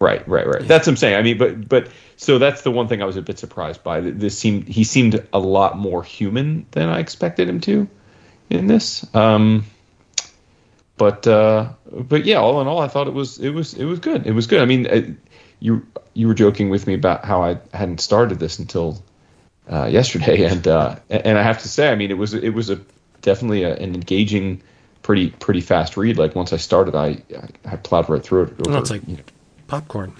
[0.01, 0.67] Right, right, right.
[0.67, 1.15] That's what I'm saying.
[1.15, 4.01] I mean, but but so that's the one thing I was a bit surprised by.
[4.01, 7.87] This seemed he seemed a lot more human than I expected him to
[8.49, 9.05] in this.
[9.15, 9.65] Um,
[10.97, 13.99] but uh, but yeah, all in all, I thought it was it was it was
[13.99, 14.25] good.
[14.25, 14.61] It was good.
[14.61, 15.01] I mean, uh,
[15.59, 19.03] you you were joking with me about how I hadn't started this until
[19.69, 22.69] uh, yesterday, and uh, and I have to say, I mean, it was it was
[22.69, 22.79] a
[23.21, 24.61] definitely a, an engaging,
[25.01, 26.17] pretty pretty fast read.
[26.17, 28.67] Like once I started, I I, I plowed right through it.
[28.67, 29.23] Well, it's like you know,
[29.67, 30.13] popcorn.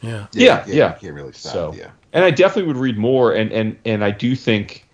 [0.00, 0.28] Yeah.
[0.32, 0.94] yeah, yeah.
[0.94, 1.52] You can't really stop.
[1.52, 1.90] So, yeah.
[2.14, 3.32] and I definitely would read more.
[3.32, 4.86] And and and I do think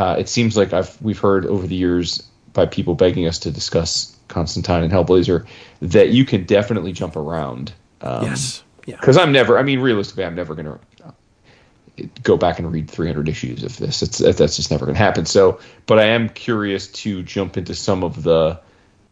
[0.00, 3.50] uh, it seems like I've we've heard over the years by people begging us to
[3.50, 5.46] discuss Constantine and Hellblazer
[5.82, 7.72] that you can definitely jump around.
[8.00, 8.62] Um, yes.
[8.86, 8.96] Yeah.
[8.96, 9.58] Because I'm never.
[9.58, 10.78] I mean, realistically, I'm never going to
[12.22, 14.02] go back and read 300 issues of this.
[14.02, 15.26] It's that's just never going to happen.
[15.26, 18.58] So, but I am curious to jump into some of the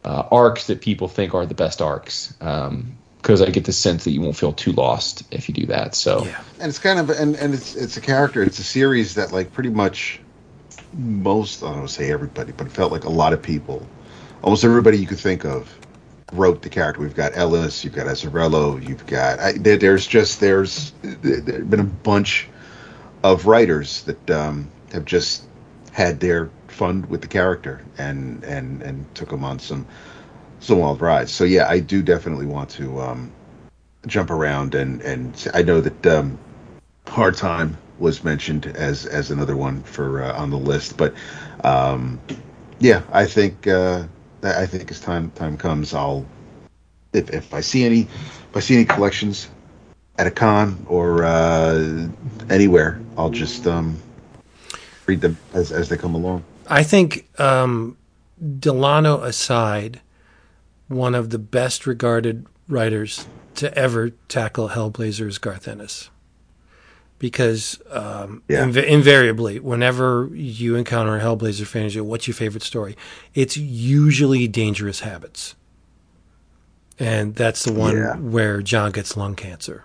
[0.05, 2.33] uh, arcs that people think are the best arcs.
[2.39, 5.95] Because I get the sense that you won't feel too lost if you do that.
[5.95, 6.41] So, Yeah.
[6.61, 8.43] and it's kind of and and it's it's a character.
[8.43, 10.21] It's a series that like pretty much
[10.93, 13.87] most I don't want to say everybody, but it felt like a lot of people,
[14.43, 15.73] almost everybody you could think of,
[16.33, 17.01] wrote the character.
[17.01, 21.81] We've got Ellis, you've got Azzarello, you've got I, there, there's just there's there been
[21.81, 22.49] a bunch
[23.23, 25.45] of writers that um, have just
[25.93, 29.87] had their fun with the character and and and took them on some
[30.61, 31.33] some wild rides.
[31.33, 33.33] So yeah, I do definitely want to um,
[34.07, 36.39] jump around and and I know that um,
[37.07, 41.15] Hard Time was mentioned as as another one for uh, on the list, but
[41.65, 42.21] um,
[42.79, 44.05] yeah, I think uh,
[44.43, 46.25] I think as time time comes, I'll
[47.13, 49.49] if if I see any if I see any collections
[50.19, 52.09] at a con or uh,
[52.51, 54.01] anywhere, I'll just um,
[55.07, 56.45] read them as as they come along.
[56.69, 57.97] I think um,
[58.59, 60.01] Delano aside,
[60.89, 63.27] one of the best regarded writers
[63.57, 66.11] to ever tackle Hellblazer is Garth Ennis.
[67.19, 68.65] Because um, Yeah.
[68.65, 72.97] inv- invariably, whenever you encounter a Hellblazer fan, you go, what's your favorite story?
[73.35, 75.57] It's usually Dangerous Habits.
[76.99, 78.17] And that's the one Yeah.
[78.17, 79.85] where John gets lung cancer.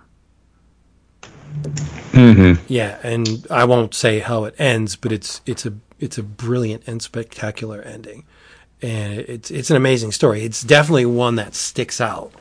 [2.12, 2.64] Mm-hmm.
[2.68, 6.84] Yeah, and I won't say how it ends, but it's it's a it's a brilliant
[6.88, 8.26] and spectacular ending,
[8.82, 10.44] and it's it's an amazing story.
[10.44, 12.32] It's definitely one that sticks out.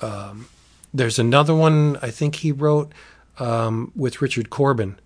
[0.00, 0.46] Um,
[0.94, 2.92] there's another one I think he wrote
[3.38, 4.98] um, with Richard Corbin,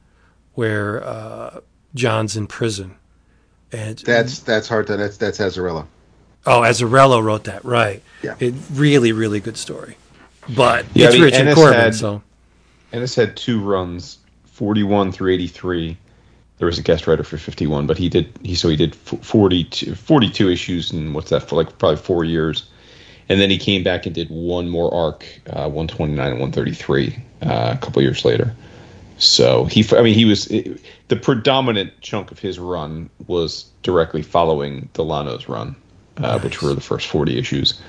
[0.55, 1.61] where uh,
[1.95, 2.97] John's in prison,
[3.73, 5.87] and That's that's hard to that's that's Azzarello.
[6.47, 8.03] oh, Azzarello wrote that right.
[8.23, 8.35] Yeah.
[8.41, 9.97] it really really good story,
[10.49, 12.23] but Yeah, I it's mean, Richard Ennis Corbin, had- so
[12.93, 15.97] Ennis had two runs, 41 through 83.
[16.59, 19.95] There was a guest writer for 51, but he did he so he did 42,
[19.95, 22.71] 42 issues and what's that for like probably four years,
[23.29, 27.75] and then he came back and did one more arc, uh, 129 and 133, uh,
[27.75, 28.55] a couple years later.
[29.19, 34.23] So he, I mean, he was it, the predominant chunk of his run was directly
[34.23, 35.75] following Delano's run,
[36.19, 37.81] uh, which were the first 40 issues.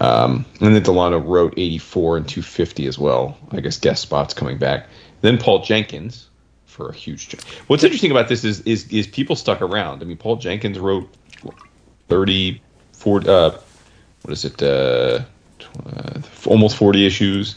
[0.00, 3.36] Um, and then Delano wrote 84 and 250 as well.
[3.50, 4.86] I guess guest spots coming back.
[5.20, 6.28] Then Paul Jenkins
[6.66, 7.28] for a huge.
[7.28, 10.02] Ch- What's interesting about this is is is people stuck around.
[10.02, 11.08] I mean, Paul Jenkins wrote
[12.08, 12.60] 30,
[12.92, 13.50] 40, uh,
[14.22, 14.62] what is it?
[14.62, 15.20] Uh,
[15.58, 17.56] tw- uh, almost 40 issues.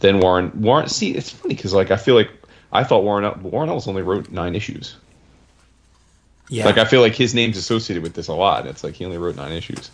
[0.00, 0.88] Then Warren Warren.
[0.88, 2.30] See, it's funny because like I feel like
[2.72, 4.94] I thought Warren Warren Ellis only wrote nine issues.
[6.48, 8.66] yeah, Like I feel like his name's associated with this a lot.
[8.66, 9.90] It's like he only wrote nine issues,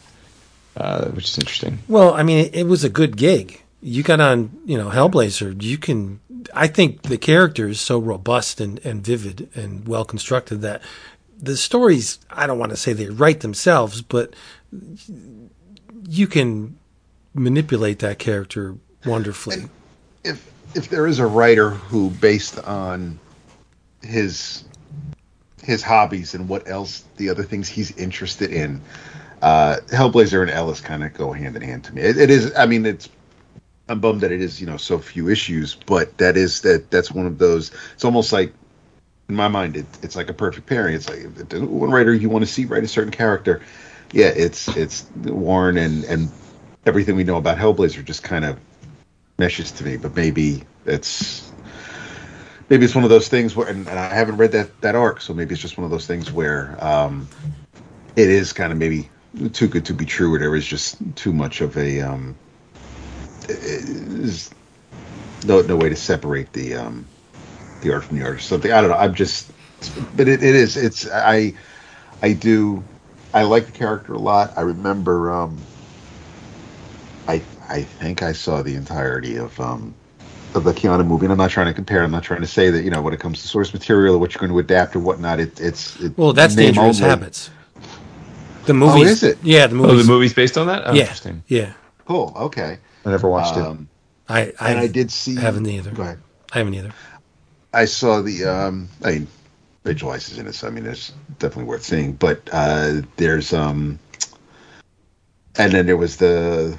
[0.76, 1.78] uh, which is interesting.
[1.88, 3.62] Well, I mean, it, it was a good gig.
[3.80, 5.62] You got on, you know, Hellblazer.
[5.62, 6.20] You can.
[6.54, 10.82] I think the character is so robust and, and vivid and well constructed that
[11.40, 12.18] the stories.
[12.30, 14.34] I don't want to say they write themselves, but
[16.08, 16.78] you can
[17.34, 19.64] manipulate that character wonderfully.
[20.22, 23.18] if if there is a writer who based on
[24.02, 24.64] his
[25.62, 28.80] his hobbies and what else the other things he's interested in
[29.42, 32.54] uh hellblazer and ellis kind of go hand in hand to me it, it is
[32.56, 33.08] i mean it's
[33.88, 37.10] i'm bummed that it is you know so few issues but that is that that's
[37.10, 38.52] one of those it's almost like
[39.28, 42.44] in my mind it, it's like a perfect pairing it's like one writer you want
[42.44, 43.62] to see write a certain character
[44.14, 46.30] yeah it's it's warren and and
[46.86, 48.58] everything we know about hellblazer just kind of
[49.38, 51.50] meshes to me, but maybe it's
[52.70, 55.20] maybe it's one of those things where, and, and I haven't read that that arc,
[55.20, 57.28] so maybe it's just one of those things where um,
[58.16, 59.08] it is kind of maybe
[59.52, 62.34] too good to be true, or there is just too much of a um,
[65.46, 67.04] no no way to separate the um,
[67.80, 68.48] the art from the artist.
[68.48, 68.96] Something I don't know.
[68.96, 69.50] I'm just,
[70.16, 70.76] but it, it is.
[70.76, 71.54] It's I
[72.22, 72.82] I do
[73.34, 74.52] I like the character a lot.
[74.56, 75.30] I remember.
[75.32, 75.58] Um,
[77.26, 79.94] I I think I saw the entirety of um
[80.54, 82.04] of the Keanu movie, and I'm not trying to compare.
[82.04, 84.18] I'm not trying to say that you know when it comes to source material or
[84.18, 85.40] what you're going to adapt or whatnot.
[85.40, 87.10] It, it's it, Well, that's Dangerous only.
[87.10, 87.50] Habits.
[88.66, 89.38] The movie is it?
[89.42, 89.92] Yeah, the movie.
[89.92, 90.84] Oh, the movie's based on that.
[90.86, 91.42] Oh, yeah, Interesting.
[91.48, 91.74] yeah.
[92.06, 92.32] Cool.
[92.36, 92.78] Okay.
[93.04, 93.62] I never watched it.
[93.62, 93.88] Um,
[94.28, 95.34] I I, and I did see.
[95.34, 95.90] haven't either.
[95.90, 96.18] Go ahead.
[96.52, 96.92] I haven't either.
[97.74, 98.44] I saw the.
[98.44, 99.26] Um, I mean,
[99.84, 102.12] Is in it, so I mean, it's definitely worth seeing.
[102.12, 103.98] But uh, there's um,
[105.58, 106.78] and then there was the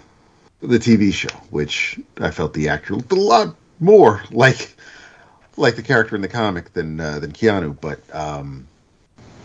[0.62, 4.76] the TV show, which I felt the actor looked a lot more like
[5.56, 7.80] like the character in the comic than uh, than Keanu.
[7.80, 8.68] But um,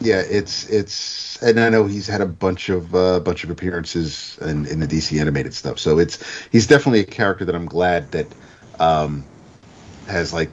[0.00, 4.38] yeah, it's it's, and I know he's had a bunch of uh, bunch of appearances
[4.40, 5.78] in, in the DC animated stuff.
[5.78, 6.18] So it's
[6.50, 8.26] he's definitely a character that I'm glad that
[8.78, 9.24] um,
[10.06, 10.50] has like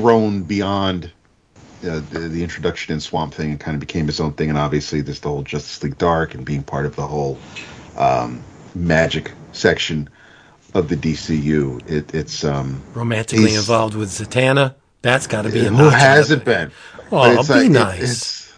[0.00, 1.10] grown beyond
[1.86, 4.48] uh, the, the introduction in Swamp Thing and kind of became his own thing.
[4.48, 7.38] And obviously, there's the whole Justice League Dark and being part of the whole
[7.96, 8.42] um,
[8.74, 10.08] magic section
[10.74, 11.88] of the DCU.
[11.88, 14.74] It, it's um, Romantically involved with Zatanna.
[15.02, 16.72] That's got to be a who hasn't been?
[17.12, 18.02] Oh, But it's be like- it- nice.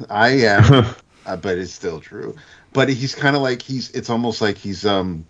[0.01, 0.87] it's, I am,
[1.27, 2.35] uh, but it's still true.
[2.73, 3.91] But he's kind of like he's.
[3.91, 5.27] It's almost like he's um.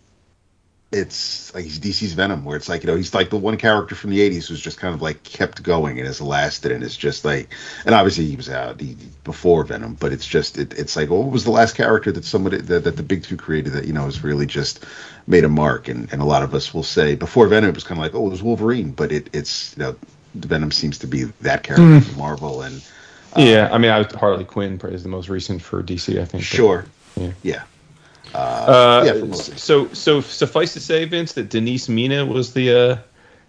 [0.92, 3.96] It's like he's DC's Venom, where it's like you know he's like the one character
[3.96, 6.96] from the '80s who's just kind of like kept going and has lasted, and it's
[6.96, 7.48] just like,
[7.84, 11.14] and obviously he was out he, before Venom, but it's just it, it's like, oh,
[11.14, 13.86] well, what was the last character that somebody that, that the big two created that
[13.86, 14.84] you know has really just
[15.26, 17.84] made a mark, and and a lot of us will say before Venom it was
[17.84, 19.96] kind of like, oh, it was Wolverine, but it it's you know
[20.36, 21.98] Venom seems to be that character hmm.
[21.98, 22.80] from Marvel, and
[23.36, 26.24] yeah, um, I mean, I was Harley Quinn is the most recent for DC, I
[26.24, 26.42] think.
[26.42, 26.86] but- sure,
[27.16, 27.32] Yeah.
[27.42, 27.62] yeah.
[28.36, 32.98] Uh, Yeah, so so suffice to say, Vince, that Denise Mina was the uh,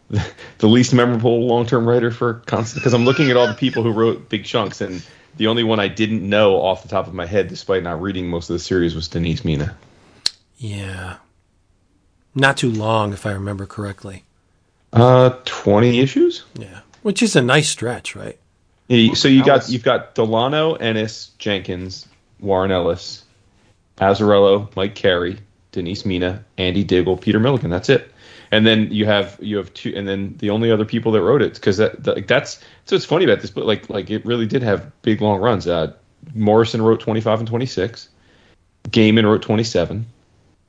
[0.10, 0.26] the,
[0.60, 2.82] the least memorable long term writer for Constant.
[2.82, 5.04] Because I'm looking at all the people who wrote big chunks, and
[5.38, 8.28] The only one I didn't know off the top of my head, despite not reading
[8.28, 9.76] most of the series, was Denise Mina.
[10.58, 11.18] Yeah.
[12.34, 14.24] Not too long, if I remember correctly.
[14.94, 16.44] Uh, twenty issues.
[16.58, 16.80] Yeah.
[17.04, 18.38] Which is a nice stretch, right?
[18.88, 22.08] Yeah, so you got you've got Delano, Ennis, Jenkins,
[22.40, 23.24] Warren Ellis,
[23.98, 25.38] Azzarello, Mike Carey,
[25.72, 27.70] Denise Mina, Andy Diggle, Peter Milligan.
[27.70, 28.12] That's it.
[28.52, 31.42] And then you have you have two, and then the only other people that wrote
[31.42, 34.64] it because that, that's so it's funny about this, but like like it really did
[34.64, 35.68] have big long runs.
[35.68, 35.92] Uh,
[36.34, 38.08] Morrison wrote twenty five and twenty six.
[38.90, 40.06] Gaiman wrote twenty seven.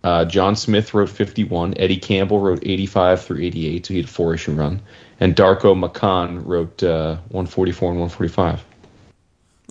[0.05, 1.74] Uh, John Smith wrote 51.
[1.76, 4.80] Eddie Campbell wrote 85 through 88, so he had a four issue run.
[5.18, 8.64] And Darko Macan wrote uh, 144 and 145.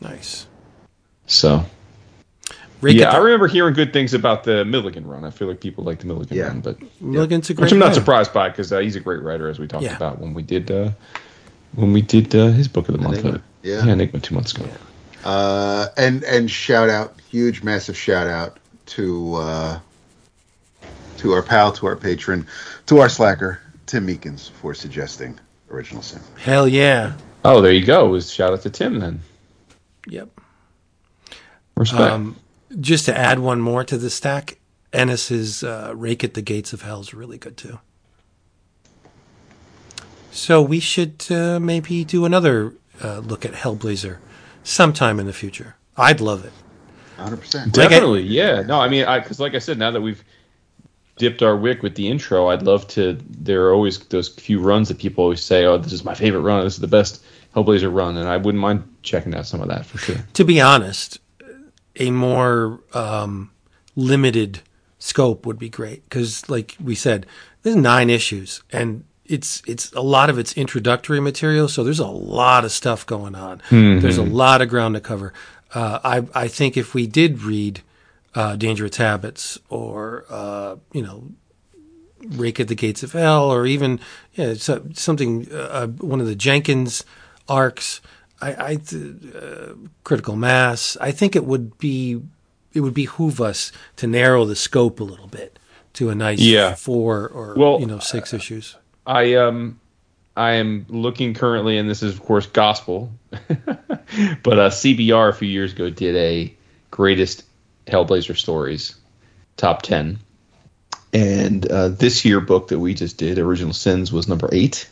[0.02, 0.48] Nice.
[1.28, 1.64] So,
[2.82, 5.26] Rake yeah, at I remember hearing good things about the Milligan run.
[5.26, 6.48] I feel like people like the Milligan Yeah.
[6.48, 7.96] run, but Milligan's a great which I'm not man.
[7.96, 9.96] surprised by because uh, he's a great writer, as we talked Yeah.
[9.96, 10.92] about when we did uh,
[11.76, 13.20] when we did uh, his book of the month.
[13.20, 13.38] Enigma.
[13.40, 13.84] uh, Yeah.
[13.86, 14.68] yeah, Enigma two months ago.
[15.26, 19.80] Uh, and and shout out, huge, massive shout out to uh,
[21.18, 22.46] to our pal, to our patron,
[22.86, 25.40] to our slacker, Tim Meekins for suggesting
[25.72, 26.22] Original Sin.
[26.38, 27.14] Hell yeah.
[27.44, 28.08] Oh, there you go.
[28.08, 29.22] Was shout out to Tim then.
[30.08, 30.30] Yep.
[31.76, 32.02] Respect.
[32.02, 32.36] Um,
[32.80, 34.60] just to add one more to the stack,
[34.94, 37.80] Ennis's uh, Rake at the Gates of Hell is really good too.
[40.32, 42.74] So we should uh, maybe do another
[43.04, 44.18] uh, look at Hellblazer
[44.64, 45.76] sometime in the future.
[45.96, 46.52] I'd love it.
[47.18, 47.56] 100%.
[47.56, 48.62] like I- Definitely, yeah.
[48.62, 50.24] No, I mean, I because like I said, now that we've
[51.18, 53.18] dipped our wick with the intro, I'd love to.
[53.28, 56.42] There are always those few runs that people always say, "Oh, this is my favorite
[56.42, 56.64] run.
[56.64, 57.24] This is the best
[57.56, 60.18] Hellblazer run," and I wouldn't mind checking out some of that for sure.
[60.34, 61.20] To be honest,
[62.00, 63.52] a more um,
[63.96, 64.62] limited
[65.00, 67.26] scope would be great because, like we said,
[67.64, 69.04] there's nine issues and.
[69.30, 73.36] It's it's a lot of it's introductory material, so there's a lot of stuff going
[73.36, 73.62] on.
[74.00, 75.34] There's a lot of ground to cover.
[75.74, 77.82] Uh, I I think if we did read
[78.36, 81.30] uh, Dangerous Habits or uh, you know
[82.26, 84.00] Rake at the Gates of Hell, or even
[84.36, 87.04] yeah, so, something uh, one of the Jenkins
[87.50, 88.00] arcs.
[88.42, 88.78] I, I
[89.36, 89.74] uh,
[90.04, 90.98] critical mass.
[91.02, 92.22] I think it would be
[92.74, 95.58] it would behoove us to narrow the scope a little bit
[95.94, 96.76] to a nice Yeah.
[96.76, 98.76] four or Well, you know six issues.
[99.06, 99.80] I um
[100.36, 105.48] I am looking currently, and this is of course gospel, but uh, CBR a few
[105.48, 106.54] years ago did a
[106.92, 107.44] greatest
[107.88, 108.96] Hellblazer stories
[109.56, 110.20] top ten,
[111.14, 114.88] and uh, this year book that we just did, Original Sins, was number eight.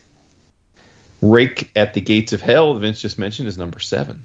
[1.21, 4.23] Rake at the Gates of Hell, that Vince just mentioned, is number seven.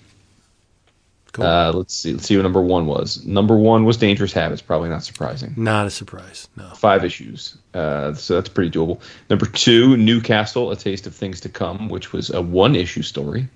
[1.32, 1.44] Cool.
[1.46, 2.12] Uh, let's see.
[2.12, 3.24] Let's see what number one was.
[3.24, 4.60] Number one was Dangerous Habits.
[4.60, 5.54] Probably not surprising.
[5.56, 6.48] Not a surprise.
[6.56, 6.68] No.
[6.70, 7.56] Five issues.
[7.72, 9.00] Uh, so that's pretty doable.
[9.30, 13.46] Number two, Newcastle: A Taste of Things to Come, which was a one-issue story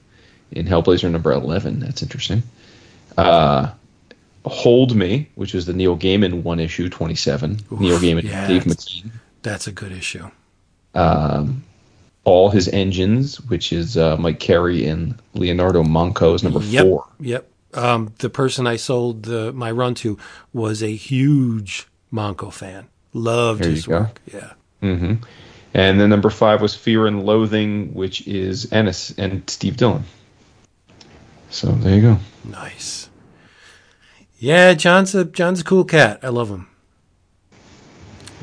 [0.53, 1.81] in Hellblazer number eleven.
[1.81, 2.45] That's interesting.
[3.19, 3.73] Uh,
[4.47, 7.59] Hold Me, which is the Neil Gaiman one issue, twenty-seven.
[7.73, 9.11] Neil Gaiman, yeah, Dave it's- McKean.
[9.43, 10.31] That's a good issue.
[12.25, 16.85] All His Engines, which is uh, Mike Carey and Leonardo Manco, is number Yep.
[16.85, 17.07] four.
[17.21, 17.51] Yep.
[17.75, 20.17] Um, the person I sold the, my run to
[20.53, 22.87] was a huge Manco fan.
[23.13, 24.01] Loved There his go.
[24.01, 24.21] work.
[24.33, 24.53] Yeah.
[25.77, 30.05] And then number five was Fear and Loathing, which is Ennis and Steve Dillon.
[31.51, 32.19] So there you go.
[32.45, 33.09] Nice.
[34.39, 36.21] Yeah, John's a John's a cool cat.
[36.23, 36.69] I love him.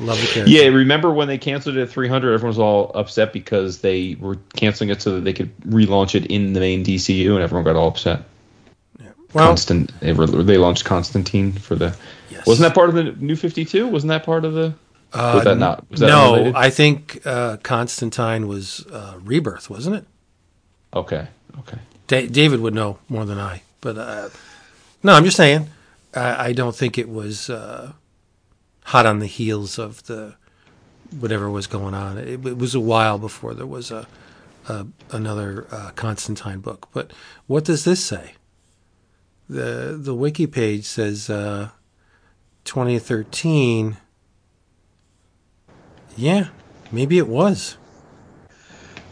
[0.00, 0.50] Love the character.
[0.50, 2.32] Yeah, remember when they canceled it at 300?
[2.32, 6.26] Everyone was all upset because they were canceling it so that they could relaunch it
[6.26, 8.22] in the main DCU, and everyone got all upset.
[9.32, 11.96] Well, Constant, they, were, they launched Constantine for the.
[12.30, 12.46] Yes.
[12.46, 13.86] Wasn't that part of the New 52?
[13.86, 14.74] Wasn't that part of the?
[15.14, 15.90] was that not?
[15.90, 16.54] Was that no, unrelated?
[16.54, 20.06] I think uh, Constantine was uh, Rebirth, wasn't it?
[20.94, 21.26] Okay,
[21.60, 21.78] okay.
[22.06, 24.28] Da- David would know more than I, but uh,
[25.02, 25.68] no, I'm just saying.
[26.14, 27.92] I, I don't think it was uh,
[28.84, 30.34] hot on the heels of the
[31.18, 32.18] whatever was going on.
[32.18, 34.06] It, it was a while before there was a,
[34.68, 36.88] a another uh, Constantine book.
[36.92, 37.12] But
[37.46, 38.34] what does this say?
[39.48, 41.70] the The wiki page says uh,
[42.64, 43.96] 2013.
[46.16, 46.48] Yeah,
[46.90, 47.76] maybe it was.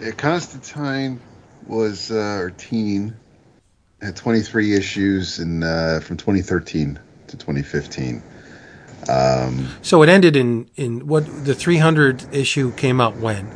[0.01, 1.21] Yeah, Constantine
[1.67, 3.17] was uh, or teen
[4.01, 6.99] had 23 issues in uh, from 2013
[7.29, 8.23] to 2015.
[9.83, 13.51] So it ended in in what the 300 issue came out when?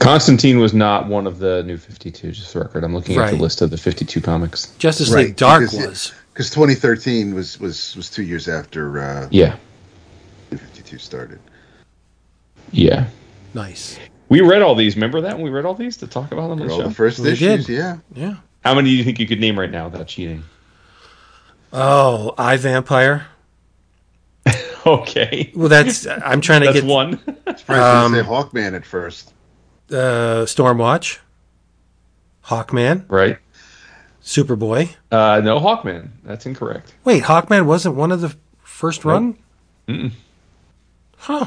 [0.00, 2.84] Constantine was not one of the New 52, just for the record.
[2.84, 4.66] I'm looking at the list of the 52 comics.
[4.78, 6.14] Justice Right, League Dark because was.
[6.32, 9.56] Because 2013 was was was two years after uh, Yeah,
[10.50, 11.40] 52 started.
[12.70, 13.06] yeah.
[13.54, 13.98] Nice.
[14.28, 14.94] We read all these.
[14.94, 16.88] Remember that when we read all these to talk about them on the all show?
[16.88, 17.74] the first We issues, did.
[17.74, 17.96] yeah.
[18.14, 18.36] Yeah.
[18.62, 20.44] How many do you think you could name right now without cheating?
[21.72, 23.26] Oh, I Vampire.
[24.86, 27.14] Okay, Well, that's I'm trying to that's get one.
[27.26, 29.32] I was going to Um, say Hawkman at first.
[29.90, 31.18] uh, Stormwatch,
[32.46, 33.38] Hawkman, right?
[34.22, 34.94] Superboy.
[35.10, 36.10] Uh, no, Hawkman.
[36.24, 36.94] That's incorrect.
[37.04, 39.36] Wait, Hawkman wasn't one of the first run.
[39.88, 40.12] Mm-mm.
[41.16, 41.46] Huh.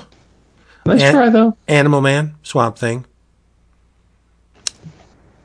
[0.85, 1.55] Nice And- try though.
[1.67, 3.05] Animal Man, Swamp Thing.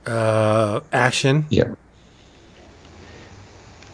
[0.06, 1.74] Uh, action, Yeah.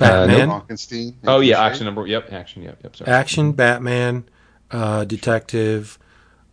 [0.02, 1.16] Batman, Frankenstein.
[1.26, 2.06] Oh yeah, action number.
[2.06, 2.62] Yep, action.
[2.62, 2.96] Yep, yep.
[2.96, 3.10] Sorry.
[3.10, 4.24] action, Batman,
[4.70, 5.98] uh, Detective,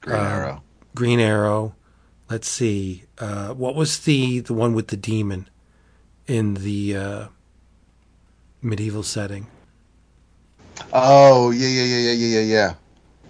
[0.01, 0.63] Green uh, Arrow.
[0.95, 1.75] Green Arrow.
[2.29, 3.03] Let's see.
[3.17, 5.49] Uh, what was the the one with the demon
[6.27, 7.27] in the uh,
[8.61, 9.47] medieval setting?
[10.93, 12.73] Oh yeah, yeah, yeah, yeah, yeah, yeah, yeah.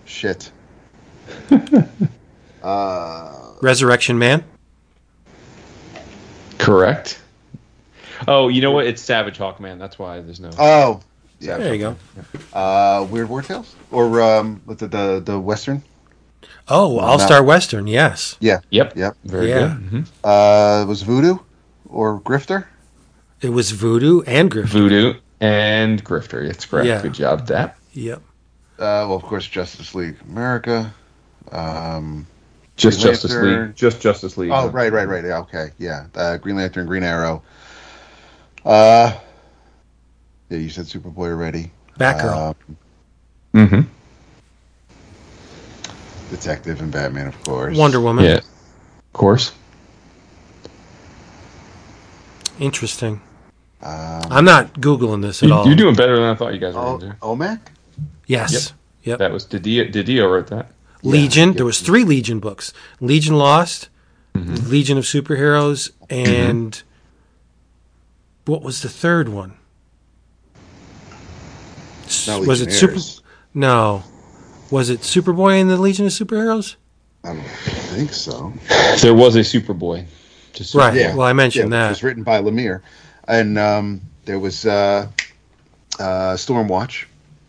[0.06, 0.52] Shit.
[2.64, 4.44] uh, Resurrection Man.
[6.58, 7.22] Correct.
[8.28, 8.86] Oh, you know what?
[8.88, 9.80] It's Savage Hawkman.
[9.80, 10.50] That's why there's no.
[10.60, 11.00] oh,
[11.40, 11.58] yeah.
[11.58, 11.96] There you go.
[12.58, 15.84] Uh, Weird War Tales or um, with the the, the western.
[16.68, 17.88] Oh, All that- Star Western.
[17.88, 18.36] Yes.
[18.40, 18.96] Yeah, Yep.
[18.96, 19.18] Yep.
[19.24, 19.78] Very Yeah.
[19.90, 20.06] good.
[20.06, 20.08] Mhm.
[20.24, 21.38] uh, was Voodoo
[21.90, 22.66] or Grifter?
[23.42, 24.70] It was Voodoo and Griffin.
[24.70, 26.46] Voodoo and Grifter.
[26.46, 26.88] That's correct.
[26.88, 27.02] Yeah.
[27.02, 27.78] Good job, that.
[27.94, 28.20] Yep.
[28.78, 30.94] Uh, well, of course, Justice League America.
[31.52, 32.28] Um,
[32.76, 33.66] Just Green Justice Lantern.
[33.68, 33.76] League.
[33.76, 34.52] Just Justice League.
[34.54, 35.24] oh, right, right, right.
[35.26, 36.06] Yeah, okay, yeah.
[36.16, 37.42] Uh, Green Lantern, Green Arrow.
[38.66, 39.18] Uh,
[40.50, 41.72] yeah, you said Superboy already.
[42.00, 42.50] Batgirl.
[42.70, 42.78] Um,
[43.56, 43.82] Mm-hmm.
[46.30, 47.76] Detective and Batman, of course.
[47.76, 48.24] Wonder Woman.
[48.26, 48.38] Yeah.
[48.38, 49.52] Of course.
[52.60, 53.22] Interesting.
[53.82, 55.66] Um, I'm not googling this at all.
[55.66, 57.14] You're doing better than I thought you guys were o- going to do.
[57.22, 57.60] Omac?
[58.28, 58.74] Yes.
[59.04, 59.20] Yep.
[59.20, 59.92] That was DiDio.
[59.92, 60.72] DiDio wrote that.
[61.02, 61.50] Legion.
[61.50, 61.56] yeah.
[61.56, 62.74] There was three Legion books.
[63.00, 63.90] Legion Lost,
[64.36, 64.70] Mm-hmm.
[64.70, 66.82] Legion of Superheroes, and
[68.50, 69.54] what was the third one?
[72.28, 73.00] Not was it Super?
[73.54, 74.04] No.
[74.72, 76.76] Was it Superboy and the Legion of Superheroes?
[77.24, 78.52] I don't think so.
[79.02, 80.06] There was a Superboy.
[80.54, 80.96] Just Right.
[80.96, 81.16] Yeah.
[81.16, 82.82] Well, I mentioned yeah, It was written by Lemire,
[83.28, 85.08] and um, there was uh,
[86.00, 87.06] uh, Stormwatch.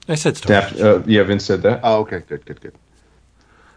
[0.08, 0.46] I said Stormwatch.
[0.46, 1.80] Daft, uh, yeah, Vince said that.
[1.82, 2.74] Oh, okay, good, good, good.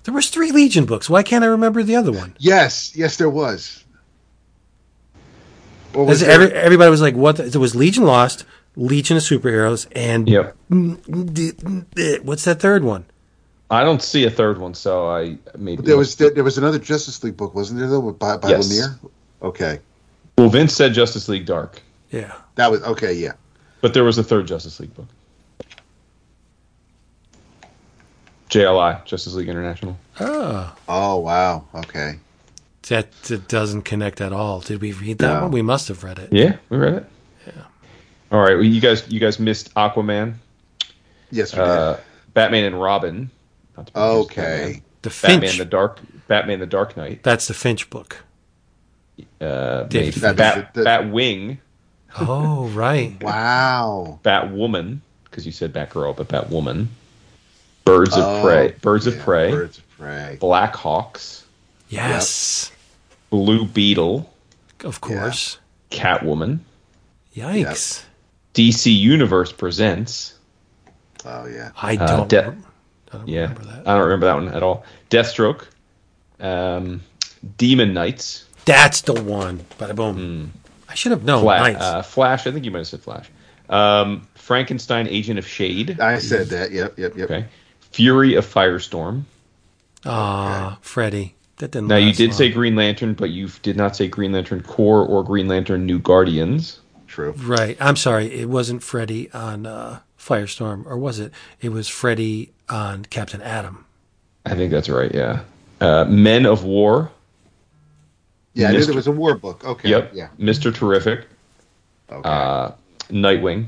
[0.04, 1.10] There was three Legion books.
[1.10, 2.36] Why can't I remember the other one?
[2.38, 3.83] Yes, yes, there was.
[5.94, 8.46] Or was every, everybody was like, "What?" the- there was Legion Lost,
[8.76, 10.56] Legion of Superheroes, and Yep.
[10.72, 13.06] Mm, mm, mm, what's that third one?
[13.70, 16.80] I don't see a third one, so I maybe there was there, there was another
[16.80, 17.90] Justice League book, wasn't there?
[17.90, 18.68] Though by, by Yes.
[18.68, 19.00] Lemire.
[19.42, 19.80] Okay,
[20.38, 22.34] Well, Vince said Justice League Dark, Yeah.
[22.56, 23.14] that was okay.
[23.14, 23.34] Yeah,
[23.82, 25.08] but there was a third Justice League book.
[28.50, 29.98] JLI, Justice League International.
[30.20, 31.64] Oh, Oh wow.
[31.74, 32.20] Okay.
[32.90, 34.60] That, that doesn't connect at all.
[34.62, 35.42] Did we read that No.
[35.44, 35.52] one?
[35.52, 36.32] We must have read it.
[36.32, 37.06] Yeah, we read it.
[37.48, 37.54] Yeah.
[38.32, 40.36] All right, well, you guys, you guys missed Aquaman,
[41.32, 41.98] Yes, we uh,
[42.34, 43.30] Batman and Robin.
[43.78, 44.00] Not to did.
[44.00, 44.82] confuse Okay.
[45.02, 45.12] The Batman.
[45.12, 45.42] Finch.
[45.42, 47.24] Batman the Dark, Batman the Dark Knight.
[47.24, 48.18] That's the Finch book.
[49.42, 50.12] Uh, David maybe.
[50.12, 50.38] Finch.
[50.38, 51.58] Bat, The- the- Batwing,
[52.20, 53.16] Oh, right.
[53.24, 54.20] Wow.
[54.24, 56.88] Batwoman, because you said Batgirl, but Batwoman.
[57.86, 60.38] Birds of Oh, Prey, Birds of Prey, Birds of Prey.
[60.40, 61.44] Black Hawks,
[61.90, 62.72] Yes.
[63.34, 64.32] Blue Beetle,
[64.84, 65.58] Of course.
[65.90, 66.60] Catwoman.
[67.36, 68.04] Yikes.
[68.54, 70.36] DC Universe presents.
[71.26, 71.72] Oh yeah.
[71.76, 73.88] I Uh, don't, de- I don't Yeah, remember that.
[73.88, 74.86] I don't remember that one at all.
[75.10, 75.64] Deathstroke,
[76.40, 77.02] um,
[77.58, 79.66] Demon Knights, That's the one.
[79.80, 80.54] Bada boom.
[80.88, 81.42] I should have known.
[81.42, 82.46] Fla- uh, Flash.
[82.46, 83.32] I think you might have said Flash.
[83.68, 86.00] Um, Frankenstein, Agent of Shade.
[86.00, 86.72] I said that.
[86.72, 87.00] Yep.
[87.00, 87.18] Yep.
[87.18, 87.32] Yep.
[87.32, 87.46] Okay.
[87.94, 89.24] Fury of Firestorm.
[90.06, 91.34] Ah, Freddy.
[91.64, 92.38] That didn't Now you did long.
[92.38, 95.98] say Green Lantern, but you did not say Green Lantern Corps or Green Lantern New
[95.98, 96.82] Guardians.
[97.08, 97.32] True.
[97.38, 97.78] Right.
[97.80, 98.26] I'm sorry.
[98.34, 101.32] It wasn't Freddy on uh, Firestorm, or was it?
[101.62, 103.86] It was Freddy on Captain Atom.
[104.46, 105.10] I think that's right.
[105.16, 105.44] Yeah.
[105.80, 107.10] Uh, Men of War.
[108.56, 109.64] Yeah, I knew there was a war book.
[109.64, 109.88] Okay.
[109.88, 110.12] Yep.
[110.14, 110.28] Yeah.
[110.38, 111.28] Mister Terrific.
[112.12, 112.30] Okay.
[112.30, 112.72] Uh,
[113.10, 113.68] Nightwing.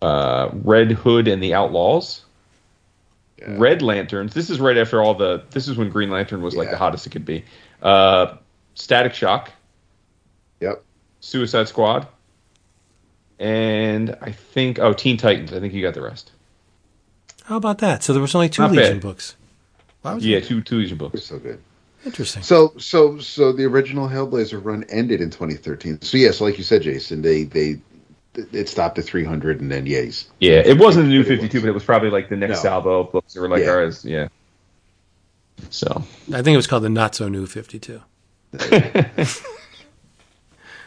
[0.00, 2.24] Uh, Red Hood and the Outlaws.
[3.38, 3.54] Yeah.
[3.56, 4.34] Red Lanterns.
[4.34, 5.42] This is right after all the.
[5.50, 7.44] This is when Green Lantern was like the hottest it could be.
[7.82, 8.36] Uh,
[8.74, 9.50] Static Shock,
[10.60, 10.82] Yep.
[11.20, 12.06] Suicide Squad,
[13.38, 15.52] and I think oh Teen Titans.
[15.52, 16.32] I think you got the rest.
[17.44, 18.02] How about that?
[18.02, 19.02] So there was only two Not Legion bad.
[19.02, 19.36] books.
[20.02, 20.44] Why was Yeah, it?
[20.44, 21.22] two two Legion books.
[21.24, 21.60] So good.
[22.04, 22.42] Interesting.
[22.42, 26.02] So so so the original Hellblazer run ended in 2013.
[26.02, 27.80] So yes, like you said, Jason, they they
[28.52, 30.02] it stopped at 300, and then yeah,
[30.40, 32.62] Yeah, it wasn't the new Fifty Two, but it was probably like the next No.
[32.62, 33.70] salvo of books that were like Yeah.
[33.70, 34.04] ours.
[34.04, 34.28] Yeah.
[35.70, 38.00] So I think it was called the Not So New 52.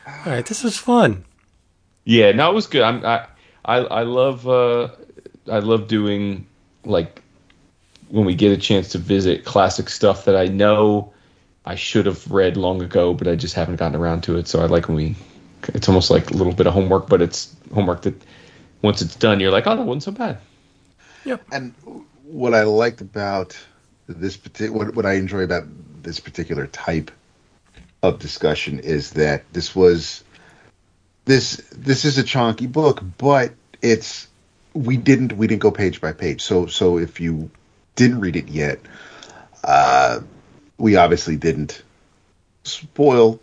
[0.07, 1.25] All right, this was fun.
[2.05, 2.81] yeah, no, it was good.
[2.81, 3.25] I'm, I
[3.65, 4.89] I I love uh,
[5.51, 6.47] I love doing
[6.85, 7.21] like
[8.09, 11.13] when we get a chance to visit classic stuff that I know
[11.65, 14.47] I should have read long ago, but I just haven't gotten around to it.
[14.47, 15.15] So I like when we.
[15.69, 18.21] It's almost like a little bit of homework, but it's homework that
[18.81, 20.39] once it's done, you're like, oh, that wasn't so bad.
[21.23, 21.37] Yeah.
[21.51, 21.73] And
[22.23, 23.57] what I liked about
[24.07, 25.65] this particular, what, what I enjoy about
[26.01, 27.11] this particular type
[28.01, 30.23] of discussion is that this was
[31.25, 34.27] this this is a chunky book, but it's
[34.73, 36.41] we didn't we didn't go page by page.
[36.41, 37.51] So so if you
[37.95, 38.79] didn't read it yet,
[39.63, 40.21] uh,
[40.77, 41.83] we obviously didn't
[42.63, 43.39] spoil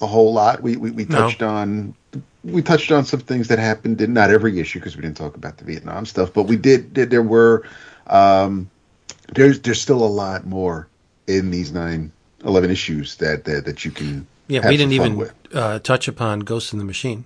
[0.00, 0.62] a whole lot.
[0.62, 1.16] We we, we No.
[1.16, 1.94] touched on
[2.44, 5.36] we touched on some things that happened in not every issue because we didn't talk
[5.36, 6.94] about the Vietnam stuff, but we did.
[6.94, 7.64] did there were
[8.06, 8.70] um,
[9.34, 10.88] there's there's still a lot more
[11.26, 12.10] in these nine,
[12.44, 16.72] 11 issues that that, that you can Yeah, we didn't even uh, touch upon Ghost
[16.72, 17.24] in the Machine.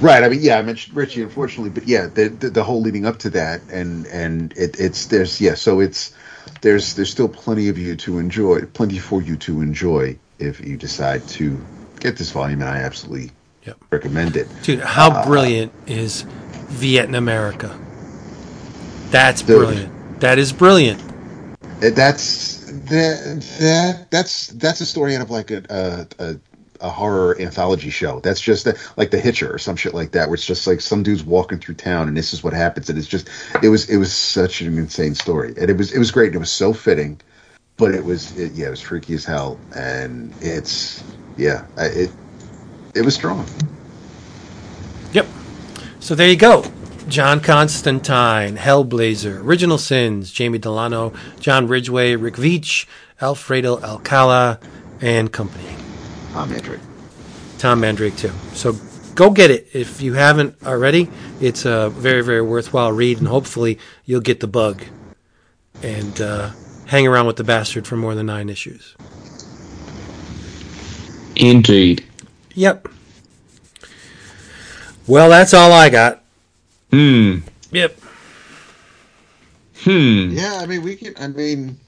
[0.00, 0.22] Right.
[0.22, 3.18] I mean, yeah, I mentioned Richie, unfortunately, but yeah, the, the the whole leading up
[3.20, 6.14] to that, and and it, it's there's yeah, so it's
[6.60, 10.76] there's there's still plenty of you to enjoy, plenty for you to enjoy if you
[10.76, 11.58] decide to
[12.00, 13.30] get this volume, and I absolutely
[13.66, 13.76] Yep.
[13.90, 14.46] recommend it.
[14.62, 16.24] Dude, how Uh, brilliant is
[16.68, 17.74] Vietnam America?
[19.10, 19.56] That's Dude.
[19.56, 20.20] brilliant.
[20.20, 21.00] That is brilliant.
[21.82, 25.62] Uh, That's that that that's that's a story out of like a
[26.18, 26.36] a,
[26.80, 28.20] a, horror anthology show.
[28.20, 30.80] That's just a, like The Hitcher or some shit like that, where it's just like
[30.80, 33.28] some dude's walking through town and this is what happens, and it's just
[33.62, 36.36] it was it was such an insane story, and it was it was great, and
[36.36, 37.20] it was so fitting,
[37.76, 41.02] but it was it, yeah, it was freaky as hell, and it's
[41.36, 42.10] yeah, I- it
[42.94, 43.44] it was strong.
[45.12, 45.26] Yep.
[46.00, 46.64] So there you go.
[47.08, 52.86] John Constantine, Hellblazer, Original Sins, Jamie Delano, John Ridgway, Rick Veitch,
[53.20, 54.58] Alfredo Alcala,
[55.00, 55.76] and company.
[56.32, 56.80] Tom Mandrake.
[57.58, 58.32] Tom Mandrake too.
[58.54, 58.72] So
[59.14, 61.10] go get it if you haven't already.
[61.40, 64.82] It's a very very worthwhile read, and hopefully you'll get the bug
[65.82, 66.50] and uh,
[66.86, 68.94] hang around with the bastard for more than nine issues.
[71.36, 72.04] Indeed.
[72.54, 72.88] Yep.
[75.06, 76.22] Well, that's all I got.
[76.90, 77.38] Hmm.
[77.72, 77.98] Yep.
[79.80, 80.28] Hmm.
[80.30, 81.14] Yeah, I mean we can.
[81.18, 81.78] I mean,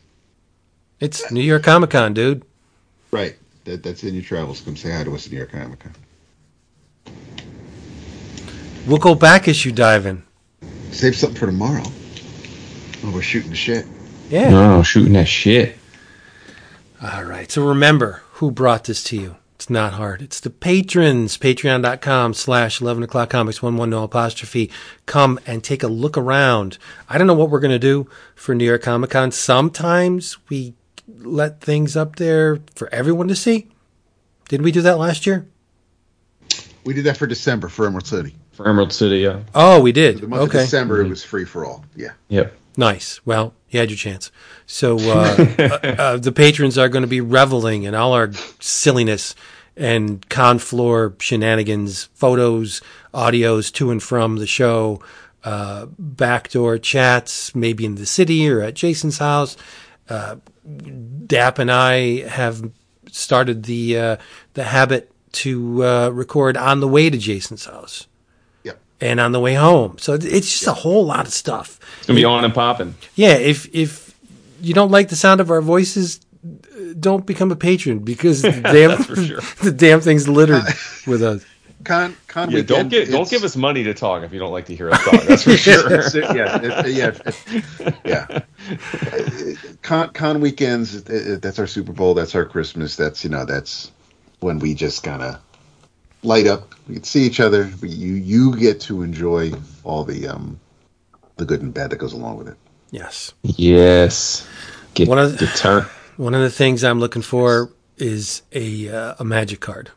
[1.01, 2.43] It's New York Comic Con, dude.
[3.11, 3.37] right.
[3.65, 4.61] That that's in your travels.
[4.61, 5.93] Come say hi to us at New York Comic Con.
[8.87, 10.23] We'll go back issue diving.
[10.93, 11.83] Save something for tomorrow.
[13.05, 13.87] Oh, we're shooting the shit.
[14.29, 14.77] Yeah.
[14.79, 15.77] Oh, shooting that shit.
[17.03, 17.51] All right.
[17.51, 19.37] So remember who brought this to you.
[19.55, 20.21] It's not hard.
[20.21, 21.39] It's the patrons.
[21.39, 24.71] Patreon.com slash 11 o'clock comics, one one no apostrophe.
[25.07, 26.77] Come and take a look around.
[27.09, 29.33] I don't know what we're going to do for New York Comic Con.
[29.33, 30.75] Sometimes we
[31.09, 33.69] let things up there for everyone to see.
[34.49, 35.47] Didn't we do that last year?
[36.85, 38.35] We did that for December for Emerald City.
[38.53, 39.41] For Emerald City, yeah.
[39.55, 40.19] Oh, we did.
[40.19, 40.59] The month Okay.
[40.59, 41.11] of December, it mm-hmm.
[41.11, 41.85] was free for all.
[41.97, 42.13] Yeah.
[42.29, 42.55] Yep.
[42.77, 43.25] Nice.
[43.25, 44.31] Well, you had your chance.
[44.67, 45.63] So uh, uh,
[45.99, 49.35] uh, the patrons are going to be reveling in all our silliness
[49.77, 52.81] and con floor shenanigans, photos,
[53.13, 55.01] audios to and from the show,
[55.45, 59.57] uh, backdoor chats, maybe in the city or at Jason's house.
[60.09, 60.37] Uh,
[61.27, 62.71] Dap and I have
[63.11, 64.17] started the uh,
[64.55, 68.07] the habit to uh, record on the way to Jason's house.
[69.01, 69.99] And on the way home.
[69.99, 71.79] So it's just a whole lot of stuff.
[71.99, 72.95] It's gonna be on and popping.
[73.15, 74.15] Yeah, if if
[74.63, 78.53] you don't like the sound of our voices, uh, don't become a patron because the
[78.63, 79.41] damn sure.
[79.63, 80.63] the damn thing's littered
[81.07, 81.45] with us.
[81.85, 84.67] Con Con Yeah, don't give don't give us money to talk if you don't like
[84.67, 85.23] to hear us talk.
[85.23, 85.89] That's for sure.
[85.89, 88.41] That's it, yeah, it- yeah, it- yeah.
[89.83, 90.95] Con Con weekends.
[90.97, 92.15] it- it- That's our Super Bowl.
[92.15, 92.97] That's our Christmas.
[92.97, 93.93] That's you know that's
[94.41, 95.39] when we just kind of
[96.23, 96.75] light up.
[96.89, 97.71] We can see each other.
[97.81, 99.53] We, you you get to enjoy
[99.85, 100.59] all the um
[101.37, 102.57] the good and bad that goes along with it.
[102.91, 103.33] Yes.
[103.43, 104.47] Yes.
[104.95, 105.87] Get, One of the- get.
[106.19, 109.91] One of the things I'm looking for is a uh, a magic card.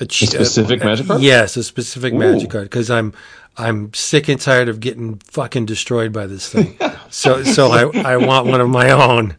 [0.00, 1.20] A, ch- specific uh, magic card?
[1.20, 2.18] Yes, a specific Ooh.
[2.18, 3.12] magic card because I'm
[3.56, 6.76] I'm sick and tired of getting fucking destroyed by this thing.
[7.10, 9.36] so so I I want one of my own.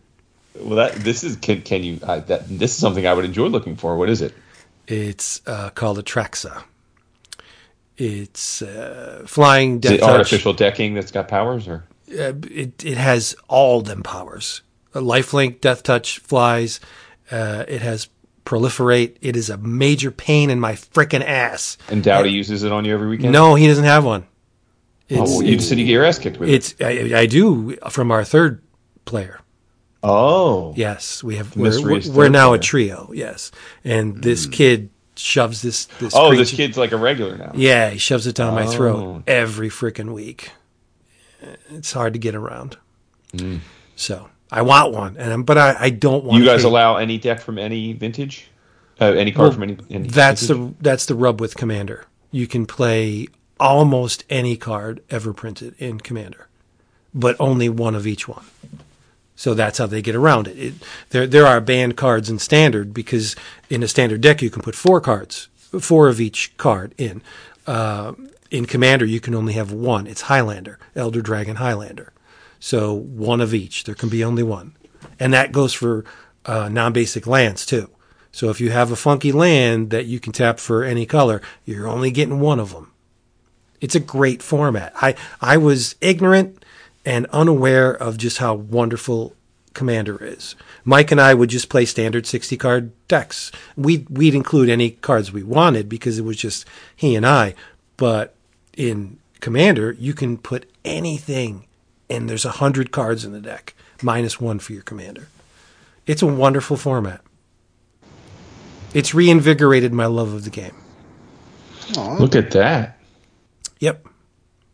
[0.56, 3.48] Well, that this is can can you I, that this is something I would enjoy
[3.48, 3.98] looking for.
[3.98, 4.34] What is it?
[4.88, 6.64] It's uh, called Atraxa.
[7.98, 10.10] It's uh, flying Is death it touch.
[10.10, 11.84] artificial decking that's got powers or?
[12.10, 14.62] uh, it it has all them powers.
[14.94, 16.80] A lifelink, death touch, flies.
[17.30, 18.10] Uh, it has
[18.44, 19.16] proliferate.
[19.22, 21.78] It is a major pain in my freaking ass.
[21.90, 23.32] And Dowdy uses it on you every weekend.
[23.32, 24.24] No, he doesn't have one.
[25.12, 26.56] oh, It's, well, you said you get your ass kicked with it.
[26.56, 28.62] it's I, I do from our third
[29.06, 29.40] player.
[30.03, 31.56] Oh, Yes, we have.
[31.56, 33.11] We're, we're, we're now a trio.
[33.14, 33.52] Yes,
[33.84, 35.86] and this kid shoves this.
[35.86, 37.52] this Oh, this kid's like a regular now.
[37.53, 38.72] Yeah, he shoves it down my Oh.
[38.72, 40.52] throat every freaking week.
[41.69, 42.78] It's hard to get around.
[43.95, 46.38] So I want one, and I'm, but I, I don't want.
[46.38, 46.45] Mm.
[46.45, 46.68] You guys pay.
[46.68, 48.48] allow any deck from any vintage?
[48.99, 49.78] Uh, any card Well, from any?
[49.90, 50.76] any That's vintage?
[50.78, 52.06] the that's the rub with Commander.
[52.32, 53.28] You can play
[53.60, 56.48] almost any card ever printed in Commander,
[57.14, 58.44] but only one of each one.
[59.42, 60.60] So that's how they get around it.
[60.60, 60.74] it
[61.10, 63.36] there there are banned cards in Standard because
[63.72, 65.48] in a Standard deck you can put four cards,
[65.80, 67.24] four of each card in.
[67.66, 68.14] Uh,
[68.52, 70.06] in Commander you can only have one.
[70.06, 72.14] It's Highlander, Elder Dragon Highlander.
[72.60, 73.86] So one of each.
[73.86, 74.76] There can be only one,
[75.20, 76.06] and that goes for
[76.46, 77.90] uh, non-basic lands too.
[78.32, 81.88] So if you have a funky land that you can tap for any color, you're
[81.88, 82.92] only getting one of them.
[83.80, 84.94] It's a great format.
[84.98, 86.61] I I was ignorant
[87.06, 89.36] and unaware of just how wonderful
[89.73, 90.56] Commander is.
[90.84, 93.52] Mike and I would just play standard 60 card decks.
[93.78, 97.56] We'd, we'd include any cards we wanted because it was just he and I.
[97.98, 98.36] But
[98.76, 101.65] in Commander, you can put anything,
[102.10, 105.28] and there's a hundred cards in the deck, minus one for your Commander.
[106.06, 107.22] It's a wonderful format.
[108.94, 110.76] It's reinvigorated my love of the game.
[111.98, 112.15] Aw.
[112.15, 112.98] Look at that.
[113.80, 114.06] Yep.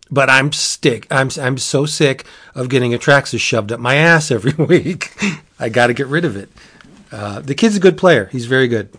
[0.10, 1.08] But I'm stick.
[1.12, 2.26] I'm I'm so sick
[2.56, 5.12] of getting Atraxas shoved up my ass every week.
[5.60, 6.50] I got to get rid of it.
[7.12, 8.26] Uh, the kid's a good player.
[8.32, 8.90] He's very good,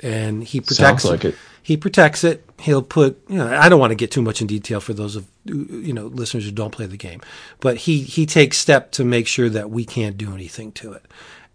[0.00, 1.02] and he protects.
[1.02, 1.34] Sounds like it.
[1.62, 2.44] He protects it.
[2.60, 3.20] He'll put.
[3.28, 5.92] You know, I don't want to get too much in detail for those of you
[5.92, 7.20] know listeners who don't play the game,
[7.60, 11.04] but he he takes step to make sure that we can't do anything to it.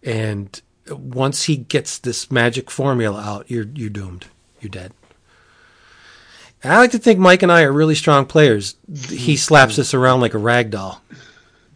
[0.04, 4.26] And once he gets this magic formula out, you're you're doomed.
[4.60, 4.94] You're dead.
[6.64, 8.76] I like to think Mike and I are really strong players.
[9.10, 11.02] He slaps us around like a rag doll.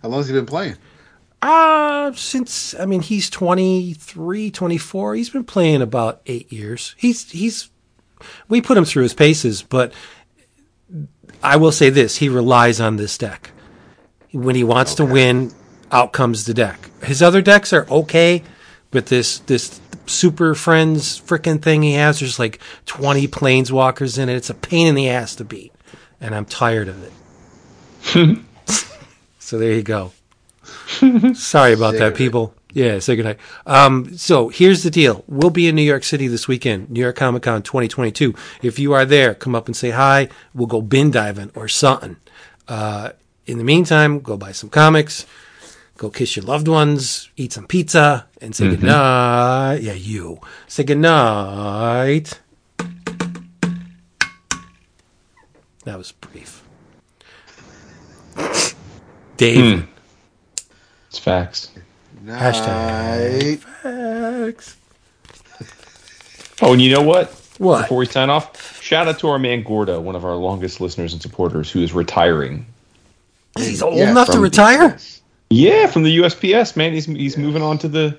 [0.01, 0.75] How long has he been playing?
[1.41, 5.15] Uh, since, I mean, he's 23, 24.
[5.15, 6.95] He's been playing about eight years.
[6.97, 7.69] He's, he's,
[8.47, 9.91] we put him through his paces, but
[11.41, 13.51] I will say this he relies on this deck.
[14.31, 15.51] When he wants to win,
[15.91, 16.89] out comes the deck.
[17.03, 18.43] His other decks are okay,
[18.95, 24.35] but this, this super friends freaking thing he has, there's like 20 planeswalkers in it.
[24.35, 25.73] It's a pain in the ass to beat,
[26.21, 28.39] and I'm tired of it.
[29.39, 30.13] so there you go.
[31.33, 32.55] Sorry about that, people.
[32.71, 33.39] Yeah, say goodnight.
[33.65, 35.25] Um, so here's the deal.
[35.27, 38.33] We'll be in New York City this weekend, New York Comic Con 2022.
[38.61, 40.29] If you are there, come up and say hi.
[40.53, 42.15] We'll go bin diving or something.
[42.65, 43.09] Uh,
[43.45, 45.25] in the meantime, go buy some comics,
[45.97, 48.75] go kiss your loved ones, eat some pizza, and say mm-hmm.
[48.75, 49.81] goodnight.
[49.81, 50.39] Yeah, you.
[50.67, 52.39] Say goodnight.
[55.85, 56.63] That was brief.
[59.37, 59.79] Dave.
[59.81, 59.85] Hmm.
[61.09, 61.71] It's facts.
[62.25, 63.43] Hashtag.
[63.43, 63.59] Night.
[63.59, 64.77] Facts.
[66.61, 67.29] Oh, and you know what?
[67.57, 67.83] What?
[67.83, 71.13] Before we sign off, shout out to our man Gordo, one of our longest listeners
[71.13, 72.65] and supporters, who is retiring.
[73.57, 74.97] He's old Yeah, enough to from- retire?
[75.49, 76.93] Yeah, from the USPS, man.
[76.93, 78.17] He's he's moving on to the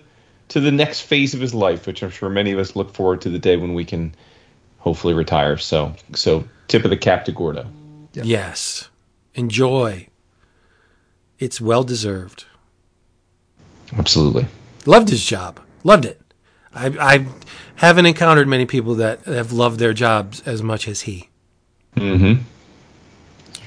[0.48, 3.20] to the next phase of his life, which I'm sure many of us look forward
[3.22, 4.14] to the day when we can
[4.78, 5.56] hopefully retire.
[5.56, 7.66] So so tip of the cap to Gordo.
[8.12, 8.88] Yes.
[9.34, 10.08] Enjoy.
[11.38, 12.46] It's well deserved.
[13.96, 14.46] Absolutely.
[14.86, 15.60] Loved his job.
[15.84, 16.20] Loved it.
[16.74, 17.26] I, I
[17.76, 21.28] haven't encountered many people that have loved their jobs as much as he.
[21.96, 22.42] Mm-hmm.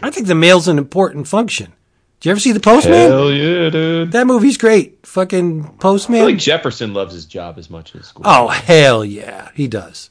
[0.02, 1.73] I think the mail's an important function.
[2.20, 3.10] Did you ever see The Postman?
[3.10, 4.12] Hell yeah, dude.
[4.12, 5.06] That movie's great.
[5.08, 6.22] Fucking Postman.
[6.22, 8.30] I think Jefferson loves his job as much as Gordo.
[8.30, 9.50] oh, hell yeah.
[9.56, 10.10] He does.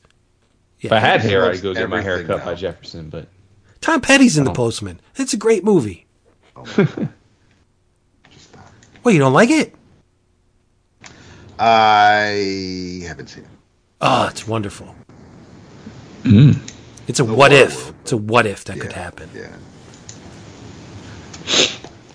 [0.80, 2.55] if I had hair, I'd go get my hair everything cut by.
[2.55, 3.10] Jefferson.
[3.10, 3.28] But
[3.82, 4.55] Tom Petty's in The Oh.
[4.55, 5.01] Postman.
[5.16, 6.06] It's a great movie.
[9.05, 9.74] Well, you don't like it?
[11.59, 13.51] I haven't seen it.
[14.01, 14.94] Oh, it's wonderful.
[16.24, 16.59] Mm.
[17.06, 17.74] It's a The what if.
[17.85, 17.94] world.
[18.02, 19.30] It's a what if that could happen.
[19.35, 19.56] Yeah.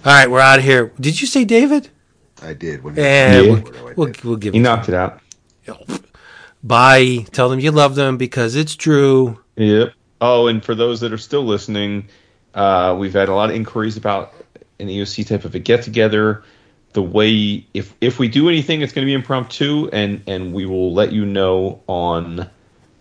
[0.05, 0.91] All right, we're out of here.
[0.99, 1.89] Did you say David?
[2.41, 2.83] I did.
[2.83, 3.51] When Yeah, Yeah.
[3.51, 4.63] we'll, we'll, we'll give he it.
[4.63, 5.19] knocked it out.
[6.61, 7.25] Bye.
[7.31, 9.39] Tell them you love them because it's true.
[9.55, 9.93] Yep.
[10.21, 12.07] Oh, and for those that are still listening,
[12.53, 14.33] uh, we've had a lot of inquiries about
[14.79, 16.43] an EOC type of a get together.
[16.93, 20.65] The way if if we do anything, it's going to be impromptu, and and we
[20.65, 22.49] will let you know on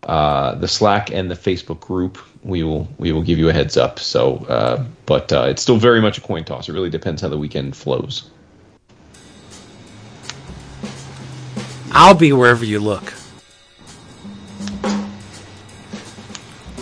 [0.04, 2.18] uh, the Slack and the Facebook group.
[2.44, 3.98] We will we will give you a heads up.
[3.98, 6.68] So, uh, but uh, it's still very much a coin toss.
[6.68, 8.30] It really depends how the weekend flows.
[11.92, 13.12] I'll be wherever you look.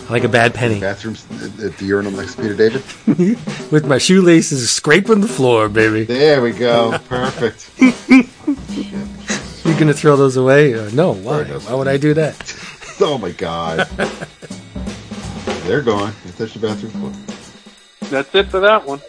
[0.09, 0.81] Like a bad penny.
[0.81, 2.82] bathrooms at at the urinal next to Peter David.
[3.70, 6.05] With my shoelaces scraping the floor, baby.
[6.05, 6.99] There we go.
[7.09, 7.70] Perfect.
[9.65, 10.74] You're gonna throw those away?
[10.74, 11.45] Uh, no, why?
[11.45, 12.57] Why would I do that?
[13.01, 13.89] oh my god.
[15.71, 16.13] They're gone.
[16.27, 17.13] I touched the bathroom floor.
[18.11, 19.01] That's it for that one.